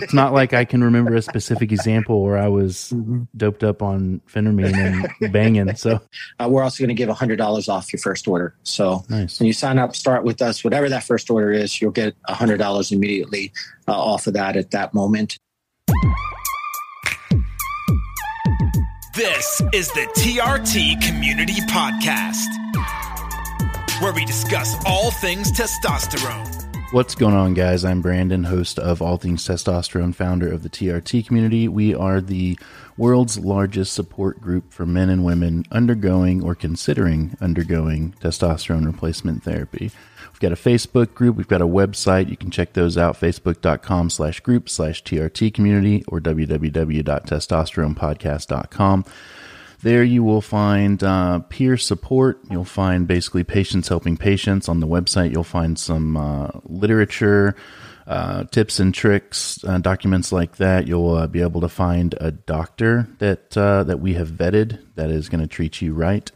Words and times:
it's 0.00 0.14
not 0.14 0.32
like 0.32 0.52
I 0.52 0.64
can 0.64 0.82
remember 0.82 1.14
a 1.14 1.22
specific 1.22 1.72
example 1.72 2.22
where 2.22 2.38
I 2.38 2.48
was 2.48 2.92
mm-hmm. 2.94 3.24
doped 3.36 3.64
up 3.64 3.82
on 3.82 4.20
phentermine 4.32 4.74
and 4.74 5.32
banging. 5.32 5.74
So 5.76 6.00
uh, 6.38 6.48
we're 6.48 6.62
also 6.62 6.82
going 6.82 6.88
to 6.88 6.94
give 6.94 7.08
hundred 7.08 7.36
dollars 7.36 7.68
off 7.68 7.92
your 7.92 8.00
first 8.00 8.28
order. 8.28 8.54
So 8.62 9.04
nice. 9.08 9.40
when 9.40 9.46
you 9.46 9.52
sign 9.52 9.78
up, 9.78 9.96
start 9.96 10.24
with 10.24 10.40
us, 10.42 10.62
whatever 10.62 10.88
that 10.88 11.04
first 11.04 11.30
order 11.30 11.52
is, 11.52 11.80
you'll 11.80 11.90
get 11.90 12.14
hundred 12.28 12.58
dollars 12.58 12.92
immediately 12.92 13.52
uh, 13.86 13.92
off 13.92 14.26
of 14.26 14.34
that 14.34 14.56
at 14.56 14.70
that 14.72 14.94
moment. 14.94 15.38
This 19.14 19.60
is 19.72 19.88
the 19.92 20.06
TRT 20.16 21.02
Community 21.02 21.60
Podcast, 21.62 22.46
where 24.00 24.12
we 24.12 24.24
discuss 24.24 24.76
all 24.86 25.10
things 25.10 25.50
testosterone. 25.50 26.57
What's 26.90 27.14
going 27.14 27.34
on, 27.34 27.52
guys? 27.52 27.84
I'm 27.84 28.00
Brandon, 28.00 28.44
host 28.44 28.78
of 28.78 29.02
All 29.02 29.18
Things 29.18 29.46
Testosterone, 29.46 30.14
founder 30.14 30.50
of 30.50 30.62
the 30.62 30.70
TRT 30.70 31.26
community. 31.26 31.68
We 31.68 31.94
are 31.94 32.22
the 32.22 32.58
world's 32.96 33.38
largest 33.38 33.92
support 33.92 34.40
group 34.40 34.72
for 34.72 34.86
men 34.86 35.10
and 35.10 35.22
women 35.22 35.66
undergoing 35.70 36.42
or 36.42 36.54
considering 36.54 37.36
undergoing 37.42 38.14
testosterone 38.22 38.86
replacement 38.86 39.42
therapy. 39.42 39.90
We've 40.32 40.40
got 40.40 40.52
a 40.52 40.56
Facebook 40.56 41.12
group, 41.12 41.36
we've 41.36 41.46
got 41.46 41.60
a 41.60 41.66
website. 41.66 42.30
You 42.30 42.38
can 42.38 42.50
check 42.50 42.72
those 42.72 42.96
out, 42.96 43.20
facebook.com 43.20 44.08
slash 44.08 44.40
group 44.40 44.70
slash 44.70 45.04
TRT 45.04 45.52
community 45.52 46.04
or 46.08 46.20
www.testosteronepodcast.com. 46.20 49.04
There 49.80 50.02
you 50.02 50.24
will 50.24 50.40
find 50.40 51.02
uh, 51.04 51.38
peer 51.40 51.76
support. 51.76 52.40
You'll 52.50 52.64
find 52.64 53.06
basically 53.06 53.44
patients 53.44 53.88
helping 53.88 54.16
patients. 54.16 54.68
On 54.68 54.80
the 54.80 54.88
website, 54.88 55.30
you'll 55.30 55.44
find 55.44 55.78
some 55.78 56.16
uh, 56.16 56.48
literature, 56.64 57.54
uh, 58.08 58.44
tips 58.44 58.80
and 58.80 58.92
tricks, 58.92 59.62
uh, 59.64 59.78
documents 59.78 60.32
like 60.32 60.56
that. 60.56 60.88
You'll 60.88 61.14
uh, 61.14 61.26
be 61.28 61.42
able 61.42 61.60
to 61.60 61.68
find 61.68 62.14
a 62.20 62.32
doctor 62.32 63.08
that 63.18 63.56
uh, 63.56 63.84
that 63.84 64.00
we 64.00 64.14
have 64.14 64.28
vetted 64.28 64.80
that 64.96 65.10
is 65.10 65.28
going 65.28 65.42
to 65.42 65.46
treat 65.46 65.80
you 65.80 65.94
right. 65.94 66.30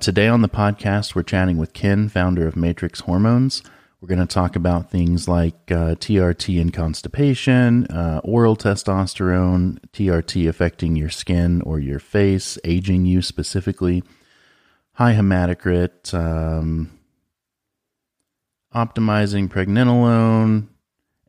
Today 0.00 0.28
on 0.28 0.42
the 0.42 0.48
podcast, 0.48 1.14
we're 1.14 1.22
chatting 1.22 1.56
with 1.56 1.72
Ken, 1.72 2.10
founder 2.10 2.46
of 2.46 2.54
Matrix 2.54 3.00
Hormones. 3.00 3.62
We're 4.00 4.08
going 4.08 4.26
to 4.26 4.34
talk 4.34 4.56
about 4.56 4.90
things 4.90 5.28
like 5.28 5.70
uh, 5.70 5.94
TRT 5.94 6.58
and 6.60 6.72
constipation, 6.72 7.86
uh, 7.90 8.20
oral 8.24 8.56
testosterone, 8.56 9.78
TRT 9.92 10.48
affecting 10.48 10.96
your 10.96 11.10
skin 11.10 11.60
or 11.62 11.78
your 11.78 11.98
face, 11.98 12.56
aging 12.64 13.04
you 13.04 13.20
specifically, 13.20 14.02
high 14.94 15.12
hematocrit, 15.12 16.14
um, 16.14 16.98
optimizing 18.74 19.48
pregnenolone, 19.48 20.68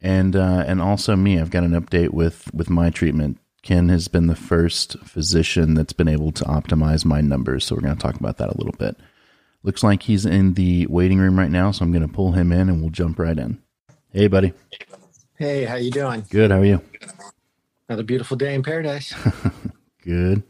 and 0.01 0.35
uh, 0.35 0.63
and 0.65 0.81
also 0.81 1.17
me. 1.17 1.39
I've 1.39 1.51
got 1.51 1.63
an 1.63 1.71
update 1.71 2.11
with 2.11 2.53
with 2.53 2.69
my 2.69 2.89
treatment 2.89 3.37
Ken 3.61 3.89
has 3.89 4.07
been 4.07 4.27
the 4.27 4.35
first 4.35 4.97
physician 4.99 5.75
that's 5.75 5.93
been 5.93 6.07
able 6.07 6.31
to 6.31 6.43
optimize 6.45 7.05
my 7.05 7.21
numbers. 7.21 7.65
So 7.65 7.75
we're 7.75 7.81
going 7.81 7.95
to 7.95 8.01
talk 8.01 8.15
about 8.15 8.37
that 8.37 8.49
a 8.49 8.57
little 8.57 8.75
bit. 8.77 8.97
Looks 9.63 9.83
like 9.83 10.03
he's 10.03 10.25
in 10.25 10.55
the 10.55 10.87
waiting 10.87 11.19
room 11.19 11.37
right 11.37 11.51
now, 11.51 11.71
so 11.71 11.85
I'm 11.85 11.91
going 11.91 12.07
to 12.07 12.13
pull 12.13 12.31
him 12.31 12.51
in 12.51 12.69
and 12.69 12.81
we'll 12.81 12.89
jump 12.89 13.19
right 13.19 13.37
in. 13.37 13.61
Hey, 14.11 14.27
buddy. 14.27 14.53
Hey, 15.37 15.65
how 15.65 15.75
you 15.75 15.91
doing? 15.91 16.25
Good. 16.29 16.51
How 16.51 16.59
are 16.59 16.65
you? 16.65 16.81
Another 17.87 18.03
beautiful 18.03 18.37
day 18.37 18.55
in 18.55 18.63
paradise. 18.63 19.13
Good. 20.03 20.43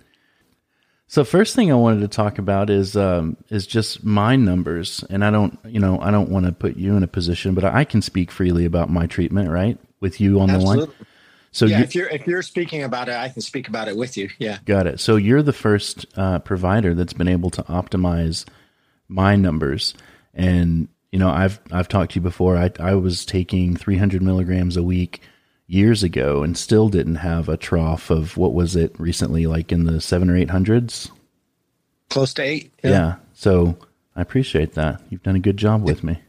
So 1.08 1.26
first 1.26 1.56
thing 1.56 1.72
I 1.72 1.76
wanted 1.76 2.00
to 2.02 2.08
talk 2.08 2.38
about 2.38 2.70
is 2.70 2.96
um, 2.96 3.36
is 3.50 3.68
just 3.68 4.02
my 4.06 4.38
numbers, 4.38 5.04
and 5.10 5.26
I 5.26 5.30
don't, 5.30 5.60
you 5.66 5.80
know, 5.80 6.00
I 6.00 6.10
don't 6.10 6.30
want 6.30 6.46
to 6.46 6.54
put 6.54 6.78
you 6.78 6.96
in 6.96 7.04
a 7.04 7.08
position, 7.08 7.54
but 7.54 7.66
I 7.66 7.84
can 7.84 8.02
speak 8.02 8.32
freely 8.32 8.64
about 8.64 8.90
my 8.90 9.08
treatment, 9.08 9.50
right? 9.50 9.78
With 10.00 10.22
you 10.22 10.40
on 10.40 10.50
Absolutely. 10.50 10.86
the 10.86 10.92
line. 10.92 11.06
So 11.52 11.66
yeah, 11.66 11.80
you, 11.80 11.84
if 11.84 11.96
you're 11.96 12.08
if 12.08 12.28
you're 12.28 12.42
speaking 12.42 12.84
about 12.84 13.10
it, 13.10 13.16
I 13.16 13.28
can 13.28 13.42
speak 13.42 13.68
about 13.68 13.90
it 13.90 13.98
with 13.98 14.16
you. 14.16 14.30
Yeah, 14.40 14.60
got 14.64 14.88
it. 14.88 15.02
So 15.02 15.18
you're 15.18 15.44
the 15.44 15.52
first 15.52 16.06
uh, 16.16 16.40
provider 16.40 16.94
that's 16.94 17.12
been 17.12 17.28
able 17.28 17.50
to 17.50 17.64
optimize 17.64 18.46
my 19.12 19.36
numbers, 19.36 19.94
and 20.34 20.88
you 21.12 21.20
know 21.20 21.30
I've 21.30 21.60
I've 21.72 21.88
talked 21.88 22.14
to 22.14 22.16
you 22.16 22.22
before. 22.22 22.58
I 22.58 22.72
I 22.80 22.96
was 22.96 23.26
taking 23.26 23.76
300 23.76 24.22
milligrams 24.22 24.78
a 24.78 24.84
week 24.84 25.22
years 25.68 26.04
ago, 26.04 26.44
and 26.44 26.58
still 26.58 26.90
didn't 26.90 27.16
have 27.16 27.50
a 27.50 27.58
trough 27.58 28.10
of 28.10 28.38
what 28.38 28.54
was 28.54 28.76
it 28.76 28.98
recently, 29.00 29.48
like 29.48 29.72
in 29.72 29.86
the 29.86 30.02
seven 30.02 30.30
or 30.30 30.36
eight 30.36 30.50
hundreds. 30.50 31.12
Close 32.10 32.34
to 32.36 32.42
eight. 32.42 32.74
Yeah. 32.84 32.90
yeah. 32.90 33.16
So 33.34 33.78
I 34.16 34.22
appreciate 34.22 34.74
that. 34.74 35.02
You've 35.10 35.24
done 35.24 35.36
a 35.36 35.40
good 35.40 35.58
job 35.58 35.84
with 35.84 36.04
me. 36.04 36.22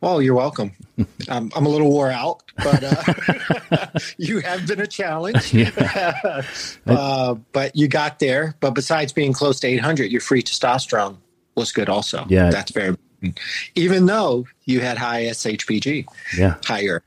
Well, 0.00 0.20
you're 0.20 0.34
welcome. 0.34 0.72
Um, 1.28 1.50
I'm 1.56 1.66
a 1.66 1.68
little 1.68 1.88
wore 1.88 2.10
out, 2.10 2.42
but 2.56 2.82
uh, 2.84 3.86
you 4.18 4.40
have 4.40 4.66
been 4.66 4.80
a 4.80 4.86
challenge. 4.86 5.54
uh, 6.86 7.34
but 7.52 7.74
you 7.74 7.88
got 7.88 8.18
there. 8.18 8.54
But 8.60 8.72
besides 8.72 9.12
being 9.12 9.32
close 9.32 9.60
to 9.60 9.68
800, 9.68 10.10
your 10.10 10.20
free 10.20 10.42
testosterone 10.42 11.16
was 11.54 11.72
good 11.72 11.88
also. 11.88 12.24
Yeah. 12.28 12.50
That's 12.50 12.70
very, 12.72 12.96
even 13.74 14.06
though 14.06 14.46
you 14.64 14.80
had 14.80 14.98
high 14.98 15.24
SHBG. 15.24 16.06
Yeah. 16.36 16.56
Higher. 16.64 17.02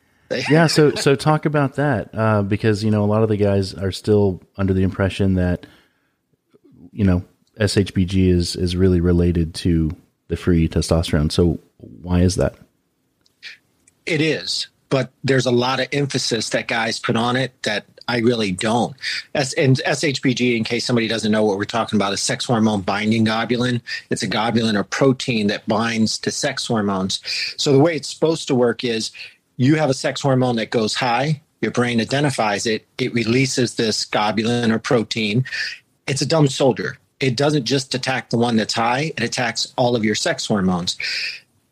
yeah. 0.50 0.68
So, 0.68 0.92
so 0.96 1.16
talk 1.16 1.46
about 1.46 1.76
that 1.76 2.10
uh, 2.14 2.42
because, 2.42 2.84
you 2.84 2.92
know, 2.92 3.04
a 3.04 3.08
lot 3.08 3.24
of 3.24 3.30
the 3.30 3.38
guys 3.38 3.74
are 3.74 3.92
still 3.92 4.42
under 4.58 4.74
the 4.74 4.84
impression 4.84 5.36
that, 5.36 5.66
you 6.92 7.04
know, 7.04 7.24
SHBG 7.60 8.30
is, 8.30 8.56
is 8.56 8.76
really 8.76 9.02
related 9.02 9.54
to 9.56 9.92
the 10.28 10.36
free 10.36 10.68
testosterone. 10.68 11.32
So 11.32 11.60
why 11.78 12.22
is 12.22 12.36
that? 12.36 12.56
It 14.06 14.22
is, 14.22 14.68
but 14.90 15.12
there's 15.24 15.46
a 15.46 15.52
lot 15.52 15.80
of 15.80 15.88
emphasis 15.92 16.50
that 16.50 16.68
guys 16.68 17.00
put 17.00 17.16
on 17.16 17.36
it 17.36 17.52
that 17.64 17.86
I 18.08 18.20
really 18.20 18.52
don't. 18.52 18.96
S- 19.34 19.54
and 19.54 19.78
SHBG, 19.86 20.56
in 20.58 20.64
case 20.64 20.86
somebody 20.86 21.08
doesn't 21.08 21.32
know 21.32 21.44
what 21.44 21.58
we're 21.58 21.66
talking 21.66 21.98
about, 21.98 22.14
is 22.14 22.22
sex 22.22 22.46
hormone 22.46 22.82
binding 22.82 23.26
globulin. 23.26 23.82
It's 24.10 24.24
a 24.24 24.28
globulin 24.28 24.76
or 24.76 24.84
protein 24.84 25.48
that 25.48 25.68
binds 25.68 26.18
to 26.20 26.32
sex 26.32 26.66
hormones. 26.66 27.20
So 27.58 27.72
the 27.72 27.80
way 27.80 27.96
it's 27.96 28.10
supposed 28.10 28.48
to 28.48 28.56
work 28.56 28.84
is 28.84 29.12
you 29.58 29.76
have 29.76 29.90
a 29.90 29.94
sex 29.94 30.22
hormone 30.22 30.58
that 30.58 30.70
goes 30.70 30.96
high, 30.96 31.42
your 31.62 31.72
brain 31.72 32.00
identifies 32.00 32.66
it, 32.66 32.86
it 32.98 33.14
releases 33.14 33.76
this 33.76 34.06
globulin 34.06 34.72
or 34.72 34.80
protein. 34.80 35.46
It's 36.08 36.22
a 36.22 36.26
dumb 36.26 36.48
soldier. 36.48 36.98
It 37.20 37.38
doesn't 37.38 37.64
just 37.64 37.96
attack 37.96 38.30
the 38.30 38.38
one 38.38 38.58
that's 38.58 38.74
high, 38.74 39.14
it 39.18 39.24
attacks 39.24 39.74
all 39.78 39.96
of 39.96 40.04
your 40.04 40.16
sex 40.16 40.46
hormones 40.46 40.98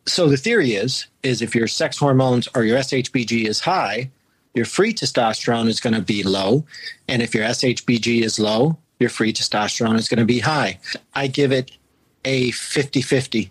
so 0.06 0.28
the 0.28 0.36
theory 0.36 0.74
is 0.74 1.06
is 1.22 1.40
if 1.40 1.54
your 1.54 1.66
sex 1.66 1.98
hormones 1.98 2.48
or 2.54 2.64
your 2.64 2.78
SHBG 2.78 3.46
is 3.46 3.60
high, 3.60 4.10
your 4.54 4.64
free 4.64 4.94
testosterone 4.94 5.68
is 5.68 5.80
going 5.80 5.94
to 5.94 6.02
be 6.02 6.22
low, 6.22 6.64
and 7.08 7.22
if 7.22 7.34
your 7.34 7.44
SHBG 7.44 8.22
is 8.22 8.38
low, 8.38 8.78
your 8.98 9.10
free 9.10 9.32
testosterone 9.32 9.98
is 9.98 10.08
going 10.08 10.20
to 10.20 10.24
be 10.24 10.38
high. 10.38 10.78
I 11.14 11.26
give 11.26 11.52
it 11.52 11.72
a 12.24 12.50
50-50 12.52 13.50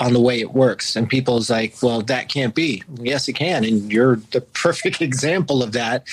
on 0.00 0.12
the 0.12 0.20
way 0.20 0.40
it 0.40 0.52
works. 0.52 0.96
And 0.96 1.08
people's 1.08 1.50
like, 1.50 1.74
well, 1.82 2.02
that 2.02 2.28
can't 2.28 2.54
be. 2.54 2.82
Yes, 3.00 3.28
it 3.28 3.34
can. 3.34 3.64
And 3.64 3.92
you're 3.92 4.16
the 4.30 4.40
perfect 4.54 5.02
example 5.02 5.62
of 5.62 5.72
that. 5.72 6.04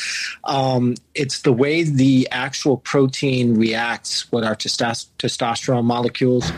Um, 0.44 0.96
it's 1.13 1.41
the 1.41 1.53
way 1.53 1.84
the 1.84 2.28
actual 2.31 2.78
protein 2.78 3.56
reacts 3.56 4.31
with 4.31 4.44
our 4.44 4.56
testosterone 4.56 5.85
molecules. 5.85 6.52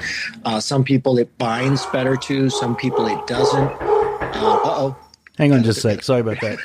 Uh, 0.46 0.60
some 0.60 0.84
people 0.84 1.18
it 1.18 1.38
binds 1.38 1.86
better 1.88 2.16
to, 2.16 2.50
some 2.50 2.76
people 2.76 3.08
it 3.08 3.28
doesn't. 3.28 3.72
Uh 3.72 4.60
oh. 4.64 5.07
Hang 5.38 5.54
on 5.54 5.64
just 5.64 5.80
a 5.80 5.82
sec. 5.82 6.04
Sorry 6.04 6.22
about 6.22 6.42
that. 6.42 6.58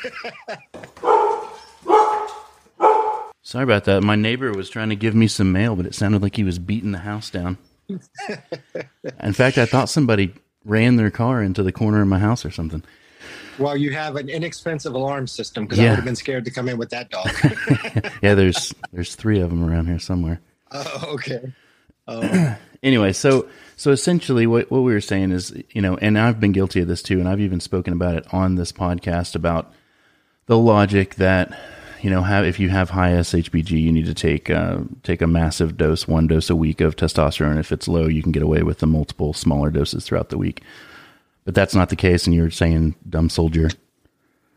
Sorry 3.43 3.65
about 3.65 3.85
that. 3.85 4.03
My 4.03 4.17
neighbor 4.17 4.51
was 4.53 4.71
trying 4.71 4.89
to 4.89 4.97
give 4.97 5.15
me 5.15 5.27
some 5.27 5.53
mail, 5.53 5.77
but 5.77 5.85
it 5.85 5.95
sounded 5.95 6.23
like 6.23 6.37
he 6.37 6.45
was 6.45 6.59
beating 6.59 6.93
the 6.93 6.99
house 6.99 7.29
down. 7.29 7.59
In 7.89 9.33
fact, 9.35 9.59
I 9.59 9.67
thought 9.67 9.91
somebody 9.91 10.33
ran 10.65 10.97
their 10.97 11.11
car 11.11 11.43
into 11.43 11.63
the 11.63 11.73
corner 11.73 12.01
of 12.01 12.09
my 12.09 12.19
house 12.19 12.47
or 12.47 12.51
something. 12.51 12.83
Well, 13.59 13.77
you 13.77 13.93
have 13.93 14.17
an 14.17 14.29
inexpensive 14.29 14.95
alarm 14.95 15.27
system 15.27 15.65
because 15.65 15.79
yeah. 15.79 15.85
I 15.85 15.89
would 15.91 15.97
have 15.97 16.05
been 16.05 16.17
scared 16.17 16.45
to 16.47 16.51
come 16.51 16.69
in 16.69 16.79
with 16.79 16.91
that 16.91 17.11
dog. 17.11 17.29
yeah, 18.23 18.35
there's 18.35 18.75
there's 18.93 19.15
three 19.15 19.41
of 19.41 19.51
them 19.51 19.63
around 19.63 19.87
here 19.87 19.99
somewhere. 19.99 20.41
Oh, 20.71 21.09
okay. 21.15 21.53
Oh. 22.09 22.57
anyway, 22.83 23.13
so 23.13 23.49
so 23.83 23.91
essentially, 23.91 24.47
what 24.47 24.71
what 24.71 24.83
we 24.83 24.93
were 24.93 25.01
saying 25.01 25.33
is, 25.33 25.53
you 25.71 25.83
know, 25.83 25.97
and 25.97 26.17
I've 26.17 26.39
been 26.39 26.53
guilty 26.53 26.79
of 26.83 26.87
this 26.87 27.03
too, 27.03 27.19
and 27.19 27.29
I've 27.29 27.41
even 27.41 27.59
spoken 27.59 27.93
about 27.93 28.15
it 28.15 28.33
on 28.33 28.55
this 28.55 28.71
podcast 28.71 29.35
about 29.35 29.73
the 30.47 30.57
logic 30.57 31.17
that 31.17 31.53
you 32.01 32.09
know, 32.09 32.23
have 32.23 32.45
if 32.45 32.61
you 32.61 32.69
have 32.69 32.91
high 32.91 33.11
SHBG, 33.11 33.73
you 33.73 33.91
need 33.91 34.07
to 34.07 34.15
take 34.15 34.51
uh, 34.51 34.83
take 35.03 35.21
a 35.21 35.27
massive 35.27 35.77
dose, 35.77 36.07
one 36.07 36.29
dose 36.29 36.49
a 36.49 36.55
week 36.55 36.81
of 36.81 36.95
testosterone. 36.95 37.59
If 37.59 37.73
it's 37.73 37.89
low, 37.89 38.07
you 38.07 38.23
can 38.23 38.31
get 38.31 38.45
away 38.45 38.63
with 38.63 38.79
the 38.79 38.87
multiple 38.87 39.33
smaller 39.33 39.73
doses 39.73 40.07
throughout 40.07 40.29
the 40.29 40.39
week. 40.39 40.63
But 41.45 41.57
that's 41.57 41.75
not 41.75 41.89
the 41.89 41.97
case, 41.97 42.25
and 42.25 42.37
you're 42.37 42.53
saying 42.53 42.95
dumb 43.11 43.31
soldier. 43.31 43.69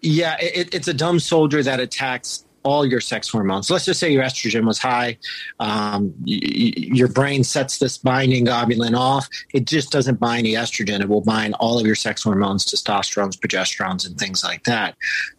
Yeah, 0.04 0.38
it, 0.40 0.72
it's 0.72 0.88
a 0.88 0.94
dumb 0.94 1.20
soldier 1.20 1.64
that 1.64 1.80
attacks 1.80 2.45
all 2.66 2.86
your 2.86 3.00
sex 3.00 3.30
hormones. 3.30 3.70
Let's 3.70 3.86
just 3.86 4.00
say 4.00 4.12
your 4.12 4.24
estrogen 4.24 4.66
was 4.66 4.80
high. 4.80 5.18
Um, 5.60 6.14
y- 6.26 6.40
your 6.76 7.08
brain 7.08 7.44
sets 7.44 7.78
this 7.78 7.98
binding 7.98 8.48
globulin 8.48 8.98
off. 8.98 9.30
It 9.54 9.66
just 9.66 9.92
doesn't 9.92 10.20
bind 10.20 10.46
the 10.46 10.56
estrogen. 10.56 11.00
It 11.00 11.08
will 11.08 11.22
bind 11.22 11.54
all 11.56 11.80
of 11.80 11.86
your 11.86 11.96
sex 11.96 12.24
hormones, 12.24 12.66
testosterone, 12.66 13.38
progesterones, 13.40 14.06
and 14.06 14.18
things 14.18 14.44
like 14.44 14.64
that. 14.64 14.96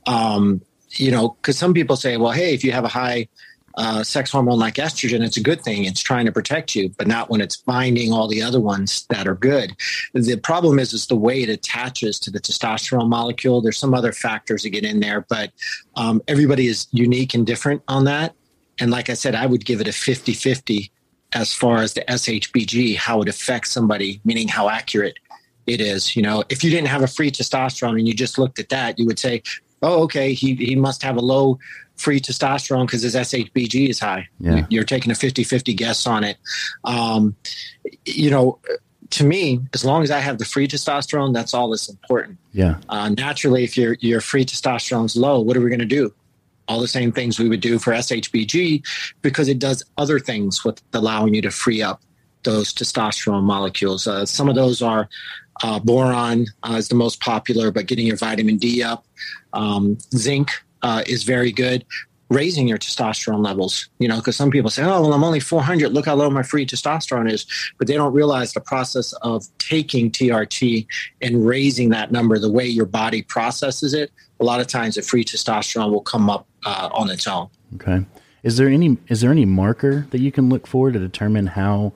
Um, 0.06 0.62
you 0.92 1.10
know, 1.10 1.36
because 1.40 1.58
some 1.58 1.74
people 1.74 1.96
say, 1.96 2.16
well, 2.16 2.32
hey, 2.32 2.54
if 2.54 2.64
you 2.64 2.72
have 2.72 2.84
a 2.84 2.88
high 2.88 3.28
uh, 3.76 4.02
sex 4.02 4.30
hormone 4.30 4.58
like 4.58 4.74
estrogen, 4.74 5.24
it's 5.24 5.36
a 5.36 5.42
good 5.42 5.62
thing. 5.62 5.84
It's 5.84 6.00
trying 6.00 6.26
to 6.26 6.32
protect 6.32 6.74
you, 6.74 6.88
but 6.96 7.06
not 7.06 7.28
when 7.28 7.40
it's 7.40 7.56
binding 7.56 8.12
all 8.12 8.26
the 8.26 8.42
other 8.42 8.60
ones 8.60 9.06
that 9.10 9.28
are 9.28 9.34
good. 9.34 9.76
The 10.14 10.36
problem 10.36 10.78
is, 10.78 10.92
is 10.92 11.06
the 11.06 11.16
way 11.16 11.42
it 11.42 11.48
attaches 11.48 12.18
to 12.20 12.30
the 12.30 12.40
testosterone 12.40 13.08
molecule. 13.08 13.60
There's 13.60 13.78
some 13.78 13.94
other 13.94 14.12
factors 14.12 14.62
that 14.62 14.70
get 14.70 14.84
in 14.84 15.00
there, 15.00 15.26
but 15.28 15.52
um, 15.94 16.22
everybody 16.26 16.66
is 16.68 16.86
unique 16.92 17.34
and 17.34 17.46
different 17.46 17.82
on 17.88 18.04
that. 18.04 18.34
And 18.78 18.90
like 18.90 19.10
I 19.10 19.14
said, 19.14 19.34
I 19.34 19.46
would 19.46 19.64
give 19.64 19.80
it 19.80 19.88
a 19.88 19.92
50 19.92 20.32
50 20.32 20.90
as 21.32 21.52
far 21.52 21.78
as 21.78 21.94
the 21.94 22.02
SHBG, 22.02 22.96
how 22.96 23.20
it 23.20 23.28
affects 23.28 23.70
somebody, 23.70 24.20
meaning 24.24 24.48
how 24.48 24.68
accurate 24.68 25.18
it 25.66 25.80
is. 25.80 26.16
You 26.16 26.22
know, 26.22 26.44
if 26.48 26.62
you 26.62 26.70
didn't 26.70 26.88
have 26.88 27.02
a 27.02 27.08
free 27.08 27.30
testosterone 27.30 27.98
and 27.98 28.06
you 28.06 28.14
just 28.14 28.38
looked 28.38 28.58
at 28.58 28.68
that, 28.68 28.98
you 28.98 29.06
would 29.06 29.18
say, 29.18 29.42
oh, 29.86 30.02
okay, 30.02 30.32
he, 30.32 30.54
he 30.56 30.74
must 30.74 31.02
have 31.02 31.16
a 31.16 31.20
low 31.20 31.58
free 31.96 32.20
testosterone 32.20 32.86
because 32.86 33.02
his 33.02 33.14
SHBG 33.14 33.88
is 33.88 34.00
high. 34.00 34.28
Yeah. 34.40 34.66
You're 34.68 34.84
taking 34.84 35.10
a 35.12 35.14
50 35.14 35.44
50 35.44 35.74
guess 35.74 36.06
on 36.06 36.24
it. 36.24 36.36
Um, 36.84 37.36
you 38.04 38.30
know, 38.30 38.58
to 39.10 39.24
me, 39.24 39.60
as 39.72 39.84
long 39.84 40.02
as 40.02 40.10
I 40.10 40.18
have 40.18 40.38
the 40.38 40.44
free 40.44 40.66
testosterone, 40.66 41.32
that's 41.32 41.54
all 41.54 41.70
that's 41.70 41.88
important. 41.88 42.38
Yeah. 42.52 42.78
Uh, 42.88 43.10
naturally, 43.10 43.64
if 43.64 43.76
your 43.76 43.96
your 44.00 44.20
free 44.20 44.44
testosterone's 44.44 45.16
low, 45.16 45.40
what 45.40 45.56
are 45.56 45.60
we 45.60 45.70
going 45.70 45.78
to 45.78 45.86
do? 45.86 46.12
All 46.68 46.80
the 46.80 46.88
same 46.88 47.12
things 47.12 47.38
we 47.38 47.48
would 47.48 47.60
do 47.60 47.78
for 47.78 47.92
SHBG 47.92 48.84
because 49.22 49.48
it 49.48 49.60
does 49.60 49.84
other 49.96 50.18
things 50.18 50.64
with 50.64 50.82
allowing 50.92 51.34
you 51.34 51.42
to 51.42 51.50
free 51.52 51.80
up 51.80 52.02
those 52.42 52.72
testosterone 52.72 53.44
molecules. 53.44 54.06
Uh, 54.06 54.26
some 54.26 54.48
of 54.48 54.56
those 54.56 54.82
are 54.82 55.08
uh, 55.62 55.78
boron 55.78 56.46
uh, 56.62 56.74
is 56.74 56.88
the 56.88 56.94
most 56.94 57.20
popular, 57.20 57.70
but 57.70 57.86
getting 57.86 58.06
your 58.06 58.16
vitamin 58.16 58.56
D 58.56 58.82
up, 58.82 59.04
um, 59.52 59.98
zinc 60.14 60.50
uh, 60.82 61.02
is 61.06 61.24
very 61.24 61.52
good. 61.52 61.84
Raising 62.28 62.66
your 62.66 62.78
testosterone 62.78 63.44
levels, 63.44 63.88
you 64.00 64.08
know, 64.08 64.16
because 64.16 64.34
some 64.34 64.50
people 64.50 64.68
say, 64.68 64.82
"Oh, 64.82 65.00
well, 65.00 65.12
I'm 65.12 65.22
only 65.22 65.38
400. 65.38 65.92
Look 65.92 66.06
how 66.06 66.16
low 66.16 66.28
my 66.28 66.42
free 66.42 66.66
testosterone 66.66 67.30
is," 67.30 67.46
but 67.78 67.86
they 67.86 67.94
don't 67.94 68.12
realize 68.12 68.52
the 68.52 68.60
process 68.60 69.12
of 69.22 69.44
taking 69.58 70.10
TRT 70.10 70.88
and 71.22 71.46
raising 71.46 71.90
that 71.90 72.10
number, 72.10 72.40
the 72.40 72.50
way 72.50 72.66
your 72.66 72.84
body 72.84 73.22
processes 73.22 73.94
it. 73.94 74.10
A 74.40 74.44
lot 74.44 74.60
of 74.60 74.66
times, 74.66 74.96
the 74.96 75.02
free 75.02 75.24
testosterone 75.24 75.92
will 75.92 76.02
come 76.02 76.28
up 76.28 76.48
uh, 76.64 76.88
on 76.92 77.10
its 77.10 77.28
own. 77.28 77.48
Okay. 77.76 78.04
Is 78.42 78.56
there 78.56 78.68
any 78.68 78.96
is 79.08 79.20
there 79.20 79.30
any 79.30 79.44
marker 79.44 80.08
that 80.10 80.20
you 80.20 80.32
can 80.32 80.48
look 80.48 80.66
for 80.66 80.90
to 80.90 80.98
determine 80.98 81.46
how 81.48 81.92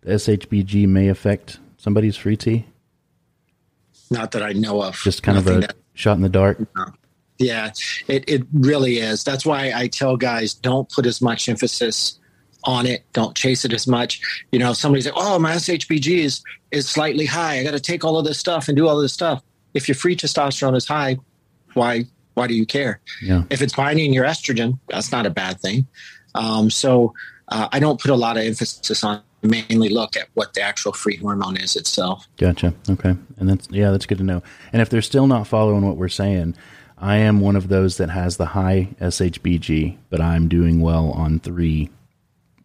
the 0.00 0.12
SHBG 0.12 0.88
may 0.88 1.08
affect 1.08 1.58
somebody's 1.76 2.16
free 2.16 2.38
T? 2.38 2.64
Not 4.14 4.30
that 4.32 4.42
I 4.42 4.52
know 4.52 4.82
of. 4.82 4.96
Just 5.02 5.22
kind 5.22 5.36
of 5.36 5.46
a 5.46 5.60
that- 5.60 5.76
shot 5.94 6.16
in 6.16 6.22
the 6.22 6.28
dark. 6.28 6.58
Yeah, 7.38 7.72
it, 8.06 8.24
it 8.28 8.46
really 8.52 8.98
is. 8.98 9.24
That's 9.24 9.44
why 9.44 9.72
I 9.74 9.88
tell 9.88 10.16
guys 10.16 10.54
don't 10.54 10.88
put 10.88 11.04
as 11.04 11.20
much 11.20 11.48
emphasis 11.48 12.20
on 12.62 12.86
it. 12.86 13.04
Don't 13.12 13.36
chase 13.36 13.64
it 13.64 13.72
as 13.72 13.86
much. 13.88 14.20
You 14.52 14.60
know, 14.60 14.70
if 14.70 14.76
somebody's 14.76 15.06
like, 15.06 15.14
oh, 15.16 15.38
my 15.40 15.54
SHBG 15.54 16.18
is, 16.18 16.42
is 16.70 16.88
slightly 16.88 17.26
high. 17.26 17.58
I 17.58 17.64
got 17.64 17.72
to 17.72 17.80
take 17.80 18.04
all 18.04 18.18
of 18.18 18.24
this 18.24 18.38
stuff 18.38 18.68
and 18.68 18.76
do 18.76 18.86
all 18.86 18.96
of 18.96 19.02
this 19.02 19.12
stuff. 19.12 19.42
If 19.74 19.88
your 19.88 19.96
free 19.96 20.14
testosterone 20.14 20.76
is 20.76 20.86
high, 20.86 21.18
why 21.74 22.04
why 22.34 22.46
do 22.46 22.54
you 22.54 22.66
care? 22.66 23.00
Yeah. 23.22 23.44
If 23.50 23.62
it's 23.62 23.74
binding 23.74 24.12
your 24.12 24.24
estrogen, 24.24 24.78
that's 24.88 25.12
not 25.12 25.24
a 25.26 25.30
bad 25.30 25.60
thing. 25.60 25.86
Um, 26.34 26.68
so 26.68 27.14
uh, 27.48 27.68
I 27.72 27.78
don't 27.78 28.00
put 28.00 28.10
a 28.10 28.16
lot 28.16 28.36
of 28.36 28.44
emphasis 28.44 29.04
on 29.04 29.22
mainly 29.44 29.88
look 29.88 30.16
at 30.16 30.28
what 30.34 30.54
the 30.54 30.62
actual 30.62 30.92
free 30.92 31.16
hormone 31.16 31.56
is 31.56 31.76
itself. 31.76 32.26
Gotcha. 32.36 32.74
Okay. 32.88 33.14
And 33.36 33.48
that's 33.48 33.68
yeah, 33.70 33.90
that's 33.90 34.06
good 34.06 34.18
to 34.18 34.24
know. 34.24 34.42
And 34.72 34.82
if 34.82 34.90
they're 34.90 35.02
still 35.02 35.26
not 35.26 35.46
following 35.46 35.86
what 35.86 35.96
we're 35.96 36.08
saying, 36.08 36.56
I 36.98 37.16
am 37.16 37.40
one 37.40 37.56
of 37.56 37.68
those 37.68 37.96
that 37.98 38.10
has 38.10 38.36
the 38.36 38.46
high 38.46 38.88
SHBG, 39.00 39.96
but 40.10 40.20
I'm 40.20 40.48
doing 40.48 40.80
well 40.80 41.10
on 41.10 41.40
three 41.40 41.90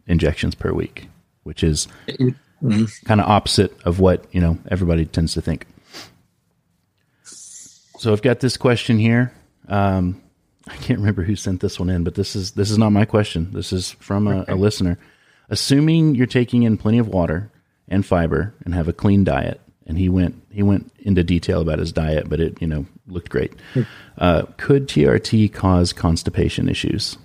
injections 0.07 0.55
per 0.55 0.71
week, 0.71 1.07
which 1.43 1.63
is 1.63 1.87
kind 3.05 3.21
of 3.21 3.29
opposite 3.29 3.75
of 3.83 3.99
what 3.99 4.25
you 4.33 4.41
know 4.41 4.57
everybody 4.69 5.05
tends 5.05 5.33
to 5.33 5.41
think. 5.41 5.65
So 7.23 8.13
I've 8.13 8.21
got 8.21 8.39
this 8.39 8.55
question 8.55 8.97
here. 8.97 9.33
Um, 9.67 10.21
I 10.67 10.75
can't 10.77 10.99
remember 10.99 11.23
who 11.23 11.35
sent 11.35 11.61
this 11.61 11.79
one 11.79 11.89
in, 11.89 12.03
but 12.03 12.15
this 12.15 12.35
is 12.35 12.51
this 12.51 12.71
is 12.71 12.77
not 12.77 12.91
my 12.91 13.05
question. 13.05 13.51
This 13.51 13.73
is 13.73 13.91
from 13.93 14.27
a, 14.27 14.45
a 14.47 14.55
listener. 14.55 14.97
Assuming 15.49 16.15
you're 16.15 16.27
taking 16.27 16.63
in 16.63 16.77
plenty 16.77 16.99
of 16.99 17.07
water 17.07 17.51
and 17.87 18.05
fiber 18.05 18.53
and 18.63 18.73
have 18.73 18.87
a 18.87 18.93
clean 18.93 19.23
diet, 19.23 19.59
and 19.87 19.97
he 19.97 20.09
went 20.09 20.41
he 20.51 20.63
went 20.63 20.91
into 20.99 21.23
detail 21.23 21.61
about 21.61 21.79
his 21.79 21.91
diet, 21.91 22.29
but 22.29 22.39
it 22.39 22.61
you 22.61 22.67
know 22.67 22.85
looked 23.07 23.29
great. 23.29 23.53
Uh, 24.17 24.43
could 24.57 24.87
TRT 24.87 25.51
cause 25.51 25.93
constipation 25.93 26.69
issues? 26.69 27.17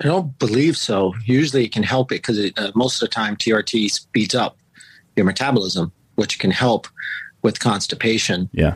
I 0.00 0.04
don't 0.04 0.38
believe 0.38 0.76
so. 0.76 1.14
Usually 1.24 1.64
it 1.64 1.72
can 1.72 1.82
help 1.82 2.12
it 2.12 2.22
because 2.22 2.38
uh, 2.56 2.70
most 2.74 3.02
of 3.02 3.08
the 3.08 3.14
time 3.14 3.36
TRT 3.36 3.90
speeds 3.90 4.34
up 4.34 4.56
your 5.16 5.26
metabolism, 5.26 5.92
which 6.14 6.38
can 6.38 6.52
help 6.52 6.86
with 7.42 7.58
constipation. 7.58 8.48
Yeah, 8.52 8.74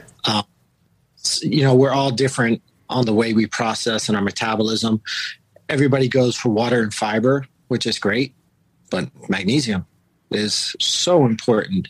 you 1.42 1.62
know, 1.62 1.74
we're 1.74 1.92
all 1.92 2.10
different 2.10 2.62
on 2.88 3.06
the 3.06 3.14
way 3.14 3.32
we 3.32 3.46
process 3.46 4.08
and 4.08 4.16
our 4.16 4.22
metabolism. 4.22 5.00
Everybody 5.68 6.08
goes 6.08 6.36
for 6.36 6.50
water 6.50 6.82
and 6.82 6.92
fiber, 6.92 7.46
which 7.72 7.86
is 7.86 7.98
great, 7.98 8.34
but 8.90 9.08
magnesium 9.30 9.86
is 10.30 10.76
so 10.78 11.24
important 11.24 11.88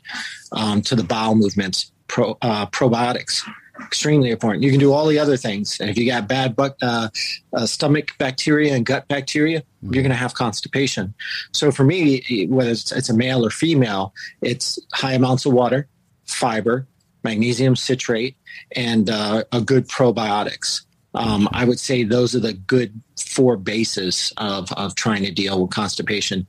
um, 0.53 0.81
to 0.83 0.95
the 0.95 1.03
bowel 1.03 1.35
movements. 1.35 1.91
Pro, 2.07 2.39
uh, 2.41 2.67
probiotics, 2.67 3.43
extremely 3.85 4.31
important. 4.31 4.63
You 4.63 4.71
can 4.71 4.79
do 4.79 4.93
all 4.93 5.07
the 5.07 5.19
other 5.19 5.37
things, 5.37 5.81
and 5.81 5.91
if 5.91 5.99
you 5.99 6.07
got 6.07 6.29
bad 6.29 6.55
butt, 6.55 6.77
uh, 6.83 7.09
uh, 7.53 7.67
stomach 7.67 8.13
bacteria 8.19 8.77
and 8.77 8.87
gut 8.87 9.09
bacteria, 9.09 9.65
you're 9.83 10.05
going 10.05 10.11
to 10.11 10.15
have 10.15 10.35
constipation. 10.35 11.15
So 11.51 11.73
for 11.73 11.83
me, 11.83 12.47
whether 12.49 12.71
it's, 12.71 12.93
it's 12.93 13.11
a 13.11 13.17
male 13.17 13.45
or 13.45 13.51
female, 13.51 14.15
it's 14.41 14.79
high 14.93 15.15
amounts 15.15 15.47
of 15.47 15.53
water, 15.53 15.89
fiber, 16.27 16.87
magnesium 17.25 17.75
citrate, 17.75 18.37
and 18.77 19.11
uh, 19.11 19.43
a 19.51 19.61
good 19.61 19.89
probiotics. 19.89 20.83
Um, 21.15 21.49
I 21.53 21.65
would 21.65 21.79
say 21.79 22.05
those 22.05 22.35
are 22.35 22.41
the 22.41 22.55
good 22.55 23.01
four 23.17 23.57
bases 23.57 24.33
of, 24.39 24.73
of 24.73 24.95
trying 24.95 25.25
to 25.25 25.31
deal 25.31 25.61
with 25.63 25.71
constipation. 25.71 26.47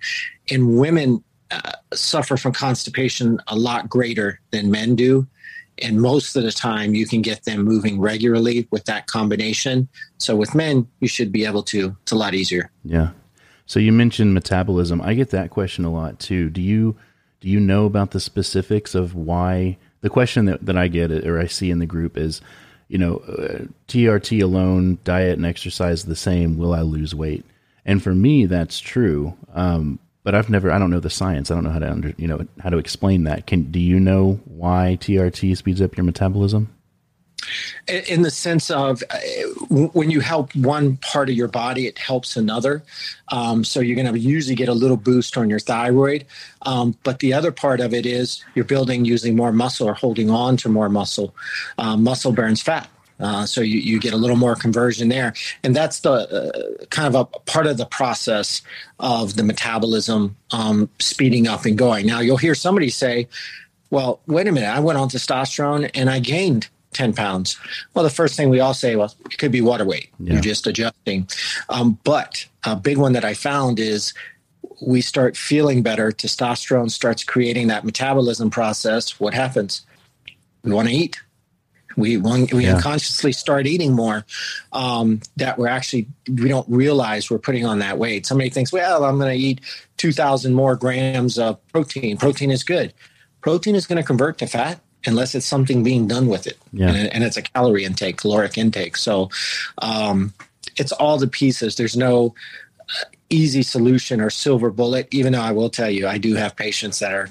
And 0.50 0.80
women 0.80 1.24
uh, 1.52 1.74
suffer 1.94 2.38
from 2.38 2.54
constipation 2.54 3.40
a 3.48 3.56
lot 3.56 3.90
greater 3.90 4.40
than 4.52 4.72
men 4.72 4.96
do. 4.96 5.28
And 5.82 6.02
most 6.02 6.36
of 6.36 6.44
the 6.44 6.52
time, 6.52 6.94
you 6.94 7.08
can 7.08 7.22
get 7.22 7.44
them 7.46 7.64
moving 7.64 8.00
regularly 8.00 8.68
with 8.72 8.86
that 8.86 9.08
combination. 9.08 9.88
So 10.18 10.36
with 10.36 10.54
men, 10.54 10.88
you 11.00 11.08
should 11.08 11.32
be 11.32 11.46
able 11.46 11.64
to. 11.64 11.96
It's 12.04 12.12
a 12.12 12.16
lot 12.16 12.34
easier. 12.34 12.72
yeah. 12.84 13.10
So 13.66 13.80
you 13.80 13.92
mentioned 13.92 14.34
metabolism. 14.34 15.02
I 15.02 15.14
get 15.14 15.30
that 15.32 15.50
question 15.50 15.86
a 15.86 15.92
lot 15.92 16.20
too. 16.20 16.50
Do 16.50 16.62
you 16.62 16.96
do 17.40 17.50
you 17.50 17.60
know 17.60 17.86
about 17.86 18.12
the 18.12 18.20
specifics 18.20 18.94
of 18.94 19.16
why? 19.16 19.78
The 20.02 20.10
question 20.10 20.46
that, 20.46 20.66
that 20.66 20.78
I 20.78 20.90
get 20.90 21.12
or 21.12 21.40
I 21.40 21.48
see 21.48 21.72
in 21.72 21.80
the 21.80 21.86
group 21.86 22.18
is, 22.18 22.42
you 22.94 23.00
know, 23.00 23.18
uh, 23.28 23.66
TRT 23.88 24.44
alone, 24.44 25.00
diet 25.04 25.36
and 25.36 25.48
exercise 25.48 26.06
the 26.06 26.16
same. 26.16 26.60
Will 26.60 26.76
I 26.76 26.82
lose 26.82 27.16
weight? 27.16 27.44
And 27.86 28.04
for 28.04 28.14
me, 28.14 28.46
that's 28.46 28.80
true. 28.80 29.36
Um, 29.56 29.98
but 30.22 30.36
I've 30.36 30.48
never, 30.48 30.72
I 30.72 30.78
don't 30.78 30.92
know 30.92 31.00
the 31.00 31.10
science. 31.10 31.50
I 31.50 31.56
don't 31.56 31.64
know 31.64 31.72
how 31.72 31.80
to 31.80 31.90
under, 31.90 32.14
you 32.18 32.28
know, 32.28 32.46
how 32.60 32.70
to 32.70 32.78
explain 32.78 33.24
that. 33.24 33.48
Ken, 33.48 33.72
do 33.72 33.80
you 33.80 34.00
know 34.00 34.40
why 34.46 35.00
TRT 35.02 35.58
speeds 35.58 35.82
up 35.82 35.98
your 35.98 36.04
metabolism? 36.04 36.72
In 37.88 38.22
the 38.22 38.32
sense 38.32 38.72
of 38.72 39.04
uh, 39.10 39.18
when 39.70 40.10
you 40.10 40.20
help 40.20 40.56
one 40.56 40.98
part 40.98 41.30
of 41.30 41.36
your 41.36 41.48
body, 41.48 41.88
it 41.88 41.98
helps 41.98 42.38
another. 42.38 42.84
Um, 43.30 43.64
so 43.64 43.80
you're 43.80 43.96
going 43.96 44.12
to 44.12 44.20
usually 44.20 44.56
get 44.56 44.70
a 44.70 44.74
little 44.74 44.98
boost 44.98 45.38
on 45.38 45.50
your 45.50 45.60
thyroid. 45.60 46.26
Um, 46.64 46.96
but 47.04 47.20
the 47.20 47.34
other 47.34 47.52
part 47.52 47.80
of 47.80 47.94
it 47.94 48.06
is 48.06 48.44
you're 48.56 48.66
building 48.66 49.06
using 49.06 49.36
more 49.36 49.52
muscle 49.52 49.88
or 49.88 49.94
holding 49.94 50.30
on 50.30 50.58
to 50.58 50.70
more 50.70 50.90
muscle. 50.90 51.36
Um, 51.78 52.04
muscle 52.04 52.32
burns 52.32 52.62
fat. 52.62 52.90
Uh, 53.20 53.46
so 53.46 53.62
you, 53.62 53.80
you 53.80 54.00
get 54.00 54.14
a 54.14 54.18
little 54.18 54.36
more 54.36 54.56
conversion 54.56 55.08
there, 55.08 55.34
and 55.64 55.76
that's 55.76 56.00
the 56.02 56.12
uh, 56.12 56.86
kind 56.88 57.08
of 57.08 57.16
a 57.16 57.40
part 57.42 57.68
of 57.68 57.78
the 57.78 57.86
process 57.86 58.62
of 59.00 59.36
the 59.36 59.44
metabolism 59.44 60.36
um, 60.52 60.90
speeding 61.00 61.48
up 61.48 61.66
and 61.66 61.78
going. 61.78 62.06
Now 62.06 62.20
you'll 62.20 62.38
hear 62.38 62.56
somebody 62.56 62.90
say, 62.90 63.28
"Well, 63.92 64.20
wait 64.28 64.48
a 64.48 64.52
minute, 64.52 64.70
I 64.70 64.80
went 64.80 64.98
on 64.98 65.10
testosterone 65.10 65.92
and 65.94 66.10
I 66.10 66.20
gained 66.20 66.68
10 66.94 67.14
pounds. 67.14 67.58
Well, 67.94 68.04
the 68.04 68.10
first 68.10 68.36
thing 68.36 68.50
we 68.50 68.60
all 68.60 68.74
say, 68.74 68.96
well, 68.96 69.14
it 69.30 69.38
could 69.38 69.52
be 69.52 69.62
water 69.62 69.86
weight. 69.86 70.10
Yeah. 70.20 70.34
You're 70.34 70.42
just 70.42 70.68
adjusting. 70.68 71.28
Um, 71.70 71.98
but 72.04 72.46
a 72.64 72.76
big 72.76 72.98
one 72.98 73.14
that 73.14 73.26
I 73.26 73.34
found 73.34 73.80
is 73.80 74.14
we 74.82 75.02
start 75.02 75.38
feeling 75.38 75.82
better. 75.84 76.12
Testosterone 76.12 76.92
starts 76.92 77.24
creating 77.24 77.68
that 77.68 77.84
metabolism 77.86 78.50
process. 78.50 79.20
What 79.20 79.34
happens? 79.34 79.86
We 80.64 80.72
want 80.74 80.88
to 80.90 80.94
eat. 80.94 81.22
We 81.96 82.18
want, 82.18 82.52
we 82.54 82.66
Yeah. 82.66 82.76
unconsciously 82.78 83.34
start 83.34 83.68
eating 83.68 83.94
more. 83.94 84.26
Um, 84.72 85.20
that 85.38 85.60
we're 85.60 85.68
actually 85.68 86.08
we 86.28 86.48
don't 86.50 86.68
realize 86.68 87.30
we're 87.30 87.38
putting 87.38 87.66
on 87.66 87.80
that 87.80 88.00
weight. 88.00 88.26
Somebody 88.26 88.50
thinks, 88.50 88.72
well, 88.74 89.06
I'm 89.06 89.20
going 89.20 89.38
to 89.38 89.46
eat 89.46 89.62
2,000 89.98 90.54
more 90.54 90.76
grams 90.76 91.38
of 91.38 91.66
protein. 91.68 92.18
Protein 92.18 92.50
is 92.50 92.64
good. 92.64 92.94
Protein 93.42 93.76
is 93.76 93.86
going 93.86 93.98
to 93.98 94.04
convert 94.04 94.38
to 94.40 94.48
fat 94.48 94.80
unless 95.06 95.36
it's 95.36 95.46
something 95.46 95.84
being 95.84 96.08
done 96.08 96.28
with 96.28 96.48
it. 96.48 96.58
Yeah. 96.72 96.90
And, 96.90 97.14
and 97.14 97.24
it's 97.24 97.38
a 97.38 97.42
calorie 97.42 97.86
intake, 97.86 98.18
caloric 98.18 98.58
intake. 98.58 98.98
So 98.98 99.30
um, 99.80 100.34
it's 100.78 100.92
all 100.92 101.18
the 101.18 101.28
pieces. 101.28 101.76
There's 101.76 101.98
no 101.98 102.34
uh, 102.80 103.06
easy 103.30 103.64
solution 103.64 104.22
or 104.22 104.30
silver 104.30 104.72
bullet, 104.72 105.08
even 105.12 105.34
though 105.34 105.42
I 105.42 105.52
will 105.52 105.70
tell 105.70 105.90
you, 105.90 106.08
I 106.08 106.18
do 106.18 106.36
have 106.36 106.56
patients 106.56 107.00
that 107.00 107.14
are, 107.14 107.30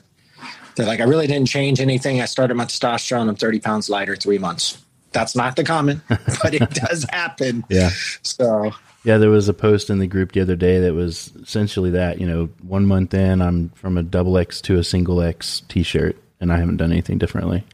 they're 0.77 0.87
like, 0.87 1.01
I 1.01 1.05
really 1.05 1.27
didn't 1.27 1.49
change 1.49 1.81
anything. 1.81 2.21
I 2.21 2.27
started 2.27 2.55
my 2.55 2.65
testosterone. 2.65 3.29
I'm 3.29 3.37
30 3.37 3.61
pounds 3.61 3.91
lighter 3.91 4.17
three 4.17 4.39
months. 4.39 4.79
That's 5.13 5.37
not 5.37 5.57
the 5.57 5.65
common, 5.65 6.01
but 6.09 6.55
it 6.55 6.71
does 6.71 7.05
happen. 7.11 7.65
Yeah. 7.69 7.91
So 8.23 8.73
Yeah, 9.05 9.19
there 9.19 9.31
was 9.31 9.49
a 9.49 9.55
post 9.55 9.91
in 9.91 9.99
the 9.99 10.07
group 10.07 10.33
the 10.33 10.41
other 10.41 10.57
day 10.57 10.79
that 10.81 10.95
was 10.95 11.33
essentially 11.43 11.91
that, 11.91 12.21
you 12.21 12.27
know, 12.27 12.49
one 12.63 12.87
month 12.87 13.13
in, 13.13 13.43
I'm 13.43 13.69
from 13.71 13.99
a 13.99 14.03
double 14.03 14.39
X 14.39 14.61
to 14.63 14.79
a 14.79 14.85
single 14.85 15.21
X 15.21 15.63
t 15.69 15.83
shirt, 15.83 16.17
and 16.43 16.53
I 16.53 16.59
haven't 16.59 16.77
done 16.77 16.93
anything 16.93 17.17
differently. 17.17 17.65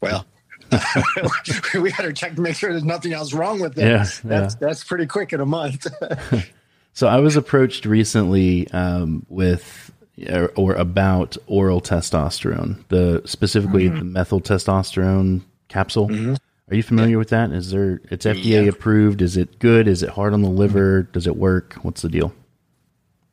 Well, 0.00 0.26
we 1.74 1.92
better 1.92 2.12
check 2.12 2.34
to 2.34 2.40
make 2.40 2.56
sure 2.56 2.72
there's 2.72 2.82
nothing 2.82 3.12
else 3.12 3.32
wrong 3.32 3.60
with 3.60 3.78
it. 3.78 3.86
Yeah, 3.86 3.98
that's 4.24 4.24
yeah. 4.24 4.48
that's 4.58 4.82
pretty 4.82 5.06
quick 5.06 5.32
in 5.32 5.40
a 5.40 5.46
month. 5.46 5.86
So 6.94 7.08
I 7.08 7.18
was 7.18 7.34
approached 7.34 7.86
recently 7.86 8.70
um, 8.70 9.26
with 9.28 9.92
or, 10.30 10.52
or 10.54 10.74
about 10.74 11.36
oral 11.48 11.80
testosterone, 11.80 12.86
the 12.88 13.20
specifically 13.24 13.88
mm-hmm. 13.88 13.98
the 13.98 14.04
methyl 14.04 14.40
testosterone 14.40 15.42
capsule. 15.66 16.08
Mm-hmm. 16.08 16.34
Are 16.70 16.74
you 16.74 16.84
familiar 16.84 17.18
with 17.18 17.30
that? 17.30 17.50
Is 17.50 17.72
there? 17.72 18.00
It's 18.10 18.24
FDA 18.24 18.68
approved. 18.68 19.22
Is 19.22 19.36
it 19.36 19.58
good? 19.58 19.88
Is 19.88 20.04
it 20.04 20.10
hard 20.10 20.32
on 20.32 20.42
the 20.42 20.48
liver? 20.48 21.02
Mm-hmm. 21.02 21.12
Does 21.12 21.26
it 21.26 21.36
work? 21.36 21.74
What's 21.82 22.02
the 22.02 22.08
deal? 22.08 22.32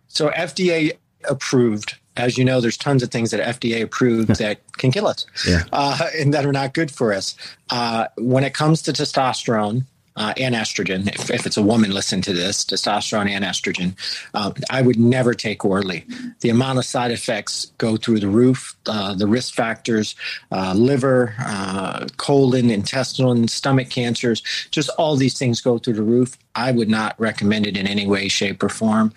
so 0.07 0.29
FDA 0.31 0.97
approved. 1.29 2.00
As 2.21 2.37
you 2.37 2.45
know, 2.45 2.61
there's 2.61 2.77
tons 2.77 3.01
of 3.03 3.09
things 3.09 3.31
that 3.31 3.41
FDA 3.57 3.81
approved 3.81 4.35
that 4.37 4.59
can 4.77 4.91
kill 4.91 5.07
us, 5.07 5.25
Yeah. 5.47 5.63
uh, 5.73 5.97
and 6.19 6.33
that 6.33 6.45
are 6.45 6.51
not 6.53 6.73
good 6.73 6.91
for 6.91 7.13
us. 7.13 7.35
Uh, 7.69 8.05
when 8.17 8.43
it 8.43 8.53
comes 8.53 8.81
to 8.83 8.91
testosterone 8.93 9.85
uh, 10.17 10.33
and 10.37 10.53
estrogen, 10.55 11.07
if, 11.15 11.31
if 11.31 11.45
it's 11.47 11.57
a 11.57 11.61
woman, 11.63 11.89
listen 11.91 12.21
to 12.21 12.33
this: 12.33 12.63
testosterone 12.65 13.29
and 13.29 13.43
estrogen. 13.45 13.95
Uh, 14.33 14.51
I 14.69 14.81
would 14.81 14.99
never 14.99 15.33
take 15.33 15.63
orally. 15.65 16.05
The 16.41 16.49
amount 16.49 16.77
of 16.79 16.85
side 16.85 17.11
effects 17.11 17.71
go 17.77 17.95
through 17.97 18.19
the 18.19 18.27
roof. 18.27 18.75
Uh, 18.85 19.15
the 19.15 19.25
risk 19.25 19.53
factors: 19.55 20.15
uh, 20.51 20.73
liver, 20.75 21.33
uh, 21.39 22.07
colon, 22.17 22.69
intestinal, 22.69 23.31
and 23.31 23.49
stomach 23.49 23.89
cancers. 23.89 24.43
Just 24.69 24.89
all 24.99 25.15
these 25.15 25.39
things 25.39 25.59
go 25.61 25.77
through 25.79 25.93
the 25.95 26.03
roof. 26.03 26.37
I 26.55 26.71
would 26.71 26.89
not 26.89 27.15
recommend 27.17 27.65
it 27.65 27.77
in 27.77 27.87
any 27.87 28.05
way, 28.05 28.27
shape, 28.27 28.61
or 28.61 28.69
form. 28.69 29.13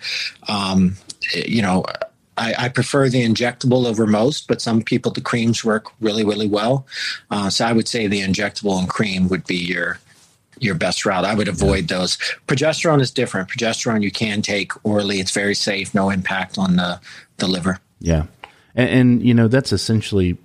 Um, 0.47 0.95
you 1.33 1.61
know, 1.61 1.83
I, 2.37 2.53
I 2.57 2.69
prefer 2.69 3.09
the 3.09 3.23
injectable 3.23 3.85
over 3.85 4.05
most, 4.05 4.47
but 4.47 4.61
some 4.61 4.81
people 4.81 5.11
the 5.11 5.21
creams 5.21 5.63
work 5.63 5.87
really, 6.01 6.25
really 6.25 6.47
well. 6.47 6.85
Uh, 7.31 7.49
so 7.49 7.65
I 7.65 7.71
would 7.71 7.87
say 7.87 8.07
the 8.07 8.21
injectable 8.21 8.77
and 8.77 8.89
cream 8.89 9.29
would 9.29 9.45
be 9.45 9.57
your 9.57 9.99
your 10.59 10.75
best 10.75 11.05
route. 11.05 11.25
I 11.25 11.33
would 11.33 11.47
avoid 11.47 11.89
those. 11.89 12.17
Progesterone 12.47 13.01
is 13.01 13.11
different. 13.11 13.49
Progesterone 13.49 14.01
you 14.01 14.11
can 14.11 14.41
take 14.41 14.71
orally. 14.85 15.19
It's 15.19 15.31
very 15.31 15.55
safe, 15.55 15.93
no 15.93 16.09
impact 16.09 16.57
on 16.57 16.75
the 16.75 16.99
the 17.37 17.47
liver. 17.47 17.79
Yeah, 17.99 18.25
and, 18.75 18.89
and 18.89 19.23
you 19.23 19.33
know 19.33 19.47
that's 19.47 19.71
essentially 19.71 20.37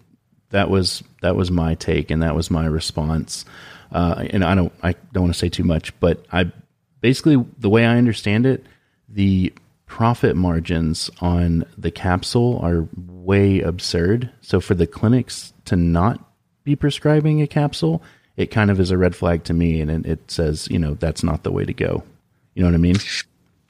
that 0.51 0.71
was 0.71 1.03
that 1.23 1.37
was 1.37 1.51
my 1.51 1.75
take 1.75 2.11
and 2.11 2.23
that 2.23 2.35
was 2.35 2.51
my 2.51 2.67
response. 2.67 3.45
Uh, 3.93 4.27
and 4.31 4.45
I 4.45 4.55
don't 4.55 4.73
I 4.83 4.95
don't 5.13 5.25
want 5.25 5.35
to 5.35 5.39
say 5.39 5.49
too 5.49 5.65
much, 5.65 5.99
but 6.01 6.25
I 6.33 6.53
basically 7.01 7.45
the 7.59 7.71
way 7.71 7.85
I 7.85 7.97
understand 7.97 8.47
it, 8.47 8.65
the 9.09 9.53
profit 9.91 10.37
margins 10.37 11.11
on 11.21 11.67
the 11.77 11.91
capsule 11.91 12.61
are 12.63 12.89
way 13.09 13.61
absurd. 13.61 14.31
So 14.41 14.61
for 14.61 14.75
the 14.75 14.87
clinics 14.87 15.53
to 15.65 15.75
not 15.75 16.25
be 16.63 16.77
prescribing 16.77 17.43
a 17.43 17.49
capsule, 17.49 18.01
it 18.37 18.53
kind 18.53 18.71
of 18.71 18.79
is 18.79 18.93
a 18.93 18.97
red 18.97 19.17
flag 19.17 19.43
to 19.45 19.53
me, 19.53 19.81
and 19.81 20.07
it, 20.07 20.31
says 20.31 20.69
you 20.71 20.79
know 20.79 20.95
that's 20.95 21.25
not 21.25 21.43
the 21.43 21.51
way 21.51 21.65
to 21.65 21.75
go. 21.75 22.05
You 22.55 22.63
know 22.63 22.69
what 22.69 22.75
I 22.77 22.79
mean? 22.79 22.97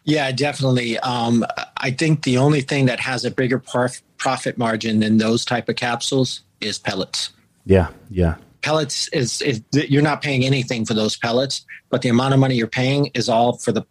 Yeah, 0.04 0.30
definitely. 0.30 0.98
Um, 0.98 1.44
I 1.78 1.90
think 1.90 2.22
the 2.22 2.38
only 2.38 2.60
thing 2.60 2.86
that 2.86 3.00
has 3.00 3.24
a 3.24 3.30
bigger 3.30 3.58
prof- 3.58 4.02
profit 4.16 4.58
margin 4.58 5.00
than 5.00 5.18
those 5.18 5.44
type 5.44 5.68
of 5.68 5.76
capsules 5.76 6.42
is 6.60 6.78
pellets. 6.78 7.30
Yeah, 7.64 7.88
yeah, 8.10 8.36
Pellets 8.62 9.08
is, 9.08 9.40
is 9.40 9.62
you're 9.72 10.02
not 10.02 10.20
paying 10.20 10.44
anything 10.44 10.84
for 10.84 10.94
those 10.94 11.16
pellets, 11.16 11.64
but 11.88 12.02
the 12.02 12.08
amount 12.10 12.34
of 12.34 12.40
money 12.40 12.56
you're 12.56 12.66
paying 12.66 13.06
is 13.14 13.28
all 13.28 13.56
for 13.56 13.72
the 13.72 13.84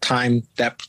time 0.00 0.42
that 0.56 0.82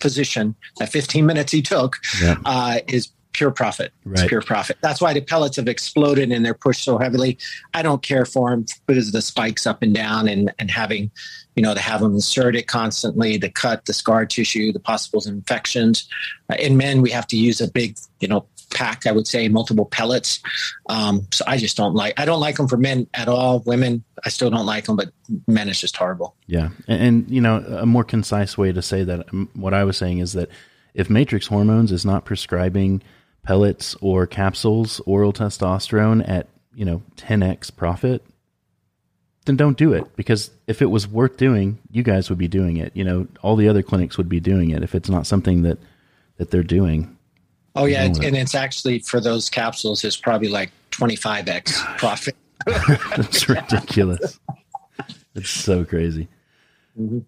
physician, 0.00 0.54
that 0.78 0.90
15 0.90 1.24
minutes 1.26 1.52
he 1.52 1.62
took, 1.62 1.98
Yeah. 2.20 2.36
uh, 2.44 2.78
is 2.88 3.08
pure 3.32 3.52
profit. 3.52 3.92
It's 4.06 4.24
pure 4.24 4.42
profit. 4.42 4.76
That's 4.80 5.00
why 5.00 5.12
the 5.12 5.20
pellets 5.20 5.56
have 5.56 5.68
exploded 5.68 6.32
and 6.32 6.44
they're 6.44 6.52
pushed 6.52 6.82
so 6.82 6.98
heavily. 6.98 7.38
I 7.74 7.82
don't 7.82 8.02
care 8.02 8.24
for 8.24 8.50
them 8.50 8.66
because 8.86 9.06
of 9.06 9.12
the 9.12 9.22
spikes 9.22 9.66
up 9.66 9.82
and 9.82 9.94
down 9.94 10.26
and, 10.28 10.52
and 10.58 10.68
having, 10.68 11.12
you 11.54 11.62
know, 11.62 11.72
to 11.72 11.80
have 11.80 12.00
them 12.00 12.14
inserted 12.14 12.66
constantly, 12.66 13.36
the 13.36 13.48
cut, 13.48 13.86
the 13.86 13.92
scar 13.92 14.26
tissue, 14.26 14.72
the 14.72 14.80
possible 14.80 15.22
infections. 15.24 16.08
Uh, 16.50 16.56
in 16.58 16.76
men, 16.76 17.02
we 17.02 17.10
have 17.10 17.26
to 17.28 17.36
use 17.36 17.60
a 17.60 17.70
big, 17.70 17.96
you 18.18 18.26
know, 18.26 18.46
pack, 18.70 19.06
I 19.06 19.12
would 19.12 19.26
say, 19.26 19.48
multiple 19.48 19.86
pellets. 19.86 20.40
Um, 20.88 21.26
so 21.32 21.44
I 21.46 21.56
just 21.56 21.76
don't 21.76 21.94
like, 21.94 22.18
I 22.18 22.24
don't 22.24 22.40
like 22.40 22.56
them 22.56 22.68
for 22.68 22.76
men 22.76 23.06
at 23.14 23.28
all. 23.28 23.60
Women, 23.60 24.04
I 24.24 24.28
still 24.28 24.50
don't 24.50 24.66
like 24.66 24.84
them, 24.84 24.96
but 24.96 25.10
men 25.46 25.68
is 25.68 25.80
just 25.80 25.96
horrible. 25.96 26.36
Yeah, 26.46 26.70
and, 26.88 27.02
and 27.02 27.30
you 27.30 27.40
know, 27.40 27.56
a 27.56 27.86
more 27.86 28.04
concise 28.04 28.56
way 28.56 28.72
to 28.72 28.82
say 28.82 29.04
that, 29.04 29.32
um, 29.32 29.48
what 29.54 29.74
I 29.74 29.84
was 29.84 29.96
saying 29.96 30.18
is 30.18 30.32
that 30.34 30.48
if 30.94 31.10
Matrix 31.10 31.46
Hormones 31.46 31.92
is 31.92 32.04
not 32.04 32.24
prescribing 32.24 33.02
pellets 33.42 33.94
or 34.00 34.26
capsules, 34.26 35.00
oral 35.00 35.32
testosterone 35.32 36.26
at 36.28 36.48
you 36.74 36.84
know 36.84 37.02
10x 37.16 37.74
profit, 37.74 38.24
then 39.46 39.56
don't 39.56 39.78
do 39.78 39.92
it 39.92 40.16
because 40.16 40.50
if 40.66 40.82
it 40.82 40.86
was 40.86 41.08
worth 41.08 41.36
doing, 41.36 41.78
you 41.90 42.02
guys 42.02 42.28
would 42.28 42.38
be 42.38 42.48
doing 42.48 42.76
it. 42.76 42.94
You 42.94 43.04
know, 43.04 43.26
all 43.42 43.56
the 43.56 43.68
other 43.68 43.82
clinics 43.82 44.18
would 44.18 44.28
be 44.28 44.40
doing 44.40 44.70
it. 44.70 44.82
If 44.82 44.94
it's 44.94 45.08
not 45.08 45.26
something 45.26 45.62
that 45.62 45.78
that 46.36 46.50
they're 46.50 46.62
doing, 46.62 47.16
Oh 47.76 47.84
yeah, 47.84 48.06
know 48.06 48.12
it. 48.12 48.24
and 48.24 48.36
it's 48.36 48.54
actually 48.54 49.00
for 49.00 49.20
those 49.20 49.48
capsules 49.48 50.04
is 50.04 50.16
probably 50.16 50.48
like 50.48 50.70
25x 50.90 51.98
profit. 51.98 52.36
That's 52.66 53.48
ridiculous. 53.48 54.38
It's 55.34 55.50
so 55.50 55.84
crazy. 55.84 56.28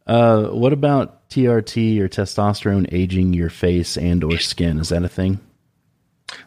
Uh, 0.07 0.49
what 0.49 0.73
about 0.73 1.29
TRT 1.31 1.99
or 1.99 2.09
testosterone 2.09 2.93
aging 2.93 3.33
your 3.33 3.49
face 3.49 3.97
and 3.97 4.23
or 4.23 4.39
skin? 4.39 4.79
Is 4.79 4.91
that 4.91 5.05
a 5.05 5.09
thing? 5.09 5.41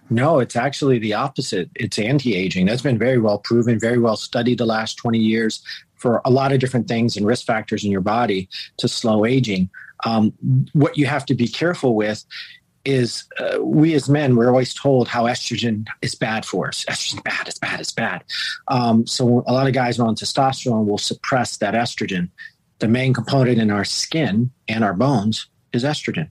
No, 0.09 0.39
it's 0.39 0.55
actually 0.55 0.99
the 0.99 1.13
opposite. 1.13 1.69
It's 1.75 1.97
anti-aging. 1.97 2.65
That's 2.65 2.81
been 2.81 2.97
very 2.97 3.17
well 3.17 3.39
proven, 3.39 3.79
very 3.79 3.97
well 3.97 4.17
studied 4.17 4.57
the 4.57 4.65
last 4.65 4.95
20 4.95 5.17
years 5.17 5.63
for 5.95 6.21
a 6.25 6.29
lot 6.29 6.51
of 6.51 6.59
different 6.59 6.87
things 6.87 7.15
and 7.17 7.25
risk 7.25 7.45
factors 7.45 7.83
in 7.83 7.91
your 7.91 8.01
body 8.01 8.49
to 8.77 8.87
slow 8.87 9.25
aging. 9.25 9.69
Um, 10.05 10.33
what 10.73 10.97
you 10.97 11.05
have 11.07 11.25
to 11.27 11.35
be 11.35 11.47
careful 11.47 11.95
with 11.95 12.23
is 12.85 13.25
uh, 13.39 13.57
we 13.61 13.93
as 13.93 14.07
men 14.07 14.35
we're 14.35 14.49
always 14.49 14.73
told 14.73 15.07
how 15.07 15.25
estrogen 15.25 15.85
is 16.01 16.15
bad 16.15 16.45
for 16.45 16.67
us. 16.67 16.85
Estrogen 16.85 17.23
bad 17.23 17.47
it's 17.47 17.59
bad 17.59 17.79
it's 17.79 17.91
bad. 17.91 18.23
Um, 18.67 19.05
so 19.07 19.43
a 19.47 19.53
lot 19.53 19.67
of 19.67 19.73
guys 19.73 19.99
on 19.99 20.15
testosterone 20.15 20.85
will 20.85 20.97
suppress 20.97 21.57
that 21.57 21.73
estrogen. 21.73 22.29
The 22.79 22.87
main 22.87 23.13
component 23.13 23.59
in 23.59 23.71
our 23.71 23.85
skin 23.85 24.51
and 24.67 24.83
our 24.83 24.93
bones 24.93 25.47
is 25.73 25.83
estrogen. 25.83 26.29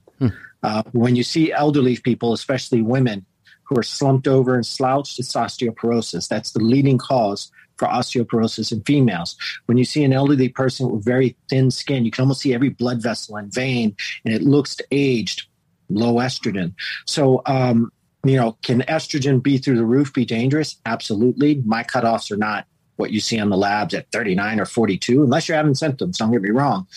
Uh, 0.63 0.81
when 0.93 1.15
you 1.15 1.23
see 1.23 1.51
elderly 1.51 1.97
people 1.97 2.33
especially 2.33 2.81
women 2.81 3.25
who 3.65 3.77
are 3.77 3.83
slumped 3.83 4.27
over 4.27 4.55
and 4.55 4.65
slouched 4.65 5.19
it's 5.19 5.33
osteoporosis. 5.33 6.27
That's 6.27 6.51
the 6.51 6.63
leading 6.63 6.97
cause 6.97 7.51
for 7.77 7.87
osteoporosis 7.87 8.71
in 8.71 8.81
females. 8.83 9.35
When 9.65 9.77
you 9.77 9.85
see 9.85 10.03
an 10.03 10.13
elderly 10.13 10.49
person 10.49 10.89
with 10.89 11.03
very 11.03 11.35
thin 11.49 11.69
skin 11.69 12.05
you 12.05 12.11
can 12.11 12.23
almost 12.23 12.41
see 12.41 12.53
every 12.53 12.69
blood 12.69 13.01
vessel 13.03 13.35
and 13.35 13.53
vein 13.53 13.95
and 14.23 14.33
it 14.33 14.41
looks 14.41 14.77
aged 14.91 15.47
low 15.89 16.15
estrogen. 16.15 16.73
So, 17.05 17.41
um, 17.45 17.91
you 18.23 18.37
know, 18.37 18.57
can 18.63 18.81
estrogen 18.83 19.41
be 19.41 19.57
through 19.57 19.77
the 19.77 19.85
roof 19.85 20.13
be 20.13 20.25
dangerous? 20.25 20.77
Absolutely. 20.85 21.61
My 21.65 21.83
cutoffs 21.83 22.31
are 22.31 22.37
not 22.37 22.65
what 22.95 23.11
you 23.11 23.19
see 23.19 23.39
on 23.39 23.49
the 23.49 23.57
labs 23.57 23.93
at 23.93 24.09
39 24.11 24.59
or 24.59 24.65
42, 24.65 25.23
unless 25.23 25.47
you're 25.47 25.57
having 25.57 25.75
symptoms. 25.75 26.17
Don't 26.17 26.31
get 26.31 26.41
me 26.41 26.49
wrong. 26.49 26.87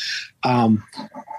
Um, 0.42 0.84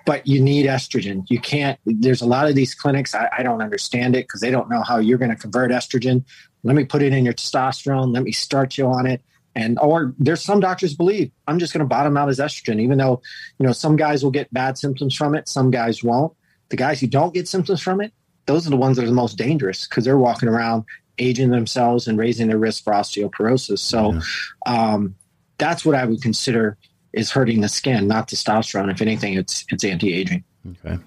but 0.05 0.27
you 0.27 0.41
need 0.41 0.65
estrogen. 0.65 1.23
You 1.29 1.39
can't, 1.39 1.79
there's 1.85 2.21
a 2.21 2.25
lot 2.25 2.47
of 2.47 2.55
these 2.55 2.75
clinics, 2.75 3.15
I, 3.15 3.29
I 3.37 3.43
don't 3.43 3.61
understand 3.61 4.15
it 4.15 4.27
because 4.27 4.41
they 4.41 4.51
don't 4.51 4.69
know 4.69 4.81
how 4.81 4.97
you're 4.97 5.17
going 5.17 5.31
to 5.31 5.37
convert 5.37 5.71
estrogen. 5.71 6.25
Let 6.63 6.75
me 6.75 6.83
put 6.83 7.01
it 7.01 7.13
in 7.13 7.23
your 7.23 7.33
testosterone. 7.33 8.13
Let 8.13 8.23
me 8.23 8.31
start 8.31 8.77
you 8.77 8.87
on 8.87 9.07
it. 9.07 9.21
And, 9.55 9.79
or 9.79 10.13
there's 10.19 10.43
some 10.43 10.59
doctors 10.59 10.93
believe 10.93 11.31
I'm 11.47 11.57
just 11.57 11.73
going 11.73 11.79
to 11.79 11.87
bottom 11.87 12.17
out 12.17 12.29
as 12.29 12.39
estrogen, 12.39 12.81
even 12.81 12.97
though, 12.97 13.21
you 13.57 13.65
know, 13.65 13.71
some 13.71 13.95
guys 13.95 14.23
will 14.23 14.31
get 14.31 14.53
bad 14.53 14.77
symptoms 14.77 15.15
from 15.15 15.35
it, 15.35 15.47
some 15.47 15.71
guys 15.71 16.03
won't 16.03 16.33
the 16.69 16.77
guys 16.77 16.99
who 16.99 17.07
don't 17.07 17.33
get 17.33 17.47
symptoms 17.47 17.81
from 17.81 18.01
it, 18.01 18.13
those 18.45 18.65
are 18.65 18.69
the 18.69 18.77
ones 18.77 18.97
that 18.97 19.03
are 19.03 19.09
the 19.09 19.13
most 19.13 19.37
dangerous 19.37 19.87
because 19.87 20.05
they're 20.05 20.17
walking 20.17 20.49
around 20.49 20.85
aging 21.19 21.49
themselves 21.49 22.07
and 22.07 22.17
raising 22.17 22.47
their 22.47 22.57
risk 22.57 22.83
for 22.83 22.93
osteoporosis. 22.93 23.79
So 23.79 24.19
um, 24.65 25.15
that's 25.57 25.85
what 25.85 25.95
I 25.95 26.05
would 26.05 26.21
consider 26.21 26.77
is 27.13 27.31
hurting 27.31 27.61
the 27.61 27.69
skin, 27.69 28.07
not 28.07 28.29
testosterone. 28.29 28.91
If 28.91 29.01
anything, 29.01 29.33
it's 29.33 29.65
it's 29.69 29.83
anti-aging. 29.83 30.43
Okay. 30.67 30.97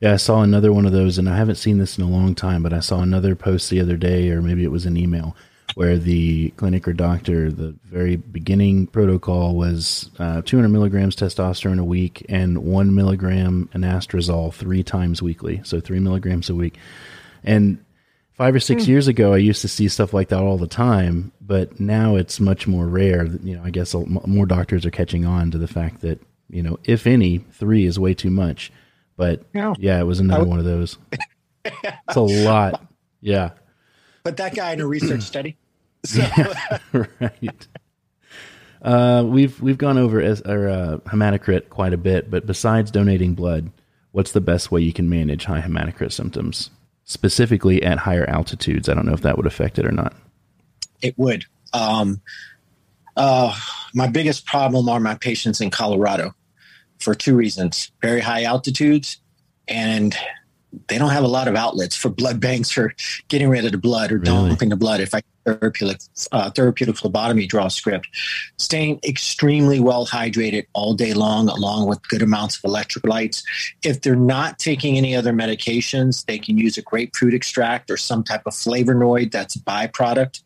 Yeah, 0.00 0.14
I 0.14 0.16
saw 0.16 0.42
another 0.42 0.72
one 0.72 0.86
of 0.86 0.92
those, 0.92 1.18
and 1.18 1.28
I 1.28 1.36
haven't 1.36 1.56
seen 1.56 1.78
this 1.78 1.98
in 1.98 2.04
a 2.04 2.08
long 2.08 2.34
time, 2.34 2.62
but 2.62 2.72
I 2.72 2.80
saw 2.80 3.00
another 3.00 3.34
post 3.34 3.68
the 3.68 3.80
other 3.80 3.96
day, 3.96 4.30
or 4.30 4.40
maybe 4.40 4.64
it 4.64 4.70
was 4.70 4.86
an 4.86 4.96
email, 4.96 5.36
where 5.74 5.98
the 5.98 6.50
clinic 6.50 6.86
or 6.86 6.92
doctor, 6.92 7.50
the 7.50 7.74
very 7.84 8.16
beginning 8.16 8.86
protocol 8.86 9.54
was 9.54 10.10
uh, 10.18 10.42
200 10.42 10.68
milligrams 10.68 11.16
testosterone 11.16 11.80
a 11.80 11.84
week 11.84 12.24
and 12.28 12.58
one 12.58 12.94
milligram 12.94 13.68
anastrozole 13.74 14.52
three 14.52 14.82
times 14.82 15.22
weekly, 15.22 15.60
so 15.64 15.80
three 15.80 16.00
milligrams 16.00 16.50
a 16.50 16.54
week. 16.54 16.76
And 17.44 17.84
five 18.32 18.54
or 18.54 18.60
six 18.60 18.84
mm. 18.84 18.88
years 18.88 19.08
ago, 19.08 19.32
I 19.34 19.38
used 19.38 19.62
to 19.62 19.68
see 19.68 19.88
stuff 19.88 20.12
like 20.12 20.28
that 20.28 20.40
all 20.40 20.58
the 20.58 20.66
time, 20.66 21.32
but 21.40 21.78
now 21.78 22.16
it's 22.16 22.40
much 22.40 22.66
more 22.66 22.86
rare. 22.86 23.26
You 23.26 23.56
know, 23.56 23.62
I 23.64 23.70
guess 23.70 23.94
more 23.94 24.46
doctors 24.46 24.86
are 24.86 24.90
catching 24.90 25.24
on 25.24 25.50
to 25.50 25.58
the 25.58 25.68
fact 25.68 26.00
that 26.00 26.20
you 26.48 26.62
know, 26.62 26.78
if 26.84 27.06
any, 27.06 27.38
three 27.38 27.86
is 27.86 27.98
way 27.98 28.14
too 28.14 28.30
much. 28.30 28.72
But 29.16 29.42
yeah, 29.54 29.74
yeah 29.78 30.00
it 30.00 30.04
was 30.04 30.20
another 30.20 30.44
one 30.44 30.58
of 30.58 30.64
those. 30.64 30.98
It's 31.64 32.16
a 32.16 32.20
lot. 32.20 32.82
Yeah. 33.20 33.50
But 34.22 34.36
that 34.36 34.54
guy 34.54 34.72
in 34.72 34.80
a 34.80 34.86
research 34.86 35.22
study. 35.22 35.56
So. 36.04 36.20
Yeah, 36.20 36.78
right. 37.20 37.68
Uh, 38.82 39.24
we've 39.26 39.60
we've 39.60 39.78
gone 39.78 39.98
over 39.98 40.20
as, 40.20 40.40
or, 40.42 40.68
uh, 40.68 40.96
hematocrit 41.06 41.68
quite 41.68 41.92
a 41.92 41.98
bit, 41.98 42.30
but 42.30 42.46
besides 42.46 42.90
donating 42.90 43.34
blood, 43.34 43.70
what's 44.12 44.32
the 44.32 44.40
best 44.40 44.72
way 44.72 44.80
you 44.80 44.92
can 44.92 45.08
manage 45.08 45.44
high 45.44 45.60
hematocrit 45.60 46.12
symptoms, 46.12 46.70
specifically 47.04 47.82
at 47.82 47.98
higher 47.98 48.28
altitudes? 48.28 48.88
I 48.88 48.94
don't 48.94 49.04
know 49.04 49.12
if 49.12 49.20
that 49.22 49.36
would 49.36 49.46
affect 49.46 49.78
it 49.78 49.84
or 49.84 49.92
not. 49.92 50.14
It 51.02 51.18
would. 51.18 51.44
Um, 51.72 52.22
uh, 53.16 53.54
my 53.94 54.06
biggest 54.06 54.46
problem 54.46 54.88
are 54.88 55.00
my 55.00 55.14
patients 55.14 55.60
in 55.60 55.70
Colorado 55.70 56.34
for 56.98 57.14
two 57.14 57.34
reasons 57.34 57.90
very 58.02 58.20
high 58.20 58.44
altitudes 58.44 59.18
and 59.68 60.16
they 60.88 60.98
don't 60.98 61.10
have 61.10 61.24
a 61.24 61.28
lot 61.28 61.48
of 61.48 61.56
outlets 61.56 61.96
for 61.96 62.08
blood 62.08 62.40
banks 62.40 62.70
for 62.70 62.94
getting 63.28 63.48
rid 63.48 63.64
of 63.64 63.72
the 63.72 63.78
blood 63.78 64.12
or 64.12 64.18
really? 64.18 64.48
dumping 64.48 64.68
the 64.68 64.76
blood 64.76 65.00
if 65.00 65.14
I 65.14 65.22
therapeutic 65.44 66.00
uh, 66.32 66.50
therapeutic 66.50 66.96
phlebotomy 66.96 67.46
draw 67.46 67.68
script 67.68 68.08
staying 68.58 69.00
extremely 69.04 69.80
well 69.80 70.06
hydrated 70.06 70.66
all 70.74 70.94
day 70.94 71.14
long 71.14 71.48
along 71.48 71.88
with 71.88 72.06
good 72.08 72.22
amounts 72.22 72.56
of 72.56 72.62
electrolytes 72.62 73.42
if 73.82 74.02
they're 74.02 74.14
not 74.14 74.58
taking 74.58 74.96
any 74.96 75.16
other 75.16 75.32
medications 75.32 76.24
they 76.26 76.38
can 76.38 76.58
use 76.58 76.76
a 76.76 76.82
grapefruit 76.82 77.34
extract 77.34 77.90
or 77.90 77.96
some 77.96 78.22
type 78.22 78.42
of 78.46 78.52
flavonoid 78.52 79.32
that's 79.32 79.56
a 79.56 79.60
byproduct 79.60 80.42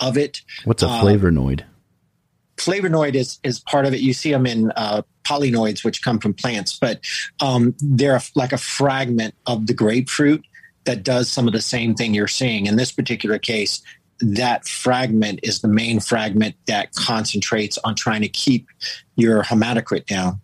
of 0.00 0.16
it 0.16 0.42
what's 0.64 0.82
a 0.82 0.88
uh, 0.88 1.02
flavonoid 1.02 1.64
flavonoid 2.56 3.14
is 3.14 3.38
is 3.42 3.60
part 3.60 3.86
of 3.86 3.94
it. 3.94 4.00
You 4.00 4.12
see 4.12 4.30
them 4.30 4.46
in 4.46 4.72
uh, 4.76 5.02
polynoids, 5.26 5.84
which 5.84 6.02
come 6.02 6.18
from 6.18 6.34
plants, 6.34 6.78
but 6.78 7.00
um, 7.40 7.74
they're 7.80 8.20
like 8.34 8.52
a 8.52 8.58
fragment 8.58 9.34
of 9.46 9.66
the 9.66 9.74
grapefruit 9.74 10.44
that 10.84 11.02
does 11.02 11.28
some 11.28 11.46
of 11.46 11.52
the 11.52 11.60
same 11.60 11.94
thing 11.94 12.14
you're 12.14 12.28
seeing. 12.28 12.66
In 12.66 12.76
this 12.76 12.92
particular 12.92 13.38
case, 13.38 13.82
that 14.20 14.66
fragment 14.66 15.40
is 15.42 15.60
the 15.60 15.68
main 15.68 16.00
fragment 16.00 16.54
that 16.66 16.92
concentrates 16.94 17.76
on 17.78 17.94
trying 17.94 18.22
to 18.22 18.28
keep 18.28 18.68
your 19.16 19.42
hematocrit 19.42 20.06
down. 20.06 20.40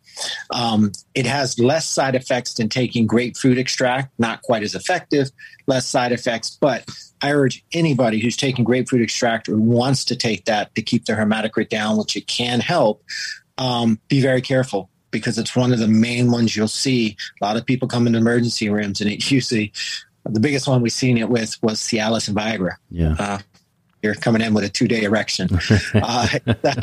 Um, 0.51 0.93
it 1.15 1.27
has 1.27 1.59
less 1.59 1.89
side 1.89 2.15
effects 2.15 2.55
than 2.55 2.69
taking 2.69 3.07
grapefruit 3.07 3.57
extract, 3.57 4.13
not 4.19 4.43
quite 4.43 4.63
as 4.63 4.75
effective, 4.75 5.31
less 5.67 5.87
side 5.87 6.13
effects, 6.13 6.59
but 6.61 6.85
I 7.23 7.33
urge 7.33 7.65
anybody 7.73 8.21
who's 8.21 8.37
taking 8.37 8.65
grapefruit 8.65 9.01
extract 9.01 9.49
or 9.49 9.57
wants 9.57 10.05
to 10.07 10.17
take 10.17 10.45
that 10.47 10.75
to 10.75 10.83
keep 10.83 11.07
their 11.07 11.17
hematocrit 11.17 11.69
down, 11.69 11.97
which 11.97 12.17
it 12.17 12.27
can 12.27 12.61
help, 12.61 13.03
um, 13.59 13.99
be 14.09 14.21
very 14.21 14.41
careful 14.41 14.91
because 15.11 15.39
it's 15.39 15.55
one 15.55 15.73
of 15.73 15.79
the 15.79 15.89
main 15.89 16.31
ones 16.31 16.57
you'll 16.57 16.69
see. 16.69 17.17
A 17.41 17.45
lot 17.45 17.57
of 17.57 17.67
people 17.67 17.87
come 17.87 18.07
into 18.07 18.19
emergency 18.19 18.69
rooms, 18.69 19.01
and 19.01 19.11
it 19.11 19.31
usually 19.31 19.73
the 20.25 20.41
biggest 20.41 20.69
one 20.69 20.83
we've 20.83 20.93
seen 20.93 21.19
it 21.19 21.29
with 21.29 21.61
was 21.63 21.81
Cialis 21.81 22.29
and 22.29 22.37
Viagra. 22.37 22.77
Yeah. 22.91 23.17
Uh, 23.19 23.39
you're 24.03 24.15
coming 24.15 24.43
in 24.43 24.53
with 24.53 24.65
a 24.65 24.69
two 24.69 24.89
day 24.89 25.03
erection. 25.03 25.49
uh, 25.95 26.29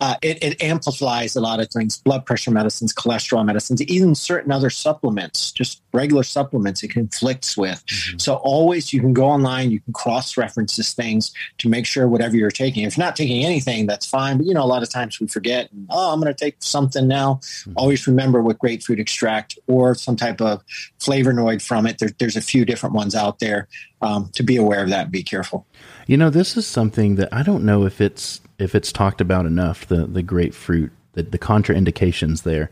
uh, 0.00 0.14
it, 0.22 0.42
it, 0.42 0.62
amplifies 0.62 1.34
a 1.34 1.40
lot 1.40 1.60
of 1.60 1.68
things 1.70 1.98
blood 1.98 2.24
pressure 2.24 2.50
medicines 2.50 2.92
cholesterol 2.92 3.44
medicines 3.44 3.82
even 3.82 4.14
certain 4.14 4.52
other 4.52 4.70
supplements 4.70 5.50
just 5.50 5.82
regular 5.92 6.22
supplements 6.22 6.82
it 6.82 6.88
conflicts 6.88 7.56
with 7.56 7.84
mm-hmm. 7.86 8.18
so 8.18 8.34
always 8.36 8.92
you 8.92 9.00
can 9.00 9.12
go 9.12 9.24
online 9.24 9.70
you 9.70 9.80
can 9.80 9.92
cross 9.92 10.36
reference 10.36 10.76
these 10.76 10.92
things 10.94 11.32
to 11.58 11.68
make 11.68 11.86
sure 11.86 12.06
whatever 12.06 12.36
you're 12.36 12.50
taking 12.50 12.84
if 12.84 12.96
you're 12.96 13.04
not 13.04 13.16
taking 13.16 13.44
anything 13.44 13.86
that's 13.86 14.06
fine 14.06 14.36
but 14.36 14.46
you 14.46 14.54
know 14.54 14.62
a 14.62 14.66
lot 14.66 14.82
of 14.82 14.90
times 14.90 15.18
we 15.20 15.26
forget 15.26 15.68
oh 15.90 16.12
i'm 16.12 16.20
going 16.20 16.32
to 16.32 16.44
take 16.44 16.56
something 16.60 17.08
now 17.08 17.34
mm-hmm. 17.34 17.72
always 17.76 18.06
remember 18.06 18.40
with 18.40 18.58
grapefruit 18.58 19.00
extract 19.00 19.58
or 19.66 19.94
some 19.94 20.16
type 20.16 20.40
of 20.40 20.62
flavonoid 20.98 21.62
from 21.62 21.86
it 21.86 21.98
there, 21.98 22.10
there's 22.18 22.36
a 22.36 22.40
few 22.40 22.64
different 22.64 22.94
ones 22.94 23.14
out 23.14 23.38
there 23.38 23.68
um, 24.00 24.30
to 24.32 24.42
be 24.42 24.56
aware 24.56 24.82
of 24.82 24.90
that 24.90 25.04
and 25.04 25.12
be 25.12 25.22
careful 25.22 25.66
you 26.06 26.16
know 26.16 26.30
this 26.30 26.56
is 26.56 26.66
something 26.66 27.16
that 27.16 27.28
i 27.32 27.42
don't 27.42 27.64
know 27.64 27.84
if 27.84 28.00
it's 28.00 28.40
if 28.58 28.74
it's 28.74 28.92
talked 28.92 29.20
about 29.20 29.46
enough, 29.46 29.86
the 29.86 30.06
the 30.06 30.22
grapefruit, 30.22 30.90
the, 31.12 31.22
the 31.22 31.38
contraindications 31.38 32.42
there. 32.42 32.70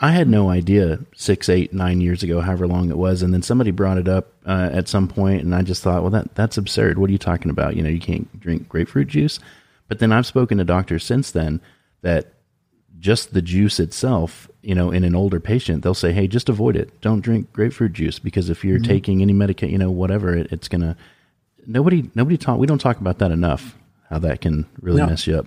I 0.00 0.10
had 0.10 0.28
no 0.28 0.50
idea 0.50 0.98
six, 1.14 1.48
eight, 1.48 1.72
nine 1.72 2.00
years 2.00 2.22
ago, 2.22 2.40
however 2.40 2.66
long 2.66 2.90
it 2.90 2.98
was, 2.98 3.22
and 3.22 3.32
then 3.32 3.42
somebody 3.42 3.70
brought 3.70 3.96
it 3.96 4.08
up 4.08 4.32
uh, 4.44 4.68
at 4.72 4.88
some 4.88 5.08
point, 5.08 5.42
and 5.42 5.54
I 5.54 5.62
just 5.62 5.82
thought, 5.82 6.02
well, 6.02 6.10
that 6.10 6.34
that's 6.34 6.58
absurd. 6.58 6.98
What 6.98 7.08
are 7.08 7.12
you 7.12 7.18
talking 7.18 7.50
about? 7.50 7.76
You 7.76 7.82
know, 7.82 7.88
you 7.88 8.00
can't 8.00 8.40
drink 8.40 8.68
grapefruit 8.68 9.08
juice. 9.08 9.38
But 9.88 9.98
then 9.98 10.12
I've 10.12 10.26
spoken 10.26 10.58
to 10.58 10.64
doctors 10.64 11.04
since 11.04 11.30
then 11.30 11.60
that 12.02 12.32
just 12.98 13.34
the 13.34 13.42
juice 13.42 13.78
itself, 13.78 14.48
you 14.62 14.74
know, 14.74 14.90
in 14.90 15.04
an 15.04 15.14
older 15.14 15.38
patient, 15.38 15.82
they'll 15.82 15.94
say, 15.94 16.10
hey, 16.10 16.26
just 16.26 16.48
avoid 16.48 16.74
it. 16.74 17.00
Don't 17.02 17.20
drink 17.20 17.52
grapefruit 17.52 17.92
juice 17.92 18.18
because 18.18 18.48
if 18.48 18.64
you're 18.64 18.78
mm-hmm. 18.78 18.90
taking 18.90 19.22
any 19.22 19.34
medication, 19.34 19.72
you 19.72 19.78
know, 19.78 19.90
whatever, 19.90 20.36
it, 20.36 20.52
it's 20.52 20.68
gonna. 20.68 20.96
Nobody, 21.66 22.10
nobody 22.14 22.36
talk. 22.36 22.58
We 22.58 22.66
don't 22.66 22.80
talk 22.80 23.00
about 23.00 23.20
that 23.20 23.30
enough 23.30 23.74
how 24.14 24.20
that 24.20 24.40
can 24.40 24.64
really 24.80 25.00
no. 25.00 25.08
mess 25.08 25.26
you 25.26 25.36
up. 25.36 25.46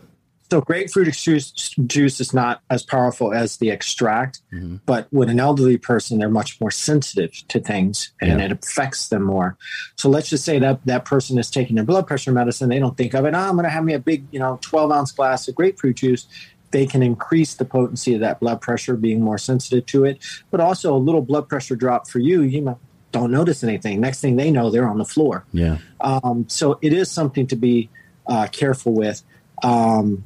So 0.52 0.62
grapefruit 0.62 1.14
juice, 1.14 1.52
juice 1.88 2.20
is 2.22 2.34
not 2.34 2.62
as 2.70 2.84
powerful 2.84 3.34
as 3.34 3.58
the 3.58 3.70
extract, 3.70 4.42
mm-hmm. 4.54 4.78
but 4.86 5.08
with 5.12 5.30
an 5.30 5.40
elderly 5.40 5.78
person, 5.78 6.20
they're 6.20 6.30
much 6.30 6.60
more 6.60 6.72
sensitive 6.72 7.32
to 7.50 7.60
things 7.60 8.12
and 8.22 8.40
yeah. 8.40 8.46
it 8.46 8.52
affects 8.52 9.10
them 9.10 9.24
more. 9.24 9.58
So 9.96 10.10
let's 10.10 10.30
just 10.30 10.46
say 10.46 10.60
that 10.60 10.86
that 10.86 11.06
person 11.06 11.38
is 11.38 11.50
taking 11.50 11.76
their 11.76 11.86
blood 11.86 12.08
pressure 12.08 12.32
medicine. 12.32 12.70
They 12.70 12.80
don't 12.80 12.96
think 12.96 13.14
of 13.14 13.26
it. 13.26 13.34
Oh, 13.34 13.38
I'm 13.38 13.54
going 13.54 13.64
to 13.64 13.70
have 13.70 13.84
me 13.84 13.94
a 13.94 14.00
big, 14.00 14.26
you 14.32 14.40
know, 14.40 14.58
12 14.62 14.92
ounce 14.92 15.12
glass 15.12 15.48
of 15.48 15.56
grapefruit 15.56 15.98
juice. 15.98 16.28
They 16.72 16.86
can 16.86 17.04
increase 17.04 17.54
the 17.54 17.66
potency 17.66 18.14
of 18.14 18.22
that 18.22 18.42
blood 18.42 18.60
pressure, 18.60 18.96
being 18.96 19.22
more 19.22 19.38
sensitive 19.38 19.86
to 19.88 20.06
it. 20.06 20.20
But 20.52 20.60
also 20.60 20.94
a 20.94 21.00
little 21.00 21.22
blood 21.22 21.48
pressure 21.48 21.76
drop 21.76 22.10
for 22.10 22.20
you, 22.20 22.42
you 22.42 22.78
don't 23.12 23.32
notice 23.32 23.64
anything. 23.64 24.00
Next 24.00 24.22
thing 24.22 24.36
they 24.36 24.52
know, 24.52 24.70
they're 24.70 24.88
on 24.88 24.98
the 24.98 25.06
floor. 25.06 25.46
Yeah. 25.52 25.78
Um, 26.02 26.46
so 26.48 26.80
it 26.82 26.94
is 26.94 27.12
something 27.12 27.48
to 27.48 27.56
be 27.56 27.90
uh, 28.28 28.48
careful 28.52 28.94
with. 28.94 29.24
Um, 29.64 30.26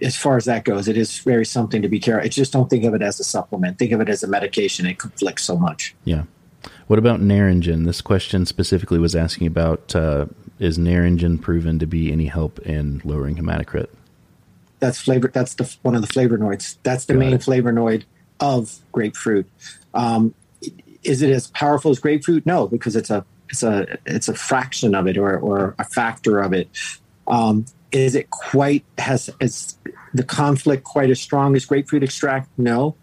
as 0.00 0.16
far 0.16 0.36
as 0.36 0.44
that 0.44 0.64
goes, 0.64 0.86
it 0.88 0.96
is 0.96 1.18
very 1.18 1.44
something 1.44 1.82
to 1.82 1.88
be 1.88 1.98
careful. 1.98 2.24
I 2.24 2.28
just 2.28 2.52
don't 2.52 2.70
think 2.70 2.84
of 2.84 2.94
it 2.94 3.02
as 3.02 3.18
a 3.18 3.24
supplement. 3.24 3.78
Think 3.78 3.92
of 3.92 4.00
it 4.00 4.08
as 4.08 4.22
a 4.22 4.28
medication. 4.28 4.86
It 4.86 4.98
conflicts 4.98 5.44
so 5.44 5.58
much. 5.58 5.94
Yeah. 6.04 6.24
What 6.86 6.98
about 6.98 7.20
Naringin? 7.20 7.84
This 7.84 8.00
question 8.00 8.46
specifically 8.46 8.98
was 8.98 9.16
asking 9.16 9.46
about 9.46 9.94
uh, 9.94 10.26
is 10.58 10.78
Naringin 10.78 11.40
proven 11.40 11.78
to 11.78 11.86
be 11.86 12.12
any 12.12 12.26
help 12.26 12.58
in 12.60 13.00
lowering 13.04 13.36
hematocrit? 13.36 13.88
That's 14.78 15.00
flavor. 15.00 15.28
That's 15.28 15.54
the 15.54 15.76
one 15.82 15.94
of 15.94 16.02
the 16.02 16.08
flavonoids. 16.08 16.76
That's 16.82 17.06
the 17.06 17.14
Got 17.14 17.20
main 17.20 17.32
it. 17.34 17.40
flavonoid 17.40 18.04
of 18.40 18.78
grapefruit. 18.92 19.46
Um, 19.94 20.34
is 21.02 21.22
it 21.22 21.30
as 21.30 21.48
powerful 21.48 21.90
as 21.90 21.98
grapefruit? 21.98 22.46
No, 22.46 22.66
because 22.66 22.96
it's 22.96 23.10
a 23.10 23.24
it's 23.48 23.62
a 23.62 23.98
it's 24.06 24.28
a 24.28 24.34
fraction 24.34 24.94
of 24.94 25.06
it 25.06 25.16
or 25.16 25.38
or 25.38 25.74
a 25.78 25.84
factor 25.84 26.40
of 26.40 26.52
it. 26.52 26.68
Um, 27.30 27.66
is 27.92 28.14
it 28.14 28.30
quite 28.30 28.84
has 28.98 29.30
is 29.40 29.76
the 30.14 30.22
conflict 30.22 30.84
quite 30.84 31.10
as 31.10 31.20
strong 31.20 31.56
as 31.56 31.64
grapefruit 31.64 32.02
extract? 32.02 32.48
No. 32.58 32.96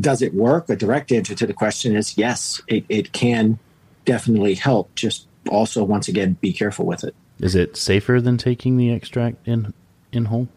Does 0.00 0.20
it 0.20 0.34
work? 0.34 0.68
A 0.68 0.76
direct 0.76 1.12
answer 1.12 1.34
to 1.34 1.46
the 1.46 1.54
question 1.54 1.94
is 1.96 2.18
yes. 2.18 2.60
It, 2.66 2.84
it 2.88 3.12
can 3.12 3.58
definitely 4.04 4.54
help. 4.54 4.94
Just 4.94 5.28
also 5.48 5.84
once 5.84 6.08
again 6.08 6.36
be 6.40 6.52
careful 6.52 6.86
with 6.86 7.04
it. 7.04 7.14
Is 7.38 7.54
it 7.54 7.76
safer 7.76 8.20
than 8.20 8.36
taking 8.36 8.76
the 8.76 8.90
extract 8.90 9.46
in 9.46 9.74
in 10.12 10.26
whole? 10.26 10.48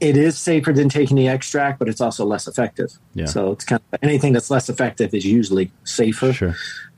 It 0.00 0.16
is 0.16 0.38
safer 0.38 0.72
than 0.72 0.88
taking 0.88 1.16
the 1.16 1.28
extract, 1.28 1.78
but 1.78 1.88
it's 1.88 2.00
also 2.00 2.24
less 2.24 2.48
effective. 2.48 2.90
Yeah. 3.12 3.26
So 3.26 3.52
it's 3.52 3.64
kind 3.64 3.82
of 3.92 3.98
anything 4.02 4.32
that's 4.32 4.50
less 4.50 4.70
effective 4.70 5.12
is 5.12 5.26
usually 5.26 5.70
safer. 5.84 6.32
Sure. 6.32 6.56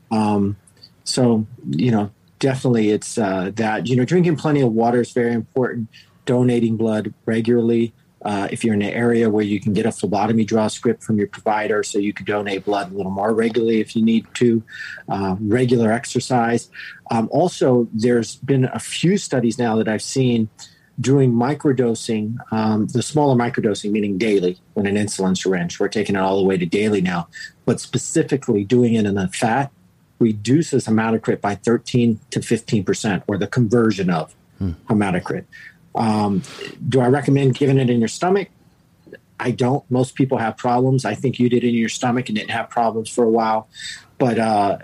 Um, 0.09 0.55
so, 1.03 1.45
you 1.69 1.91
know, 1.91 2.11
definitely 2.39 2.91
it's 2.91 3.17
uh, 3.17 3.51
that, 3.55 3.87
you 3.87 3.95
know, 3.95 4.05
drinking 4.05 4.35
plenty 4.35 4.61
of 4.61 4.71
water 4.71 5.01
is 5.01 5.11
very 5.11 5.33
important, 5.33 5.89
donating 6.25 6.77
blood 6.77 7.13
regularly. 7.25 7.93
Uh, 8.23 8.47
if 8.51 8.63
you're 8.63 8.73
in 8.73 8.81
an 8.81 8.89
area 8.89 9.29
where 9.29 9.43
you 9.43 9.59
can 9.59 9.73
get 9.73 9.85
a 9.85 9.91
phlebotomy 9.91 10.43
draw 10.43 10.67
script 10.67 11.03
from 11.03 11.17
your 11.17 11.27
provider, 11.27 11.83
so 11.83 11.99
you 11.99 12.11
can 12.11 12.25
donate 12.25 12.65
blood 12.65 12.91
a 12.91 12.95
little 12.95 13.11
more 13.11 13.33
regularly 13.33 13.79
if 13.79 13.95
you 13.95 14.03
need 14.03 14.25
to, 14.33 14.63
uh, 15.07 15.35
regular 15.39 15.91
exercise. 15.91 16.69
Um, 17.11 17.29
also, 17.31 17.87
there's 17.93 18.35
been 18.37 18.65
a 18.65 18.79
few 18.79 19.17
studies 19.17 19.59
now 19.59 19.75
that 19.77 19.87
I've 19.87 20.01
seen 20.01 20.49
doing 20.99 21.31
microdosing, 21.31 22.37
um, 22.51 22.87
the 22.87 23.03
smaller 23.03 23.35
microdosing, 23.35 23.91
meaning 23.91 24.17
daily, 24.17 24.57
when 24.73 24.87
an 24.87 24.95
insulin 24.95 25.37
syringe. 25.37 25.79
We're 25.79 25.87
taking 25.89 26.15
it 26.15 26.19
all 26.19 26.37
the 26.37 26.47
way 26.47 26.57
to 26.57 26.65
daily 26.65 27.01
now, 27.01 27.27
but 27.65 27.79
specifically 27.79 28.63
doing 28.63 28.95
it 28.95 29.05
in 29.05 29.13
the 29.13 29.27
fat 29.27 29.71
reduces 30.19 30.87
hematocrit 30.87 31.41
by 31.41 31.55
13 31.55 32.19
to 32.31 32.41
15 32.41 32.83
percent, 32.83 33.23
or 33.27 33.37
the 33.37 33.47
conversion 33.47 34.09
of 34.09 34.35
hmm. 34.57 34.71
hematocrit. 34.89 35.45
Um, 35.95 36.43
do 36.87 36.99
I 36.99 37.07
recommend 37.07 37.55
giving 37.55 37.77
it 37.77 37.89
in 37.89 37.99
your 37.99 38.07
stomach? 38.07 38.49
I 39.39 39.51
don't. 39.51 39.89
Most 39.89 40.15
people 40.15 40.37
have 40.37 40.57
problems. 40.57 41.05
I 41.05 41.13
think 41.15 41.39
you 41.39 41.49
did 41.49 41.63
it 41.63 41.69
in 41.69 41.75
your 41.75 41.89
stomach 41.89 42.29
and 42.29 42.37
didn't 42.37 42.51
have 42.51 42.69
problems 42.69 43.09
for 43.09 43.23
a 43.23 43.29
while. 43.29 43.67
But, 44.17 44.39
uh, 44.39 44.79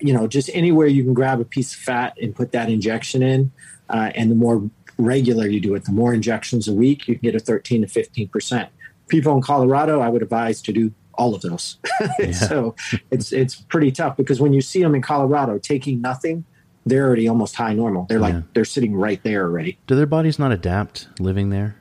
you 0.00 0.12
know, 0.12 0.26
just 0.26 0.50
anywhere 0.52 0.86
you 0.86 1.02
can 1.02 1.14
grab 1.14 1.40
a 1.40 1.44
piece 1.44 1.74
of 1.74 1.80
fat 1.80 2.16
and 2.20 2.34
put 2.34 2.52
that 2.52 2.70
injection 2.70 3.22
in, 3.22 3.50
uh, 3.88 4.12
and 4.14 4.30
the 4.30 4.34
more 4.34 4.70
regular 4.98 5.46
you 5.46 5.60
do 5.60 5.74
it, 5.74 5.84
the 5.84 5.92
more 5.92 6.14
injections 6.14 6.68
a 6.68 6.72
week, 6.72 7.08
you 7.08 7.14
can 7.14 7.22
get 7.22 7.34
a 7.34 7.40
13 7.40 7.82
to 7.82 7.88
15%. 7.88 8.68
People 9.08 9.34
in 9.34 9.42
Colorado, 9.42 10.00
I 10.00 10.08
would 10.08 10.22
advise 10.22 10.62
to 10.62 10.72
do 10.72 10.92
all 11.16 11.34
of 11.34 11.42
those. 11.42 11.78
Yeah. 12.18 12.32
so 12.32 12.74
it's 13.10 13.32
it's 13.32 13.56
pretty 13.56 13.90
tough 13.90 14.16
because 14.16 14.40
when 14.40 14.52
you 14.52 14.60
see 14.60 14.82
them 14.82 14.94
in 14.94 15.02
Colorado 15.02 15.58
taking 15.58 16.00
nothing, 16.00 16.44
they're 16.84 17.06
already 17.06 17.28
almost 17.28 17.56
high 17.56 17.74
normal. 17.74 18.06
They're 18.08 18.20
like 18.20 18.34
yeah. 18.34 18.42
they're 18.54 18.64
sitting 18.64 18.94
right 18.94 19.22
there 19.22 19.42
already. 19.44 19.78
Do 19.86 19.96
their 19.96 20.06
bodies 20.06 20.38
not 20.38 20.52
adapt 20.52 21.08
living 21.18 21.50
there? 21.50 21.76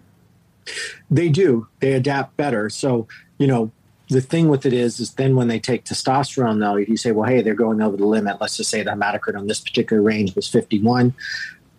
They 1.11 1.29
do. 1.29 1.67
They 1.79 1.93
adapt 1.93 2.35
better. 2.37 2.69
So, 2.69 3.07
you 3.37 3.47
know, 3.47 3.71
the 4.09 4.21
thing 4.21 4.49
with 4.49 4.65
it 4.65 4.73
is, 4.73 4.99
is 4.99 5.13
then 5.13 5.35
when 5.35 5.47
they 5.47 5.59
take 5.59 5.85
testosterone, 5.85 6.59
though, 6.59 6.75
if 6.75 6.89
you 6.89 6.97
say, 6.97 7.11
well, 7.11 7.29
hey, 7.29 7.41
they're 7.41 7.55
going 7.55 7.81
over 7.81 7.97
the 7.97 8.05
limit. 8.05 8.37
Let's 8.39 8.57
just 8.57 8.69
say 8.69 8.83
the 8.83 8.91
hematocrit 8.91 9.37
on 9.37 9.47
this 9.47 9.59
particular 9.59 10.01
range 10.01 10.35
was 10.35 10.47
51. 10.47 11.13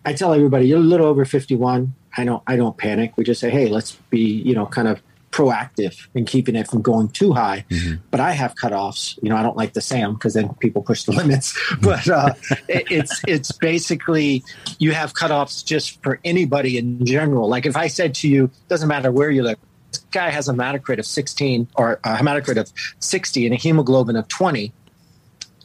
I 0.05 0.13
tell 0.13 0.33
everybody, 0.33 0.69
you're 0.69 0.79
a 0.79 0.83
little 0.83 1.07
over 1.07 1.25
51. 1.25 1.95
I 2.17 2.25
don't, 2.25 2.43
I 2.47 2.57
don't 2.57 2.77
panic. 2.77 3.17
We 3.17 3.25
just 3.25 3.41
say, 3.41 3.51
hey, 3.51 3.69
let's 3.69 3.93
be, 4.11 4.21
you 4.21 4.55
know, 4.55 4.67
kind 4.67 4.89
of 4.89 5.03
proactive 5.37 6.09
in 6.15 6.25
keeping 6.25 6.57
it 6.57 6.67
from 6.67 6.81
going 6.81 7.09
too 7.09 7.35
high. 7.35 7.67
Mm-hmm. 7.69 7.97
But 8.11 8.21
I 8.21 8.31
have 8.33 8.55
cutoffs. 8.55 9.19
You 9.23 9.29
know, 9.29 9.37
I 9.37 9.43
don't 9.43 9.57
like 9.57 9.75
the 9.75 9.83
SAM 9.83 10.15
because 10.15 10.33
then 10.33 10.55
people 10.55 10.83
push 10.83 11.05
the 11.05 11.13
limits. 11.21 11.55
But 11.83 12.09
uh, 12.09 12.33
it, 12.69 12.87
it's 12.91 13.21
it's 13.29 13.53
basically 13.53 14.43
you 14.79 14.93
have 14.93 15.13
cutoffs 15.13 15.63
just 15.63 16.03
for 16.03 16.19
anybody 16.25 16.79
in 16.79 17.05
general. 17.05 17.51
Like 17.51 17.67
if 17.67 17.77
I 17.77 17.89
said 17.89 18.15
to 18.17 18.29
you, 18.29 18.51
doesn't 18.69 18.89
matter 18.89 19.13
where 19.13 19.31
you 19.31 19.43
live, 19.43 19.59
this 19.93 20.01
guy 20.11 20.31
has 20.31 20.49
a 20.49 20.55
hematocrit 20.55 20.99
of 20.99 21.05
16 21.05 21.69
or 21.75 22.01
a 22.03 22.17
hematocrit 22.17 22.57
of 22.57 22.73
60 23.01 23.45
and 23.45 23.55
a 23.55 23.59
hemoglobin 23.59 24.17
of 24.17 24.27
20. 24.29 24.73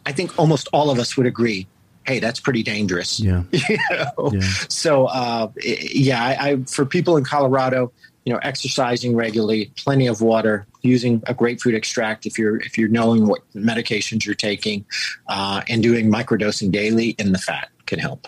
I 0.06 0.12
think 0.12 0.38
almost 0.38 0.68
all 0.74 0.90
of 0.90 1.00
us 1.00 1.16
would 1.16 1.28
agree 1.28 1.68
hey, 2.04 2.20
that's 2.20 2.40
pretty 2.40 2.64
dangerous. 2.64 3.20
Yeah. 3.20 3.44
you 3.52 3.78
know? 3.92 4.32
yeah. 4.34 4.42
So, 4.70 5.06
uh, 5.06 5.52
yeah, 5.64 6.24
I, 6.24 6.50
I, 6.50 6.56
for 6.64 6.84
people 6.84 7.16
in 7.16 7.24
Colorado, 7.24 7.92
you 8.26 8.32
know, 8.34 8.40
exercising 8.44 9.16
regularly, 9.16 9.72
plenty 9.78 10.08
of 10.08 10.22
water, 10.22 10.68
using 10.82 11.24
a 11.28 11.34
grapefruit 11.34 11.76
extract 11.76 12.26
if 12.26 12.38
you're 12.38 12.58
if 12.58 12.78
you're 12.78 12.90
knowing 12.90 13.28
what 13.28 13.42
medications 13.54 14.26
you're 14.26 14.36
taking, 14.36 14.86
uh, 15.28 15.62
and 15.68 15.82
doing 15.82 16.12
microdosing 16.12 16.72
daily 16.72 17.10
in 17.18 17.32
the 17.32 17.40
fat 17.40 17.70
can 17.86 18.00
help. 18.00 18.28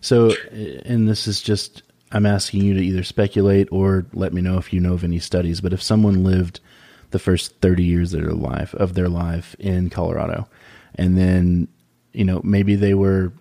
So, 0.00 0.32
and 0.84 1.08
this 1.08 1.26
is 1.26 1.40
just 1.40 1.82
I'm 2.12 2.26
asking 2.26 2.62
you 2.62 2.74
to 2.74 2.80
either 2.80 3.02
speculate 3.02 3.68
or 3.70 4.06
let 4.12 4.32
me 4.32 4.42
know 4.42 4.58
if 4.58 4.72
you 4.72 4.80
know 4.80 4.94
of 4.94 5.04
any 5.04 5.18
studies. 5.18 5.60
But 5.60 5.72
if 5.72 5.82
someone 5.82 6.24
lived 6.24 6.60
the 7.10 7.18
first 7.18 7.56
30 7.60 7.82
years 7.82 8.14
of 8.14 8.22
their 8.22 8.32
life 8.32 8.74
of 8.74 8.94
their 8.94 9.08
life 9.08 9.56
in 9.58 9.90
Colorado, 9.90 10.48
and 10.96 11.16
then 11.16 11.68
you 12.12 12.24
know 12.24 12.40
maybe 12.44 12.74
they 12.74 12.94
were 12.94 13.32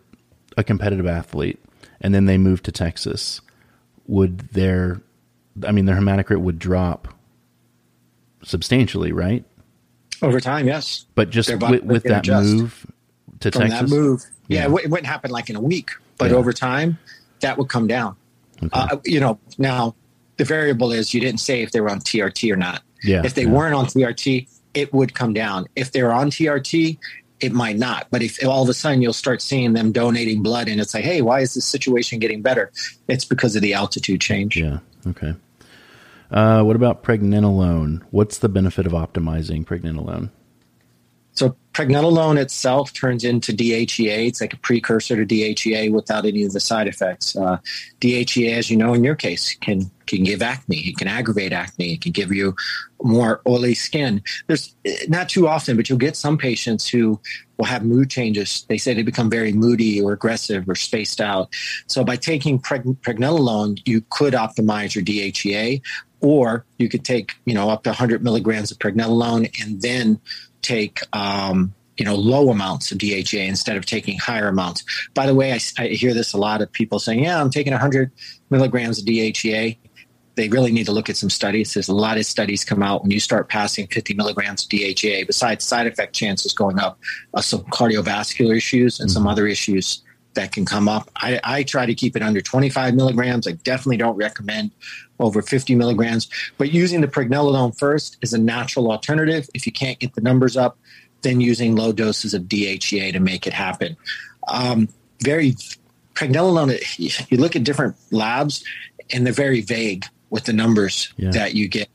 a 0.55 0.63
competitive 0.63 1.07
athlete, 1.07 1.59
and 1.99 2.13
then 2.13 2.25
they 2.25 2.37
moved 2.37 2.63
to 2.65 2.71
Texas, 2.71 3.41
would 4.07 4.39
their 4.51 5.01
I 5.65 5.71
mean, 5.71 5.85
their 5.85 5.95
hematocrit 5.95 6.41
would 6.41 6.59
drop 6.59 7.07
substantially, 8.43 9.11
right? 9.11 9.43
Over 10.21 10.39
time, 10.39 10.67
yes. 10.67 11.05
But 11.15 11.29
just 11.29 11.49
with, 11.49 11.83
with 11.83 12.03
that 12.03 12.27
move 12.27 12.85
to 13.39 13.51
From 13.51 13.61
Texas, 13.61 13.79
that 13.79 13.89
move, 13.89 14.23
yeah, 14.47 14.67
yeah. 14.67 14.75
It, 14.83 14.89
wouldn't 14.89 15.07
happen 15.07 15.31
like 15.31 15.49
in 15.49 15.55
a 15.55 15.61
week, 15.61 15.91
but 16.17 16.31
yeah. 16.31 16.37
over 16.37 16.51
time, 16.51 16.97
that 17.39 17.57
would 17.57 17.69
come 17.69 17.87
down. 17.87 18.15
Okay. 18.61 18.69
Uh, 18.73 18.97
you 19.05 19.19
know, 19.19 19.39
now 19.57 19.95
the 20.37 20.43
variable 20.43 20.91
is 20.91 21.13
you 21.13 21.21
didn't 21.21 21.39
say 21.39 21.61
if 21.61 21.71
they 21.71 21.79
were 21.79 21.89
on 21.89 21.99
TRT 22.01 22.51
or 22.51 22.57
not. 22.57 22.81
Yeah. 23.03 23.21
If 23.23 23.33
they 23.35 23.43
yeah. 23.43 23.51
weren't 23.51 23.75
on 23.75 23.85
TRT, 23.85 24.47
it 24.73 24.93
would 24.93 25.13
come 25.13 25.33
down. 25.33 25.67
If 25.75 25.91
they're 25.91 26.11
on 26.11 26.31
TRT, 26.31 26.97
it 27.39 27.53
might 27.53 27.77
not. 27.77 28.07
But 28.11 28.21
if 28.21 28.45
all 28.45 28.63
of 28.63 28.69
a 28.69 28.73
sudden 28.73 29.01
you'll 29.01 29.13
start 29.13 29.41
seeing 29.41 29.73
them 29.73 29.91
donating 29.91 30.43
blood 30.43 30.67
and 30.67 30.81
it's 30.81 30.93
like, 30.93 31.03
hey, 31.03 31.21
why 31.21 31.39
is 31.39 31.53
this 31.53 31.65
situation 31.65 32.19
getting 32.19 32.41
better? 32.41 32.71
It's 33.07 33.25
because 33.25 33.55
of 33.55 33.61
the 33.61 33.73
altitude 33.73 34.21
change. 34.21 34.57
Yeah. 34.57 34.79
Okay. 35.07 35.35
Uh, 36.31 36.63
what 36.63 36.75
about 36.75 37.03
pregnenolone? 37.03 38.03
What's 38.11 38.37
the 38.37 38.49
benefit 38.49 38.85
of 38.85 38.91
optimizing 38.91 39.65
pregnenolone? 39.65 40.29
So 41.39 41.55
pregnenolone 41.73 42.37
itself 42.37 42.91
turns 42.91 43.23
into 43.23 43.53
DHEA. 43.53 44.27
It's 44.27 44.41
like 44.41 44.53
a 44.53 44.57
precursor 44.57 45.15
to 45.15 45.25
DHEA 45.25 45.89
without 45.89 46.25
any 46.25 46.43
of 46.43 46.51
the 46.51 46.59
side 46.59 46.87
effects. 46.87 47.33
Uh, 47.33 47.59
DHEA, 48.01 48.57
as 48.57 48.69
you 48.69 48.75
know, 48.75 48.93
in 48.93 49.05
your 49.05 49.15
case, 49.15 49.55
can 49.55 49.89
can 50.05 50.23
give 50.23 50.41
acne. 50.41 50.79
It 50.79 50.97
can 50.97 51.07
aggravate 51.07 51.53
acne. 51.53 51.93
It 51.93 52.01
can 52.01 52.11
give 52.11 52.33
you 52.33 52.55
more 53.01 53.41
oily 53.47 53.75
skin. 53.75 54.21
There's 54.47 54.75
not 55.07 55.29
too 55.29 55.47
often, 55.47 55.77
but 55.77 55.87
you'll 55.87 55.99
get 55.99 56.17
some 56.17 56.37
patients 56.37 56.89
who 56.89 57.21
will 57.57 57.65
have 57.65 57.85
mood 57.85 58.09
changes. 58.09 58.65
They 58.67 58.77
say 58.77 58.93
they 58.93 59.03
become 59.03 59.29
very 59.29 59.53
moody 59.53 60.01
or 60.01 60.11
aggressive 60.11 60.67
or 60.67 60.75
spaced 60.75 61.21
out. 61.21 61.53
So 61.87 62.03
by 62.03 62.15
taking 62.15 62.59
preg- 62.59 62.97
pregnenolone, 63.01 63.81
you 63.85 64.01
could 64.09 64.33
optimize 64.33 64.95
your 64.95 65.05
DHEA, 65.05 65.81
or 66.21 66.65
you 66.77 66.89
could 66.89 67.05
take 67.05 67.33
you 67.45 67.53
know 67.53 67.69
up 67.69 67.83
to 67.83 67.89
100 67.89 68.23
milligrams 68.23 68.71
of 68.71 68.79
pregnenolone 68.79 69.49
and 69.61 69.81
then 69.81 70.19
take 70.61 71.01
um, 71.13 71.73
you 71.97 72.05
know 72.05 72.15
low 72.15 72.49
amounts 72.49 72.91
of 72.91 72.97
DHEA 72.97 73.47
instead 73.47 73.77
of 73.77 73.85
taking 73.85 74.17
higher 74.17 74.47
amounts. 74.47 74.83
By 75.13 75.25
the 75.25 75.35
way, 75.35 75.53
I, 75.53 75.59
I, 75.77 75.87
hear 75.87 76.13
this 76.13 76.33
a 76.33 76.37
lot 76.37 76.61
of 76.61 76.71
people 76.71 76.99
saying, 76.99 77.23
"Yeah, 77.23 77.39
I'm 77.39 77.49
taking 77.49 77.73
100 77.73 78.11
milligrams 78.49 78.99
of 78.99 79.05
DHEA." 79.05 79.77
They 80.35 80.47
really 80.47 80.71
need 80.71 80.85
to 80.85 80.93
look 80.93 81.09
at 81.09 81.17
some 81.17 81.29
studies. 81.29 81.73
There's 81.73 81.89
a 81.89 81.93
lot 81.93 82.17
of 82.17 82.25
studies 82.25 82.63
come 82.63 82.81
out 82.81 83.01
when 83.01 83.11
you 83.11 83.19
start 83.19 83.49
passing 83.49 83.87
50 83.87 84.13
milligrams 84.13 84.63
of 84.63 84.69
DHEA. 84.69 85.27
Besides 85.27 85.65
side 85.65 85.85
effect 85.85 86.15
chances 86.15 86.53
going 86.53 86.79
up, 86.79 86.97
uh, 87.33 87.41
some 87.41 87.63
cardiovascular 87.63 88.55
issues 88.55 89.01
and 89.01 89.09
mm-hmm. 89.09 89.15
some 89.15 89.27
other 89.27 89.47
issues 89.47 90.01
that 90.33 90.51
can 90.51 90.65
come 90.65 90.87
up. 90.87 91.09
I, 91.15 91.39
I, 91.43 91.63
try 91.63 91.85
to 91.85 91.95
keep 91.95 92.15
it 92.15 92.21
under 92.21 92.39
25 92.39 92.95
milligrams. 92.95 93.47
I 93.47 93.53
definitely 93.53 93.97
don't 93.97 94.15
recommend 94.15 94.71
over 95.19 95.41
50 95.41 95.75
milligrams. 95.75 96.29
But 96.57 96.71
using 96.71 97.01
the 97.01 97.07
pregnenolone 97.07 97.77
first 97.77 98.17
is 98.21 98.33
a 98.33 98.37
natural 98.37 98.91
alternative. 98.91 99.49
If 99.53 99.65
you 99.65 99.71
can't 99.71 99.99
get 99.99 100.13
the 100.13 100.21
numbers 100.21 100.55
up, 100.55 100.77
then 101.21 101.41
using 101.41 101.75
low 101.75 101.91
doses 101.91 102.33
of 102.33 102.43
DHEA 102.43 103.11
to 103.13 103.19
make 103.19 103.47
it 103.47 103.53
happen. 103.53 103.97
Um, 104.47 104.87
very 105.21 105.55
pregnenolone. 106.13 107.29
You 107.29 107.37
look 107.37 107.55
at 107.55 107.63
different 107.63 107.95
labs, 108.11 108.63
and 109.11 109.25
they're 109.25 109.33
very 109.33 109.61
vague 109.61 110.05
with 110.29 110.45
the 110.45 110.53
numbers 110.53 111.13
yeah. 111.17 111.31
that 111.31 111.55
you 111.55 111.67
get. 111.67 111.89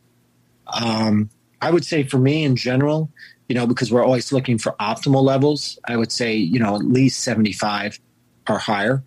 Um, 0.67 1.31
I 1.63 1.71
would 1.71 1.85
say 1.85 2.03
for 2.03 2.19
me 2.19 2.45
in 2.45 2.57
general, 2.57 3.11
you 3.49 3.55
know, 3.55 3.67
because 3.67 3.93
we're 3.93 4.05
always 4.05 4.33
looking 4.33 4.59
for 4.59 4.73
optimal 4.81 5.23
levels, 5.23 5.79
I 5.87 5.97
would 5.97 6.11
say, 6.11 6.35
you 6.35 6.59
know, 6.59 6.75
at 6.75 6.83
least 6.83 7.21
75 7.21 7.99
or 8.49 8.59
higher. 8.59 9.03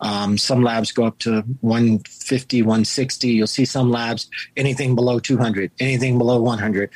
Um, 0.00 0.36
some 0.36 0.62
labs 0.62 0.92
go 0.92 1.04
up 1.04 1.18
to 1.20 1.42
150, 1.60 2.62
160. 2.62 3.28
You'll 3.28 3.46
see 3.46 3.64
some 3.64 3.90
labs 3.90 4.28
anything 4.56 4.94
below 4.94 5.18
200, 5.18 5.70
anything 5.80 6.18
below 6.18 6.40
100. 6.40 6.90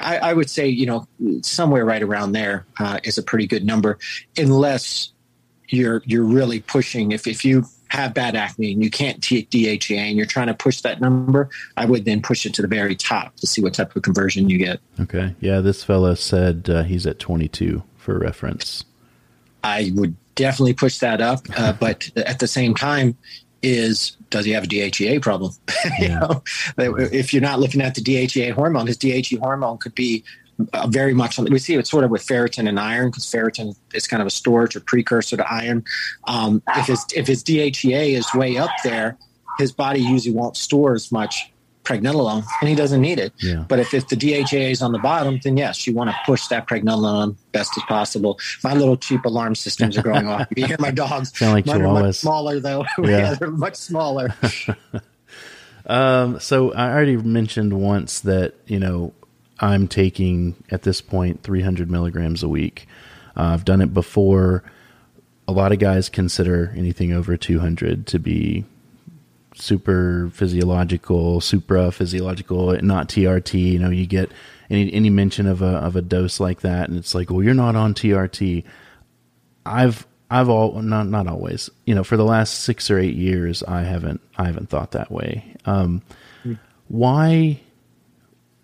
I, 0.00 0.18
I 0.18 0.32
would 0.32 0.48
say, 0.48 0.66
you 0.68 0.86
know, 0.86 1.08
somewhere 1.42 1.84
right 1.84 2.02
around 2.02 2.32
there 2.32 2.66
uh, 2.78 3.00
is 3.04 3.18
a 3.18 3.22
pretty 3.22 3.46
good 3.46 3.64
number, 3.64 3.98
unless 4.36 5.12
you're 5.68 6.02
you're 6.06 6.24
really 6.24 6.60
pushing. 6.60 7.12
If 7.12 7.26
if 7.26 7.44
you 7.44 7.64
have 7.88 8.14
bad 8.14 8.36
acne 8.36 8.72
and 8.72 8.84
you 8.84 8.90
can't 8.90 9.22
take 9.22 9.50
DHEA 9.50 9.96
and 9.96 10.16
you're 10.16 10.26
trying 10.26 10.48
to 10.48 10.54
push 10.54 10.82
that 10.82 11.00
number, 11.00 11.48
I 11.76 11.86
would 11.86 12.04
then 12.04 12.20
push 12.20 12.44
it 12.46 12.54
to 12.54 12.62
the 12.62 12.68
very 12.68 12.94
top 12.94 13.36
to 13.36 13.46
see 13.46 13.62
what 13.62 13.74
type 13.74 13.96
of 13.96 14.02
conversion 14.02 14.48
you 14.48 14.58
get. 14.58 14.80
Okay. 15.00 15.34
Yeah, 15.40 15.60
this 15.60 15.84
fella 15.84 16.16
said 16.16 16.68
uh, 16.68 16.82
he's 16.82 17.06
at 17.06 17.18
22 17.18 17.82
for 17.96 18.18
reference. 18.18 18.84
I 19.64 19.90
would 19.94 20.16
definitely 20.38 20.72
push 20.72 20.98
that 20.98 21.20
up. 21.20 21.40
Uh, 21.56 21.72
but 21.80 22.10
at 22.16 22.38
the 22.38 22.48
same 22.48 22.74
time, 22.74 23.16
is 23.60 24.16
does 24.30 24.44
he 24.44 24.52
have 24.52 24.64
a 24.64 24.66
DHEA 24.66 25.20
problem? 25.20 25.52
you 25.98 26.08
know, 26.08 26.42
if 26.78 27.32
you're 27.32 27.42
not 27.42 27.58
looking 27.58 27.80
at 27.80 27.94
the 27.94 28.00
DHEA 28.00 28.52
hormone, 28.52 28.86
his 28.86 28.96
DHEA 28.96 29.40
hormone 29.40 29.78
could 29.78 29.94
be 29.94 30.22
uh, 30.72 30.86
very 30.86 31.12
much. 31.12 31.38
We 31.38 31.58
see 31.58 31.74
it 31.74 31.86
sort 31.86 32.04
of 32.04 32.10
with 32.10 32.24
ferritin 32.24 32.68
and 32.68 32.78
iron 32.78 33.10
because 33.10 33.26
ferritin 33.26 33.76
is 33.94 34.06
kind 34.06 34.20
of 34.20 34.26
a 34.26 34.30
storage 34.30 34.76
or 34.76 34.80
precursor 34.80 35.36
to 35.36 35.52
iron. 35.52 35.84
Um, 36.24 36.62
if 36.76 36.86
his 36.86 37.04
if 37.14 37.26
his 37.26 37.42
DHEA 37.42 38.16
is 38.16 38.32
way 38.34 38.56
up 38.58 38.70
there, 38.84 39.16
his 39.58 39.72
body 39.72 40.00
usually 40.00 40.34
won't 40.34 40.56
store 40.56 40.94
as 40.94 41.10
much 41.10 41.50
pregnenolone 41.88 42.44
and 42.60 42.68
he 42.68 42.74
doesn't 42.74 43.00
need 43.00 43.18
it. 43.18 43.32
Yeah. 43.38 43.64
But 43.66 43.78
if, 43.78 43.94
if 43.94 44.08
the 44.08 44.16
DHEA 44.16 44.70
is 44.70 44.82
on 44.82 44.92
the 44.92 44.98
bottom, 44.98 45.40
then 45.42 45.56
yes, 45.56 45.86
you 45.86 45.94
want 45.94 46.10
to 46.10 46.16
push 46.26 46.46
that 46.48 46.68
pregnenolone 46.68 47.36
best 47.52 47.72
as 47.76 47.82
possible. 47.84 48.38
My 48.62 48.74
little 48.74 48.96
cheap 48.96 49.24
alarm 49.24 49.54
systems 49.54 49.96
are 49.96 50.02
going 50.02 50.26
off. 50.26 50.46
You 50.54 50.66
hear 50.66 50.76
my 50.78 50.90
dogs. 50.90 51.36
Sound 51.36 51.54
like 51.54 51.66
Mine 51.66 51.82
much 51.82 52.16
smaller 52.16 52.60
though. 52.60 52.84
Yeah. 52.98 53.18
yeah, 53.18 53.34
they're 53.34 53.50
much 53.50 53.76
smaller. 53.76 54.34
um, 55.86 56.38
so 56.40 56.72
I 56.74 56.90
already 56.90 57.16
mentioned 57.16 57.72
once 57.72 58.20
that, 58.20 58.54
you 58.66 58.78
know, 58.78 59.14
I'm 59.60 59.88
taking 59.88 60.62
at 60.70 60.82
this 60.82 61.00
point 61.00 61.42
300 61.42 61.90
milligrams 61.90 62.42
a 62.42 62.48
week. 62.48 62.86
Uh, 63.36 63.54
I've 63.54 63.64
done 63.64 63.80
it 63.80 63.94
before. 63.94 64.62
a 65.46 65.52
lot 65.52 65.72
of 65.72 65.78
guys 65.78 66.08
consider 66.08 66.74
anything 66.76 67.12
over 67.12 67.36
200 67.36 68.06
to 68.08 68.18
be 68.18 68.64
super 69.58 70.30
physiological, 70.32 71.40
supra 71.40 71.90
physiological, 71.92 72.80
not 72.82 73.08
TRT. 73.08 73.72
You 73.72 73.78
know, 73.78 73.90
you 73.90 74.06
get 74.06 74.30
any 74.70 74.92
any 74.92 75.10
mention 75.10 75.46
of 75.46 75.62
a 75.62 75.76
of 75.78 75.96
a 75.96 76.02
dose 76.02 76.40
like 76.40 76.60
that, 76.60 76.88
and 76.88 76.98
it's 76.98 77.14
like, 77.14 77.30
well, 77.30 77.42
you're 77.42 77.54
not 77.54 77.76
on 77.76 77.94
TRT. 77.94 78.64
I've 79.66 80.06
I've 80.30 80.48
all 80.48 80.80
not 80.82 81.08
not 81.08 81.26
always. 81.26 81.70
You 81.86 81.94
know, 81.94 82.04
for 82.04 82.16
the 82.16 82.24
last 82.24 82.60
six 82.60 82.90
or 82.90 82.98
eight 82.98 83.16
years, 83.16 83.62
I 83.62 83.82
haven't 83.82 84.20
I 84.36 84.46
haven't 84.46 84.68
thought 84.68 84.92
that 84.92 85.10
way. 85.10 85.54
Um, 85.64 86.02
why 86.88 87.60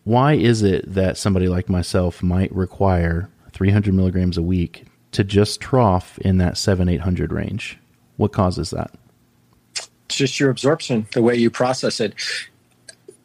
why 0.04 0.34
is 0.34 0.62
it 0.62 0.92
that 0.92 1.16
somebody 1.16 1.48
like 1.48 1.68
myself 1.68 2.22
might 2.22 2.54
require 2.54 3.30
300 3.52 3.94
milligrams 3.94 4.36
a 4.36 4.42
week 4.42 4.84
to 5.12 5.24
just 5.24 5.60
trough 5.60 6.18
in 6.18 6.38
that 6.38 6.58
seven 6.58 6.88
eight 6.88 7.00
hundred 7.00 7.32
range? 7.32 7.78
What 8.16 8.32
causes 8.32 8.70
that? 8.70 8.92
Just 10.08 10.38
your 10.38 10.50
absorption, 10.50 11.06
the 11.12 11.22
way 11.22 11.34
you 11.36 11.50
process 11.50 12.00
it. 12.00 12.14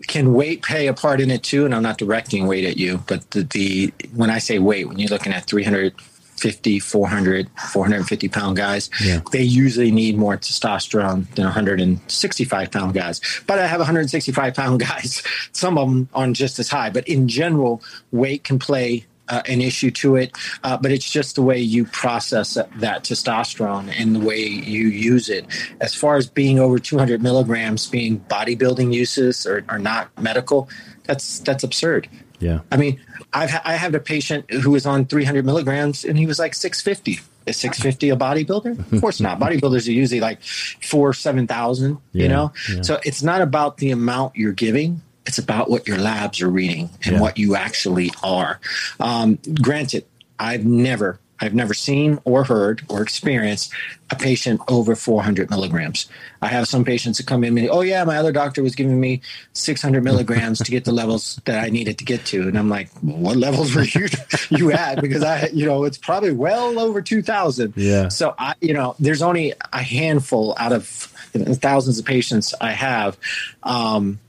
Can 0.07 0.33
weight 0.33 0.63
play 0.63 0.87
a 0.87 0.93
part 0.93 1.19
in 1.21 1.29
it 1.29 1.43
too? 1.43 1.65
And 1.65 1.75
I'm 1.75 1.83
not 1.83 1.97
directing 1.97 2.47
weight 2.47 2.65
at 2.65 2.77
you, 2.77 3.03
but 3.07 3.29
the, 3.31 3.43
the 3.43 3.93
when 4.15 4.29
I 4.29 4.39
say 4.39 4.57
weight, 4.57 4.87
when 4.87 4.97
you're 4.97 5.09
looking 5.09 5.33
at 5.33 5.45
350, 5.45 6.79
400, 6.79 7.49
450 7.73 8.29
pound 8.29 8.55
guys, 8.57 8.89
Yeah. 9.03 9.19
they 9.33 9.43
usually 9.43 9.91
need 9.91 10.17
more 10.17 10.37
testosterone 10.37 11.29
than 11.35 11.43
165 11.45 12.71
pound 12.71 12.93
guys. 12.93 13.19
But 13.45 13.59
I 13.59 13.67
have 13.67 13.79
165 13.79 14.53
pound 14.55 14.79
guys. 14.87 15.21
Some 15.51 15.77
of 15.77 15.87
them 15.89 16.09
aren't 16.13 16.37
just 16.37 16.57
as 16.59 16.69
high, 16.69 16.89
but 16.89 17.07
in 17.07 17.27
general, 17.27 17.83
weight 18.11 18.43
can 18.45 18.57
play 18.57 19.05
uh, 19.29 19.41
an 19.47 19.61
issue 19.61 19.91
to 19.91 20.15
it. 20.15 20.35
Uh, 20.63 20.77
but 20.77 20.91
it's 20.91 21.09
just 21.09 21.35
the 21.35 21.41
way 21.41 21.57
you 21.59 21.85
process 21.85 22.55
that, 22.55 23.03
testosterone 23.03 23.91
and 23.99 24.15
the 24.15 24.19
way 24.19 24.39
you 24.39 24.87
use 24.87 25.29
it. 25.29 25.45
As 25.81 25.93
far 25.95 26.17
as 26.17 26.27
being 26.27 26.59
over 26.59 26.79
200 26.79 27.21
milligrams 27.21 27.87
being 27.87 28.19
bodybuilding 28.21 28.93
uses 28.93 29.45
or, 29.45 29.63
or 29.69 29.79
not 29.79 30.09
medical, 30.21 30.69
that's 31.03 31.39
that's 31.39 31.63
absurd. 31.63 32.07
Yeah. 32.39 32.59
I 32.71 32.77
mean, 32.77 32.99
I've 33.33 33.49
ha- 33.51 33.61
I 33.65 33.73
have 33.75 33.93
a 33.95 33.99
patient 33.99 34.49
who 34.51 34.71
was 34.71 34.85
on 34.85 35.05
300 35.05 35.45
milligrams 35.45 36.05
and 36.05 36.17
he 36.17 36.25
was 36.25 36.39
like 36.39 36.53
650. 36.55 37.19
Is 37.45 37.57
650 37.57 38.09
a 38.11 38.15
bodybuilder? 38.15 38.91
Of 38.93 39.01
course 39.01 39.19
not. 39.19 39.39
Bodybuilders 39.39 39.87
are 39.87 39.91
usually 39.91 40.19
like 40.21 40.41
four, 40.43 41.13
7,000, 41.13 41.97
Yeah, 42.13 42.23
you 42.23 42.29
know? 42.29 42.53
yeah. 42.73 42.81
So 42.83 42.99
it's 43.03 43.23
not 43.23 43.41
about 43.41 43.77
the 43.77 43.91
amount 43.91 44.35
you're 44.35 44.53
giving. 44.53 45.01
It's 45.29 45.37
about 45.37 45.69
what 45.69 45.87
your 45.87 45.99
labs 45.99 46.41
are 46.41 46.49
reading 46.49 46.89
and 47.05 47.13
Yeah. 47.17 47.21
what 47.21 47.37
you 47.37 47.55
actually 47.55 48.11
are. 48.23 48.59
Um, 48.99 49.37
granted, 49.61 50.05
I've 50.39 50.65
never, 50.65 51.19
I've 51.39 51.53
never 51.53 51.75
seen 51.75 52.17
or 52.25 52.43
heard 52.45 52.81
or 52.89 53.03
experienced 53.03 53.71
a 54.09 54.15
patient 54.15 54.59
over 54.67 54.95
400 54.95 55.51
milligrams. 55.51 56.07
I 56.41 56.47
have 56.47 56.67
some 56.67 56.83
patients 56.83 57.19
that 57.19 57.27
come 57.27 57.43
in 57.43 57.55
and, 57.59 57.69
oh 57.69 57.81
yeah, 57.81 58.03
my 58.05 58.17
other 58.17 58.31
doctor 58.31 58.63
was 58.63 58.73
giving 58.73 58.99
me 58.99 59.21
600 59.53 60.03
milligrams 60.03 60.57
to 60.63 60.71
get 60.71 60.83
the 60.83 60.91
levels 60.91 61.39
that 61.45 61.63
I 61.63 61.69
needed 61.69 61.99
to 61.99 62.05
get 62.05 62.25
to, 62.27 62.47
and 62.47 62.57
I'm 62.57 62.69
like, 62.69 62.89
what 63.01 63.37
levels 63.37 63.75
were 63.75 63.83
you 63.83 64.07
you 64.49 64.71
at? 64.71 64.99
Because 64.99 65.21
I, 65.23 65.49
you 65.53 65.67
know, 65.67 65.83
it's 65.83 65.99
probably 65.99 66.31
well 66.31 66.79
over 66.79 67.03
2,000. 67.03 67.73
Yeah. 67.75 68.07
So 68.07 68.33
I, 68.39 68.55
you 68.61 68.73
know, 68.73 68.95
there's 68.99 69.21
only 69.21 69.53
a 69.71 69.83
handful 69.83 70.55
out 70.57 70.71
of 70.73 70.87
thousands 70.87 71.99
of 71.99 72.05
patients 72.05 72.55
I 72.59 72.71
have. 72.71 73.15
Um, 73.61 74.19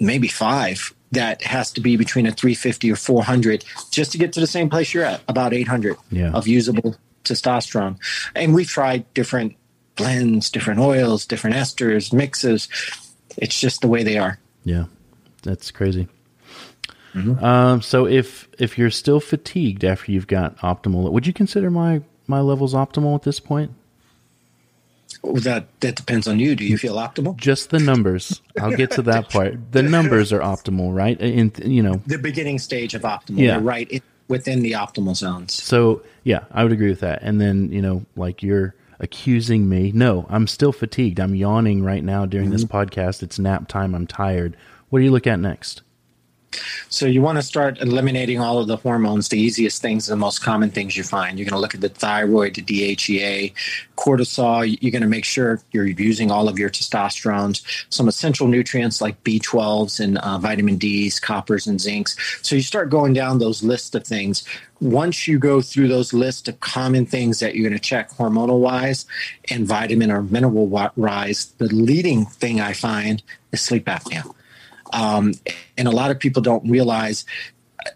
maybe 0.00 0.28
five 0.28 0.94
that 1.12 1.42
has 1.42 1.72
to 1.72 1.80
be 1.80 1.96
between 1.96 2.26
a 2.26 2.32
350 2.32 2.92
or 2.92 2.96
400 2.96 3.64
just 3.90 4.12
to 4.12 4.18
get 4.18 4.32
to 4.34 4.40
the 4.40 4.46
same 4.46 4.68
place 4.68 4.92
you're 4.92 5.04
at 5.04 5.20
about 5.28 5.52
800 5.54 5.96
Yeah. 6.10 6.32
of 6.32 6.46
usable 6.46 6.96
testosterone 7.24 7.96
and 8.34 8.54
we've 8.54 8.68
tried 8.68 9.12
different 9.14 9.56
blends 9.96 10.50
different 10.50 10.80
oils 10.80 11.26
different 11.26 11.56
esters 11.56 12.12
mixes 12.12 12.68
it's 13.36 13.58
just 13.58 13.80
the 13.80 13.88
way 13.88 14.02
they 14.02 14.18
are 14.18 14.38
Yeah, 14.64 14.84
that's 15.42 15.70
crazy. 15.70 16.08
Um, 17.40 17.82
so 17.82 18.06
if 18.06 18.46
if 18.60 18.78
you're 18.78 18.90
still 18.90 19.18
fatigued 19.18 19.82
after 19.84 20.12
you've 20.12 20.28
got 20.28 20.56
optimal, 20.58 21.10
would 21.10 21.26
you 21.26 21.32
consider 21.32 21.68
my 21.70 22.02
my 22.28 22.40
levels 22.40 22.74
optimal 22.74 23.16
at 23.16 23.22
this 23.22 23.40
point? 23.40 23.72
That 25.34 25.66
that 25.80 25.96
depends 25.96 26.28
on 26.28 26.38
you 26.38 26.54
do 26.54 26.64
you 26.64 26.78
feel 26.78 26.96
optimal 26.96 27.36
Just 27.36 27.70
the 27.70 27.78
numbers. 27.78 28.40
I'll 28.60 28.76
get 28.76 28.90
to 28.92 29.02
that 29.02 29.30
part. 29.30 29.72
The 29.72 29.82
numbers 29.82 30.32
are 30.32 30.40
optimal, 30.40 30.94
right? 30.94 31.20
In 31.20 31.52
you 31.64 31.82
know, 31.82 32.02
the 32.06 32.18
beginning 32.18 32.58
stage 32.58 32.94
of 32.94 33.02
optimal 33.02 33.38
Yeah. 33.38 33.58
right 33.60 33.88
it, 33.90 34.02
within 34.28 34.60
the 34.62 34.72
optimal 34.72 35.16
zones 35.16 35.54
so 35.54 36.02
yeah, 36.24 36.44
I 36.52 36.62
would 36.62 36.72
agree 36.72 36.90
with 36.90 37.00
that. 37.00 37.20
And 37.22 37.40
then 37.40 37.72
you 37.72 37.82
know, 37.82 38.04
like 38.16 38.42
you're 38.42 38.74
accusing 39.00 39.68
me. 39.68 39.92
No, 39.92 40.26
I'm 40.28 40.46
still 40.46 40.72
fatigued. 40.72 41.20
I'm 41.20 41.34
yawning 41.34 41.82
right 41.82 42.02
now 42.02 42.26
during 42.26 42.50
this 42.50 42.64
mm-hmm. 42.64 42.76
podcast. 42.76 43.22
It's 43.22 43.38
nap 43.38 43.68
time. 43.68 43.94
I'm 43.94 44.06
tired. 44.06 44.56
What 44.90 44.98
do 44.98 45.04
you 45.04 45.10
look 45.10 45.26
at 45.26 45.38
next? 45.38 45.82
So 46.88 47.06
you 47.06 47.20
want 47.20 47.36
to 47.36 47.42
start 47.42 47.78
eliminating 47.80 48.40
all 48.40 48.58
of 48.58 48.66
the 48.66 48.76
hormones, 48.76 49.28
the 49.28 49.38
easiest 49.38 49.82
things, 49.82 50.06
the 50.06 50.16
most 50.16 50.40
common 50.42 50.70
things 50.70 50.96
you 50.96 51.02
find. 51.02 51.38
You're 51.38 51.44
going 51.44 51.58
to 51.58 51.60
look 51.60 51.74
at 51.74 51.80
the 51.80 51.90
thyroid, 51.90 52.54
the 52.54 52.62
DHEA, 52.62 53.52
cortisol. 53.96 54.78
You're 54.80 54.92
going 54.92 55.02
to 55.02 55.08
make 55.08 55.24
sure 55.24 55.60
you're 55.72 55.86
using 55.86 56.30
all 56.30 56.48
of 56.48 56.58
your 56.58 56.70
testosterones, 56.70 57.62
some 57.90 58.08
essential 58.08 58.48
nutrients 58.48 59.00
like 59.00 59.22
B12s 59.24 60.00
and 60.00 60.18
uh, 60.18 60.38
vitamin 60.38 60.78
Ds, 60.78 61.20
coppers, 61.20 61.66
and 61.66 61.78
zincs. 61.78 62.16
So 62.44 62.56
you 62.56 62.62
start 62.62 62.88
going 62.88 63.12
down 63.12 63.38
those 63.38 63.62
lists 63.62 63.94
of 63.94 64.06
things. 64.06 64.44
Once 64.80 65.28
you 65.28 65.38
go 65.38 65.60
through 65.60 65.88
those 65.88 66.12
lists 66.12 66.48
of 66.48 66.58
common 66.60 67.04
things 67.04 67.40
that 67.40 67.54
you're 67.54 67.68
going 67.68 67.78
to 67.78 67.84
check 67.84 68.10
hormonal 68.10 68.60
wise 68.60 69.06
and 69.50 69.66
vitamin 69.66 70.10
or 70.10 70.22
mineral 70.22 70.68
wi- 70.68 70.90
wise, 70.96 71.52
the 71.58 71.66
leading 71.66 72.24
thing 72.24 72.60
I 72.60 72.72
find 72.72 73.22
is 73.52 73.60
sleep 73.60 73.86
apnea. 73.86 74.32
Um, 74.92 75.34
and 75.76 75.88
a 75.88 75.92
lot 75.92 76.10
of 76.10 76.18
people 76.18 76.42
don't 76.42 76.68
realize 76.68 77.24
uh, 77.86 77.90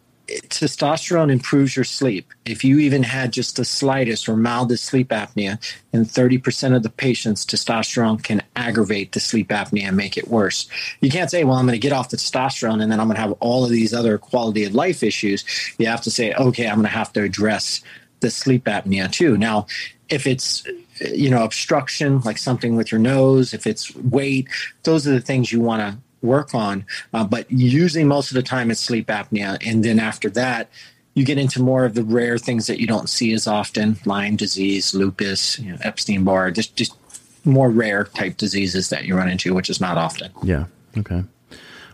testosterone 0.48 1.30
improves 1.30 1.76
your 1.76 1.84
sleep. 1.84 2.32
If 2.44 2.64
you 2.64 2.78
even 2.78 3.02
had 3.02 3.32
just 3.32 3.56
the 3.56 3.64
slightest 3.64 4.28
or 4.28 4.36
mildest 4.36 4.84
sleep 4.84 5.08
apnea, 5.08 5.58
in 5.92 6.04
30% 6.04 6.76
of 6.76 6.82
the 6.82 6.90
patients, 6.90 7.44
testosterone 7.44 8.22
can 8.22 8.42
aggravate 8.56 9.12
the 9.12 9.20
sleep 9.20 9.48
apnea 9.48 9.84
and 9.84 9.96
make 9.96 10.16
it 10.16 10.28
worse. 10.28 10.68
You 11.00 11.10
can't 11.10 11.30
say, 11.30 11.44
well, 11.44 11.56
I'm 11.56 11.66
going 11.66 11.78
to 11.78 11.78
get 11.78 11.92
off 11.92 12.10
the 12.10 12.16
testosterone 12.16 12.82
and 12.82 12.90
then 12.90 13.00
I'm 13.00 13.06
going 13.06 13.16
to 13.16 13.22
have 13.22 13.32
all 13.40 13.64
of 13.64 13.70
these 13.70 13.92
other 13.92 14.18
quality 14.18 14.64
of 14.64 14.74
life 14.74 15.02
issues. 15.02 15.44
You 15.78 15.86
have 15.86 16.02
to 16.02 16.10
say, 16.10 16.32
okay, 16.34 16.66
I'm 16.66 16.76
going 16.76 16.84
to 16.84 16.88
have 16.88 17.12
to 17.14 17.22
address 17.22 17.82
the 18.20 18.30
sleep 18.30 18.64
apnea 18.64 19.10
too. 19.10 19.36
Now, 19.36 19.66
if 20.08 20.26
it's 20.26 20.64
you 21.00 21.30
know 21.30 21.42
obstruction 21.42 22.20
like 22.20 22.38
something 22.38 22.76
with 22.76 22.92
your 22.92 23.00
nose 23.00 23.54
if 23.54 23.66
it's 23.66 23.94
weight 23.96 24.46
those 24.84 25.06
are 25.06 25.12
the 25.12 25.20
things 25.20 25.50
you 25.50 25.60
want 25.60 25.80
to 25.80 25.98
work 26.22 26.54
on 26.54 26.84
uh, 27.12 27.24
but 27.24 27.50
usually 27.50 28.04
most 28.04 28.30
of 28.30 28.34
the 28.34 28.42
time 28.42 28.70
it's 28.70 28.80
sleep 28.80 29.08
apnea 29.08 29.58
and 29.66 29.84
then 29.84 29.98
after 29.98 30.30
that 30.30 30.68
you 31.14 31.24
get 31.24 31.36
into 31.36 31.60
more 31.60 31.84
of 31.84 31.94
the 31.94 32.04
rare 32.04 32.38
things 32.38 32.66
that 32.66 32.80
you 32.80 32.86
don't 32.86 33.08
see 33.08 33.32
as 33.32 33.46
often 33.46 33.96
lyme 34.04 34.36
disease 34.36 34.94
lupus 34.94 35.58
you 35.58 35.72
know, 35.72 35.78
epstein-barr 35.82 36.50
just 36.50 36.74
just 36.76 36.96
more 37.44 37.70
rare 37.70 38.04
type 38.04 38.36
diseases 38.36 38.88
that 38.88 39.04
you 39.04 39.16
run 39.16 39.28
into 39.28 39.52
which 39.52 39.68
is 39.68 39.80
not 39.80 39.98
often 39.98 40.30
Yeah. 40.42 40.66
Okay. 40.96 41.24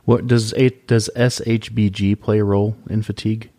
What 0.05 0.27
does 0.27 0.53
does 0.87 1.11
SHBG 1.15 2.21
play 2.21 2.39
a 2.39 2.45
role 2.45 2.77
in 2.89 3.03
fatigue? 3.03 3.51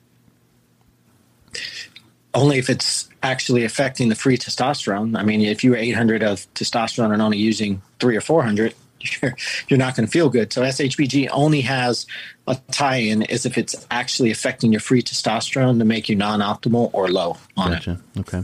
only 2.33 2.57
if 2.57 2.69
it's 2.69 3.09
actually 3.23 3.63
affecting 3.63 4.09
the 4.09 4.15
free 4.15 4.37
testosterone. 4.37 5.17
I 5.17 5.23
mean, 5.23 5.41
if 5.41 5.63
you 5.63 5.71
were 5.71 5.77
800 5.77 6.23
of 6.23 6.51
testosterone 6.53 7.11
and 7.11 7.21
only 7.21 7.37
using 7.37 7.81
three 7.99 8.15
or 8.15 8.21
400, 8.21 8.73
you're, 9.21 9.35
you're 9.67 9.79
not 9.79 9.95
going 9.95 10.05
to 10.05 10.11
feel 10.11 10.29
good. 10.29 10.51
So 10.51 10.61
SHBG 10.61 11.29
only 11.31 11.61
has 11.61 12.05
a 12.47 12.55
tie-in 12.71 13.23
as 13.23 13.45
if 13.45 13.57
it's 13.57 13.87
actually 13.91 14.31
affecting 14.31 14.71
your 14.71 14.81
free 14.81 15.01
testosterone 15.01 15.79
to 15.79 15.85
make 15.85 16.09
you 16.09 16.15
non-optimal 16.15 16.89
or 16.93 17.09
low 17.09 17.37
on 17.57 17.73
it. 17.73 17.87
Okay. 18.19 18.43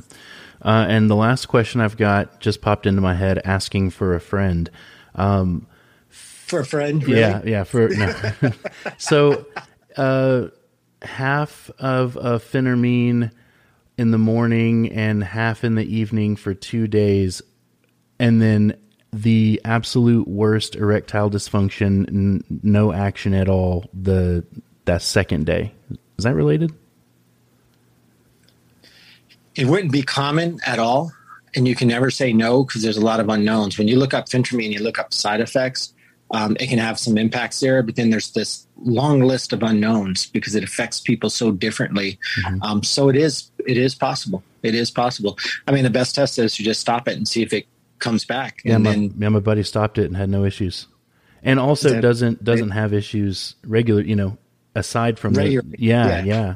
Uh, 0.61 0.85
and 0.89 1.09
the 1.09 1.15
last 1.15 1.47
question 1.47 1.81
I've 1.81 1.97
got 1.97 2.39
just 2.39 2.61
popped 2.61 2.85
into 2.85 3.01
my 3.01 3.13
head, 3.13 3.39
asking 3.45 3.91
for 3.91 4.15
a 4.15 4.19
friend. 4.19 4.69
For 6.09 6.59
a 6.59 6.65
friend, 6.65 7.03
really? 7.03 7.19
Yeah, 7.19 7.41
yeah. 7.43 7.63
For 7.63 7.89
no. 7.89 8.13
so, 8.97 9.45
uh, 9.97 10.47
half 11.01 11.71
of 11.79 12.15
a 12.17 12.39
phentermine 12.39 13.31
in 13.97 14.11
the 14.11 14.17
morning 14.17 14.91
and 14.91 15.23
half 15.23 15.63
in 15.63 15.75
the 15.75 15.83
evening 15.85 16.35
for 16.35 16.53
two 16.53 16.87
days, 16.87 17.41
and 18.19 18.41
then 18.41 18.77
the 19.21 19.61
absolute 19.63 20.27
worst 20.27 20.75
erectile 20.75 21.29
dysfunction, 21.29 22.07
n- 22.07 22.43
no 22.63 22.91
action 22.91 23.33
at 23.33 23.47
all. 23.47 23.89
The 23.93 24.43
that 24.85 25.01
second 25.01 25.45
day 25.45 25.73
is 26.17 26.25
that 26.25 26.35
related? 26.35 26.73
it 29.55 29.67
wouldn't 29.67 29.91
be 29.91 30.01
common 30.01 30.59
at 30.65 30.79
all 30.79 31.11
and 31.55 31.65
you 31.65 31.75
can 31.75 31.87
never 31.87 32.11
say 32.11 32.33
no 32.33 32.65
because 32.65 32.81
there's 32.81 32.97
a 32.97 33.05
lot 33.05 33.21
of 33.21 33.29
unknowns 33.29 33.77
when 33.77 33.87
you 33.87 33.97
look 33.97 34.13
up 34.13 34.27
phentermine 34.27 34.71
you 34.73 34.83
look 34.83 34.99
up 34.99 35.13
side 35.13 35.39
effects 35.39 35.93
um, 36.31 36.57
it 36.59 36.67
can 36.67 36.77
have 36.77 36.99
some 36.99 37.17
impacts 37.17 37.61
there 37.61 37.81
but 37.81 37.95
then 37.95 38.09
there's 38.09 38.31
this 38.31 38.67
long 38.83 39.21
list 39.21 39.53
of 39.53 39.63
unknowns 39.63 40.25
because 40.25 40.55
it 40.55 40.63
affects 40.63 40.99
people 40.99 41.29
so 41.29 41.51
differently 41.51 42.19
um, 42.61 42.83
so 42.83 43.07
it 43.07 43.15
is 43.15 43.49
it 43.65 43.77
is 43.77 43.95
possible. 43.95 44.43
It 44.63 44.75
is 44.75 44.89
possible. 44.89 45.37
I 45.67 45.71
mean, 45.71 45.83
the 45.83 45.89
best 45.89 46.15
test 46.15 46.39
is 46.39 46.55
to 46.55 46.63
just 46.63 46.79
stop 46.79 47.07
it 47.07 47.17
and 47.17 47.27
see 47.27 47.41
if 47.43 47.53
it 47.53 47.67
comes 47.99 48.25
back. 48.25 48.61
Yeah, 48.63 48.75
and 48.75 48.83
my, 48.83 48.91
then 48.91 49.13
yeah, 49.17 49.29
my 49.29 49.39
buddy 49.39 49.63
stopped 49.63 49.97
it 49.97 50.05
and 50.05 50.17
had 50.17 50.29
no 50.29 50.45
issues, 50.45 50.87
and 51.43 51.59
also 51.59 51.89
That- 51.89 52.01
doesn't 52.01 52.43
doesn't 52.43 52.71
have 52.71 52.93
issues 52.93 53.55
regular. 53.65 54.01
You 54.01 54.15
know, 54.15 54.37
aside 54.75 55.19
from 55.19 55.33
the, 55.33 55.41
Regular- 55.41 55.65
yeah, 55.77 56.07
yeah. 56.07 56.23
yeah, 56.23 56.55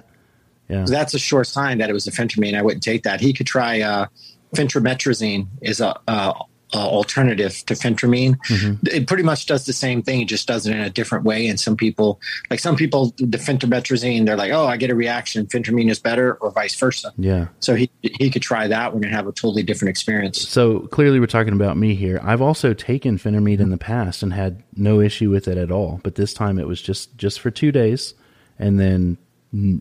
yeah, 0.70 0.86
that's 0.88 1.14
a 1.14 1.20
sure 1.20 1.44
sign 1.44 1.78
that 1.80 1.90
it 1.90 1.94
was 1.94 2.08
a 2.08 2.12
phentermine. 2.12 2.58
I 2.58 2.62
wouldn't 2.62 2.84
take 2.84 3.04
that. 3.04 3.22
He 3.22 3.34
could 3.34 3.48
try 3.48 3.82
uh, 3.82 4.08
phendimetrazine 4.56 5.48
is 5.62 5.82
a, 5.82 6.00
a, 6.08 6.34
a 6.74 6.78
alternative 6.78 7.64
to 7.66 7.74
phentermine. 7.74 8.38
Mm-hmm. 8.48 8.88
It 8.88 9.08
pretty 9.08 9.24
much 9.24 9.46
does 9.46 9.66
the 9.66 9.74
same 9.74 10.02
thing. 10.04 10.22
It 10.22 10.28
just 10.28 10.48
does 10.48 10.68
it 10.68 10.76
in 10.76 10.82
a 10.82 10.90
different 10.90 11.26
way. 11.26 11.48
And 11.48 11.60
some 11.60 11.76
people, 11.76 12.20
like 12.50 12.60
some 12.60 12.76
people, 12.76 13.14
the 13.18 13.38
phendimetrazine, 13.38 14.26
they're 14.26 14.38
like, 14.38 14.52
oh, 14.52 14.68
I 14.68 14.78
get 14.78 14.90
a 14.90 14.96
reaction. 14.96 15.48
Phentermine 15.48 15.90
is 15.90 16.00
better, 16.00 16.36
or 16.36 16.52
vice 16.52 16.76
versa. 16.76 17.12
yeah. 17.18 17.48
So 17.60 17.76
he 17.76 17.90
he 18.02 18.30
could 18.30 18.42
try 18.42 18.68
that 18.68 18.94
one 18.94 19.04
and 19.04 19.14
have 19.14 19.28
a 19.28 19.32
totally 19.32 19.64
different 19.64 19.90
experience. 19.90 20.48
So 20.48 20.82
clearly, 20.88 21.20
we're 21.20 21.26
talking 21.28 21.54
about 21.54 21.78
me 21.78 21.96
here. 21.96 22.20
I've 22.24 22.42
also 22.42 22.74
taken 22.74 23.18
phentermine 23.18 23.60
in 23.60 23.70
the 23.70 23.78
past 23.78 24.22
and 24.24 24.34
had 24.34 24.64
no 24.76 25.00
issue 25.02 25.30
with 25.30 25.48
it 25.48 25.58
at 25.58 25.72
all. 25.72 26.00
But 26.04 26.16
this 26.16 26.34
time, 26.34 26.60
it 26.60 26.68
was 26.68 26.82
just 26.82 27.18
just 27.18 27.40
for 27.40 27.52
two 27.52 27.72
days, 27.72 28.14
and 28.58 28.80
then 28.80 29.18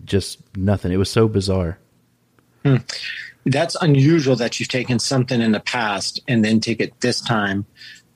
just 0.05 0.41
nothing. 0.57 0.93
It 0.93 0.97
was 0.97 1.11
so 1.11 1.29
bizarre. 1.29 1.79
That's 3.47 3.77
unusual 3.81 4.37
that 4.37 4.59
you've 4.59 4.69
taken 4.69 4.99
something 4.99 5.41
in 5.41 5.53
the 5.53 5.61
past 5.61 6.21
and 6.29 6.45
then 6.45 6.61
take 6.61 6.81
it 6.81 7.01
this 7.01 7.21
time 7.21 7.65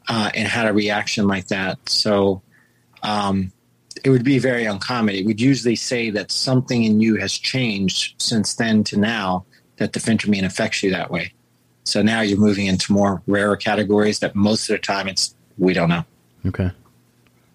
uh, 0.09 0.31
and 0.35 0.49
had 0.49 0.67
a 0.67 0.73
reaction 0.73 1.27
like 1.27 1.49
that. 1.49 1.79
So 1.89 2.43
um, 3.03 3.53
it 4.05 4.11
would 4.11 4.25
be 4.25 4.39
very 4.39 4.65
uncommon. 4.65 5.15
It 5.15 5.27
would 5.27 5.41
usually 5.41 5.77
say 5.77 6.11
that 6.11 6.31
something 6.31 6.85
in 6.85 7.01
you 7.01 7.17
has 7.17 7.33
changed 7.33 8.21
since 8.21 8.55
then 8.55 8.85
to 8.85 8.99
now 8.99 9.45
that 9.77 9.93
the 9.93 10.01
phentermine 10.01 10.45
affects 10.45 10.83
you 10.83 10.91
that 10.91 11.11
way. 11.11 11.33
So 11.85 12.03
now 12.03 12.21
you're 12.21 12.39
moving 12.39 12.67
into 12.67 12.93
more 12.93 13.23
rarer 13.27 13.57
categories 13.57 14.21
that 14.21 14.35
most 14.35 14.69
of 14.71 14.75
the 14.75 14.79
time 14.79 15.09
it's 15.09 15.35
we 15.59 15.73
don't 15.73 15.89
know. 15.89 16.05
Okay, 16.47 16.71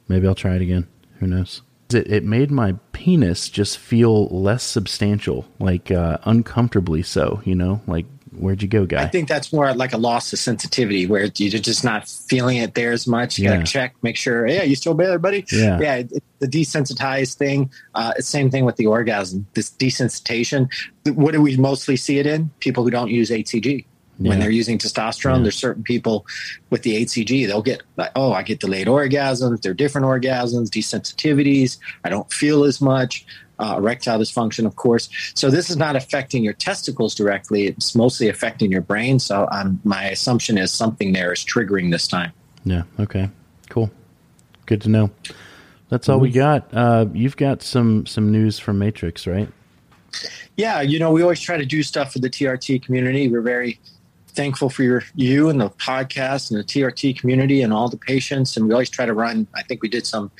maybe 0.08 0.28
I'll 0.28 0.36
try 0.36 0.56
it 0.56 0.62
again. 0.62 0.88
Who 1.20 1.28
knows? 1.28 1.62
It, 1.94 2.12
it 2.12 2.24
made 2.24 2.52
my 2.52 2.74
penis 2.92 3.50
just 3.50 3.78
feel 3.78 4.28
less 4.28 4.64
substantial, 4.64 5.46
like 5.60 5.92
uh, 5.92 6.18
uncomfortably 6.24 7.04
so. 7.04 7.42
You 7.46 7.56
know, 7.56 7.82
like 7.88 8.06
where'd 8.38 8.62
you 8.62 8.68
go, 8.68 8.86
guy? 8.86 9.02
I 9.02 9.08
think 9.08 9.28
that's 9.28 9.52
more 9.52 9.74
like 9.74 9.94
a 9.94 9.98
loss 9.98 10.32
of 10.32 10.38
sensitivity 10.38 11.08
where 11.08 11.28
you're 11.38 11.60
just 11.60 11.84
not 11.84 12.08
feeling 12.08 12.58
it 12.58 12.76
there 12.76 12.92
as 12.92 13.08
much. 13.08 13.40
You 13.40 13.46
Yeah. 13.46 13.58
got 13.58 13.66
to 13.66 13.72
check, 13.72 13.96
make 14.04 14.16
sure, 14.16 14.46
yeah, 14.48 14.62
you 14.62 14.76
still 14.76 14.94
there, 14.94 15.18
buddy? 15.18 15.46
Yeah. 15.52 15.80
Yeah. 15.80 15.96
it- 15.96 16.24
the 16.40 16.48
desensitized 16.48 17.34
thing, 17.38 17.72
uh, 17.96 18.14
same 18.20 18.52
thing 18.52 18.64
with 18.64 18.76
the 18.76 18.86
orgasm, 18.86 19.48
this 19.56 19.72
desensitization. 19.72 20.70
What 21.16 21.32
do 21.32 21.42
we 21.42 21.58
mostly 21.58 21.96
see 21.98 22.20
it 22.20 22.28
in? 22.28 22.52
People 22.60 22.84
who 22.84 22.92
don't 22.92 23.10
use 23.10 23.32
HCG. 23.32 23.86
Yeah. 24.20 24.30
When 24.30 24.40
they're 24.40 24.50
using 24.50 24.78
testosterone, 24.78 25.38
Yeah. 25.38 25.44
there's 25.44 25.58
certain 25.58 25.84
people 25.84 26.26
with 26.72 26.82
the 26.84 26.96
HCG, 27.06 27.46
they'll 27.46 27.62
get 27.62 27.84
like, 27.98 28.12
oh, 28.16 28.34
I 28.34 28.42
get 28.44 28.60
delayed 28.60 28.88
orgasms. 28.88 29.62
They're 29.62 29.74
different 29.74 30.06
orgasms, 30.08 30.70
desensitivities. 30.70 31.78
I 32.04 32.10
don't 32.10 32.32
feel 32.32 32.64
as 32.64 32.82
much. 32.82 33.26
Uh, 33.60 33.76
erectile 33.78 34.20
dysfunction, 34.20 34.68
of 34.68 34.76
course. 34.76 35.10
So 35.34 35.50
this 35.50 35.72
is 35.72 35.78
not 35.78 35.96
affecting 35.96 36.44
your 36.44 36.54
testicles 36.54 37.16
directly. 37.16 37.66
It's 37.66 37.96
mostly 37.96 38.30
affecting 38.30 38.72
your 38.72 38.82
brain. 38.82 39.18
So 39.20 39.48
um, 39.52 39.80
my 39.84 40.06
assumption 40.10 40.60
is 40.60 40.72
something 40.72 41.12
there 41.14 41.34
is 41.34 41.44
triggering 41.44 41.92
this 41.92 42.08
time. 42.08 42.32
yeah. 42.66 42.84
Okay. 43.00 43.30
Cool. 43.70 43.90
Good 44.68 44.82
to 44.82 44.90
know. 44.90 45.10
That's 45.90 46.08
all 46.08 46.20
we 46.20 46.30
got. 46.30 46.72
Uh, 46.74 47.06
you've 47.14 47.38
got 47.38 47.64
some 47.64 48.06
some 48.06 48.32
news 48.32 48.60
from 48.60 48.78
Matrix, 48.78 49.26
right? 49.26 49.50
Yeah, 50.56 50.82
you 50.82 51.00
know, 51.00 51.12
we 51.12 51.22
always 51.22 51.40
try 51.40 51.58
to 51.58 51.66
do 51.66 51.82
stuff 51.84 52.14
for 52.14 52.20
the 52.20 52.30
TRT 52.30 52.82
community. 52.84 53.28
We're 53.28 53.42
very 53.42 53.80
thankful 54.38 54.70
for 54.70 54.84
your 54.84 55.04
you 55.16 55.50
and 55.50 55.60
the 55.60 55.72
podcast 55.72 56.52
and 56.52 56.60
the 56.60 56.64
TRT 56.64 57.20
community 57.20 57.64
and 57.64 57.74
all 57.74 57.90
the 57.90 57.98
patients. 57.98 58.56
And 58.56 58.68
we 58.68 58.72
always 58.72 58.90
try 58.90 59.06
to 59.06 59.14
run. 59.14 59.48
I 59.56 59.64
think 59.64 59.82
we 59.82 59.90
did 59.90 60.06
some 60.06 60.32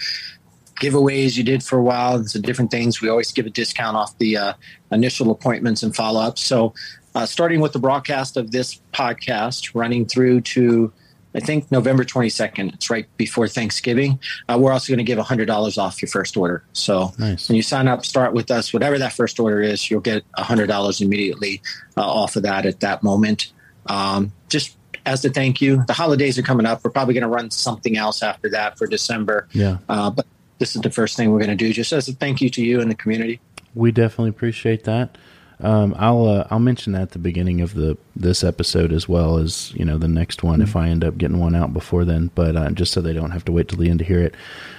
giveaways 0.76 1.36
you 1.36 1.44
did 1.44 1.64
for 1.64 1.80
a 1.80 1.84
while 1.84 2.16
and 2.16 2.30
some 2.30 2.44
different 2.44 2.70
things. 2.70 3.02
We 3.02 3.10
always 3.10 3.32
give 3.32 3.48
a 3.48 3.50
discount 3.50 3.98
off 3.98 4.16
the 4.20 4.38
uh, 4.38 4.54
initial 4.92 5.32
appointments 5.32 5.82
and 5.82 5.96
follow 5.96 6.22
ups. 6.22 6.46
So, 6.46 6.74
uh, 7.16 7.26
starting 7.26 7.60
with 7.60 7.74
the 7.74 7.80
broadcast 7.80 8.38
of 8.38 8.52
this 8.52 8.80
podcast, 8.94 9.72
running 9.74 10.06
through 10.06 10.42
to 10.42 10.94
I 11.36 11.40
think 11.40 11.72
November 11.72 12.04
22nd. 12.04 12.74
It's 12.74 12.90
right 12.90 13.06
before 13.18 13.48
Thanksgiving. 13.48 14.20
Uh, 14.50 14.58
we're 14.60 14.72
also 14.72 14.92
going 14.92 14.98
to 14.98 15.04
give 15.04 15.20
$100 15.20 15.78
off 15.78 16.02
your 16.02 16.10
first 16.10 16.36
order. 16.36 16.64
So 16.74 17.14
Nice. 17.20 17.48
when 17.48 17.56
you 17.56 17.62
sign 17.62 17.88
up, 17.88 18.06
start 18.06 18.34
with 18.34 18.50
us, 18.50 18.74
whatever 18.74 18.98
that 18.98 19.14
first 19.14 19.40
order 19.40 19.62
is, 19.62 19.92
you'll 19.92 20.00
get 20.00 20.24
$100 20.38 21.02
immediately 21.02 21.62
uh, 21.96 22.02
off 22.02 22.38
of 22.38 22.44
that 22.44 22.66
at 22.66 22.80
that 22.80 23.04
moment. 23.04 23.52
Um, 23.88 24.32
just 24.50 24.78
as 25.06 25.24
a 25.24 25.30
thank 25.30 25.62
you. 25.62 25.84
The 25.88 25.94
holidays 25.94 26.38
are 26.38 26.44
coming 26.44 26.66
up. 26.66 26.84
We're 26.84 26.92
probably 26.92 27.14
going 27.14 27.24
to 27.24 27.30
run 27.30 27.50
something 27.50 27.98
else 27.98 28.22
after 28.22 28.50
that 28.50 28.78
for 28.78 28.88
December. 28.88 29.48
Yeah. 29.54 29.78
Uh, 29.88 30.10
but 30.10 30.28
this 30.60 30.76
is 30.76 30.82
the 30.82 30.92
first 30.92 31.16
thing 31.16 31.32
we're 31.32 31.40
going 31.40 31.50
to 31.50 31.56
do, 31.56 31.72
just 31.72 31.94
as 31.94 32.08
a 32.10 32.14
thank 32.14 32.42
you 32.42 32.50
to 32.52 32.62
you 32.64 32.82
and 32.82 32.92
the 32.92 32.96
community. 32.96 33.40
We 33.74 33.92
definitely 33.92 34.30
appreciate 34.30 34.84
that. 34.84 35.18
Um, 35.60 35.96
I'll 35.98 36.28
uh, 36.28 36.48
I'll 36.52 36.60
mention 36.60 36.94
that 36.94 37.02
at 37.02 37.12
the 37.12 37.20
beginning 37.20 37.62
of 37.62 37.74
the 37.74 37.98
this 38.16 38.44
episode 38.44 38.94
as 38.94 39.10
well 39.10 39.38
as 39.38 39.74
you 39.74 39.86
know 39.86 39.98
the 39.98 40.08
next 40.08 40.44
one 40.44 40.62
if 40.62 40.76
I 40.76 40.90
end 40.90 41.04
up 41.04 41.18
getting 41.18 41.40
one 41.40 41.56
out 41.56 41.74
before 41.74 42.06
then. 42.06 42.30
But 42.36 42.56
uh, 42.56 42.70
just 42.72 42.94
so 42.94 43.02
they 43.02 43.14
don't 43.14 43.32
have 43.32 43.44
to 43.46 43.52
wait 43.52 43.68
till 43.68 43.80
the 43.80 43.90
end 43.90 44.00
to 44.00 44.06
hear 44.06 44.20
it, 44.20 44.36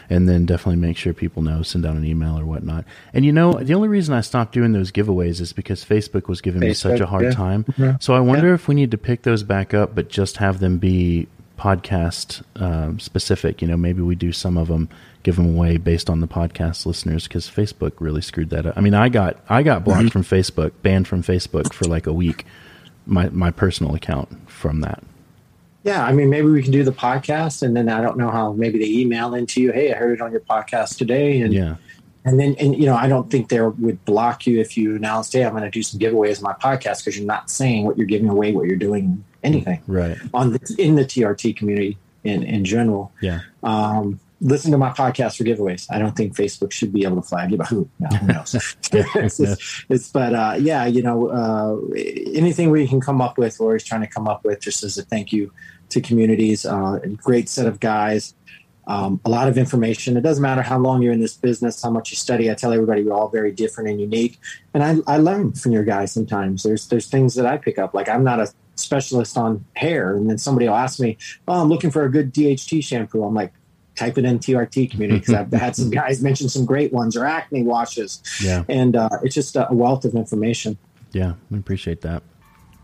and 0.09 0.29
then 0.29 0.47
definitely 0.47 0.77
make 0.77 0.97
sure 0.97 1.13
people 1.13 1.43
know, 1.43 1.63
send 1.63 1.85
out 1.85 1.97
an 1.97 2.05
email 2.05 2.39
or 2.39 2.45
whatnot. 2.45 2.85
And 3.13 3.25
you 3.25 3.33
know 3.33 3.55
the 3.55 3.75
only 3.75 3.89
reason 3.89 4.15
I 4.15 4.21
stopped 4.21 4.53
doing 4.53 4.73
those 4.73 4.93
giveaways 4.93 5.41
is 5.41 5.53
because 5.53 5.85
Facebook 5.85 6.29
was 6.29 6.41
giving 6.41 6.61
me 6.61 6.75
such 6.75 7.01
a 7.01 7.07
hard 7.07 7.25
yeah. 7.25 7.31
time. 7.33 7.99
So 8.01 8.15
I 8.15 8.21
wonder 8.21 8.55
if 8.55 8.69
we 8.69 8.77
need 8.77 8.93
to 8.93 8.99
pick 8.99 9.23
those 9.23 9.43
back 9.43 9.75
up, 9.75 9.97
but 9.97 10.09
just 10.09 10.37
have 10.37 10.61
them 10.61 10.79
be 10.79 11.27
podcast 11.59 12.43
um, 12.57 12.99
specific. 12.99 13.61
You 13.61 13.69
know, 13.69 13.77
maybe 13.77 14.01
we 14.01 14.15
do 14.15 14.33
some 14.33 14.57
of 14.57 14.69
them, 14.69 14.89
give 15.23 15.37
them 15.37 15.47
away 15.47 15.77
based 15.77 16.09
on 16.09 16.21
the 16.21 16.29
podcast 16.29 16.87
listeners 16.87 17.29
because 17.29 17.49
Facebook 17.49 17.93
really 17.99 18.23
screwed 18.23 18.51
that 18.51 18.67
up. 18.67 18.77
I 18.77 18.81
mean, 18.81 18.95
I 18.95 19.09
got 19.09 19.39
I 19.49 19.63
got 19.63 19.85
blocked 19.85 20.13
from 20.13 20.23
Facebook, 20.23 20.73
banned 20.83 21.09
from 21.09 21.23
Facebook 21.23 21.73
for 21.73 21.85
like 21.87 22.07
a 22.07 22.13
week. 22.13 22.47
My 23.07 23.29
my 23.31 23.51
personal 23.51 23.95
account 23.95 24.51
from 24.51 24.81
that. 24.81 25.03
Yeah, 25.85 26.05
I 26.05 26.13
mean, 26.13 26.29
maybe 26.29 26.49
we 26.49 26.63
can 26.63 26.73
do 26.73 26.85
the 26.85 26.93
podcast, 26.93 27.63
and 27.63 27.75
then 27.75 27.89
I 27.89 28.03
don't 28.03 28.19
know 28.19 28.31
how. 28.31 28.53
Maybe 28.53 28.79
they 28.79 28.91
email 29.01 29.35
into 29.35 29.63
you, 29.63 29.73
"Hey, 29.73 29.93
I 29.93 29.97
heard 29.97 30.13
it 30.13 30.21
on 30.21 30.33
your 30.33 30.41
podcast 30.41 30.99
today," 30.99 31.41
and 31.41 31.53
Yeah, 31.55 31.77
and 32.29 32.39
then 32.39 32.55
and 32.61 32.77
you 32.77 32.85
know, 32.85 32.95
I 32.95 33.09
don't 33.09 33.31
think 33.31 33.49
they 33.49 33.61
would 33.61 34.05
block 34.05 34.47
you 34.47 34.61
if 34.61 34.77
you 34.77 34.97
announced, 34.97 35.33
"Hey, 35.33 35.45
I'm 35.45 35.53
going 35.53 35.63
to 35.63 35.71
do 35.71 35.83
some 35.83 35.99
giveaways 35.99 36.39
on 36.39 36.43
my 36.45 36.53
podcast," 36.53 36.99
because 37.01 37.17
you're 37.17 37.27
not 37.27 37.49
saying 37.51 37.87
what 37.87 37.97
you're 37.97 38.07
giving 38.07 38.29
away, 38.29 38.53
what 38.53 38.67
you're 38.67 38.77
doing, 38.77 39.25
anything 39.43 39.81
right. 39.87 40.19
on 40.35 40.53
the, 40.53 40.77
in 40.79 40.95
the 40.97 41.05
TRT 41.05 41.57
community 41.57 41.97
in 42.25 42.43
in 42.43 42.65
general. 42.67 43.13
Yeah, 43.23 43.41
Um, 43.63 44.21
listen 44.43 44.71
to 44.73 44.79
my 44.79 44.91
podcast 44.91 45.39
for 45.39 45.45
giveaways. 45.45 45.87
I 45.91 45.99
don't 45.99 46.15
think 46.15 46.37
Facebook 46.37 46.71
should 46.71 46.93
be 46.93 47.05
able 47.05 47.17
to 47.17 47.27
flag 47.27 47.51
you, 47.51 47.57
but 47.57 47.69
who, 47.69 47.89
no, 47.99 48.09
who 48.19 48.27
knows? 48.27 48.55
it's, 48.93 49.41
it's- 49.41 50.11
but 50.13 50.35
uh, 50.35 50.57
yeah, 50.59 50.85
you 50.85 51.03
know, 51.03 51.29
uh, 51.29 51.77
anything 52.35 52.71
we 52.71 52.87
can 52.87 53.01
come 53.01 53.23
up 53.23 53.39
with, 53.39 53.59
we're 53.59 53.67
always 53.69 53.85
trying 53.85 54.03
to 54.03 54.07
come 54.07 54.29
up 54.29 54.45
with 54.45 54.61
just 54.61 54.83
as 54.85 54.99
a 54.99 55.03
thank 55.03 55.33
you 55.33 55.51
to 55.89 56.01
communities. 56.01 56.67
Uh, 56.67 57.01
a 57.03 57.09
great 57.09 57.49
set 57.49 57.67
of 57.67 57.81
guys. 57.81 58.35
Um, 58.89 59.21
a 59.25 59.29
lot 59.29 59.49
of 59.49 59.59
information. 59.59 60.17
It 60.17 60.23
doesn't 60.23 60.43
matter 60.43 60.63
how 60.63 60.79
long 60.79 61.03
you're 61.03 61.13
in 61.13 61.21
this 61.21 61.37
business, 61.37 61.83
how 61.83 61.91
much 61.91 62.11
you 62.11 62.17
study. 62.17 62.51
I 62.51 62.55
tell 62.55 62.73
everybody 62.73 63.05
we're 63.05 63.13
all 63.13 63.29
very 63.29 63.53
different 63.53 63.91
and 63.91 64.01
unique, 64.01 64.41
and 64.73 64.83
I, 64.83 64.97
I 65.07 65.19
learn 65.19 65.53
from 65.53 65.73
your 65.73 65.85
guys 65.85 66.11
sometimes. 66.11 66.63
There's 66.63 66.89
there's 66.89 67.07
things 67.07 67.35
that 67.35 67.45
I 67.45 67.59
pick 67.59 67.79
up. 67.79 67.93
Like 67.93 68.09
I'm 68.09 68.25
not 68.25 68.41
a 68.41 68.51
specialist 68.77 69.37
on 69.37 69.65
hair, 69.77 70.17
and 70.17 70.31
then 70.31 70.39
somebody 70.39 70.67
will 70.69 70.75
ask 70.77 70.99
me, 71.01 71.19
"Oh, 71.47 71.61
I'm 71.61 71.69
looking 71.69 71.91
for 71.91 72.05
a 72.05 72.11
good 72.11 72.33
DHT 72.33 72.83
shampoo." 72.83 73.23
I'm 73.25 73.35
like, 73.35 73.53
type 73.95 74.17
it 74.17 74.25
in 74.25 74.39
TRT 74.39 74.91
community 74.91 75.21
because 75.21 75.35
I've 75.35 75.53
had 75.53 75.77
some 75.77 75.91
guys 76.01 76.23
mention 76.23 76.49
some 76.49 76.65
great 76.65 76.91
ones 76.91 77.15
or 77.15 77.27
acne 77.27 77.65
washes, 77.65 78.23
yeah, 78.43 78.65
and 78.71 78.97
uh, 78.97 79.11
it's 79.23 79.35
just 79.35 79.55
a 79.55 79.69
wealth 79.71 80.07
of 80.07 80.15
information. 80.15 80.79
yeah. 81.13 81.35
We 81.51 81.59
appreciate 81.59 82.01
that. 82.03 82.23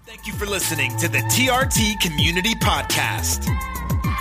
Thank 0.05 0.27
you 0.27 0.35
for 0.35 0.45
listening 0.45 0.95
to 0.99 1.09
the 1.09 1.19
TRT 1.19 1.99
Community 2.01 2.55
Podcast. 2.57 3.48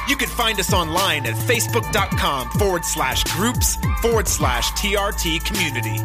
You 0.08 0.18
can 0.18 0.28
find 0.28 0.60
us 0.60 0.74
online 0.74 1.26
at 1.26 1.36
facebook.com 1.36 2.50
forward 2.52 2.84
slash 2.84 3.24
groups 3.36 3.78
forward 4.02 4.28
slash 4.28 4.72
TRT 4.72 5.44
community. 5.46 5.98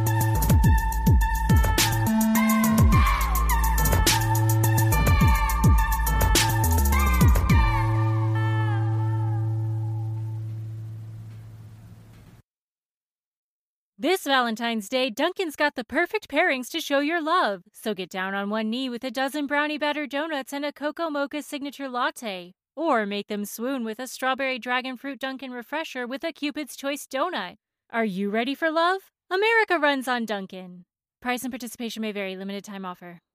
This 14.01 14.23
Valentine's 14.23 14.89
Day, 14.89 15.11
Dunkin's 15.11 15.57
got 15.57 15.75
the 15.75 15.83
perfect 15.83 16.29
pairings 16.29 16.71
to 16.71 16.81
show 16.81 17.01
your 17.01 17.21
love. 17.21 17.65
So 17.73 17.95
get 17.95 18.11
down 18.11 18.33
on 18.33 18.49
one 18.49 18.71
knee 18.71 18.89
with 18.89 19.03
a 19.03 19.11
dozen 19.11 19.49
brownie 19.49 19.77
batter 19.77 20.07
donuts 20.07 20.53
and 20.53 20.65
a 20.65 20.73
cocoa 20.73 21.11
mocha 21.11 21.43
signature 21.43 21.89
latte. 21.89 22.55
Or 22.79 23.07
make 23.07 23.27
them 23.27 23.45
swoon 23.45 23.85
with 23.85 23.99
a 23.99 24.07
strawberry 24.07 24.61
dragon 24.61 24.97
fruit 24.97 25.19
Dunkin' 25.19 25.51
refresher 25.51 26.07
with 26.07 26.23
a 26.23 26.33
Cupid's 26.33 26.77
Choice 26.77 27.09
donut. 27.09 27.57
Are 27.91 28.05
you 28.05 28.31
ready 28.31 28.55
for 28.55 28.71
love? 28.71 29.11
America 29.29 29.81
runs 29.81 30.07
on 30.07 30.25
Dunkin'. 30.25 30.85
Price 31.21 31.43
and 31.43 31.51
participation 31.51 32.03
may 32.03 32.13
vary. 32.13 32.37
Limited 32.37 32.63
time 32.63 32.85
offer. 32.85 33.21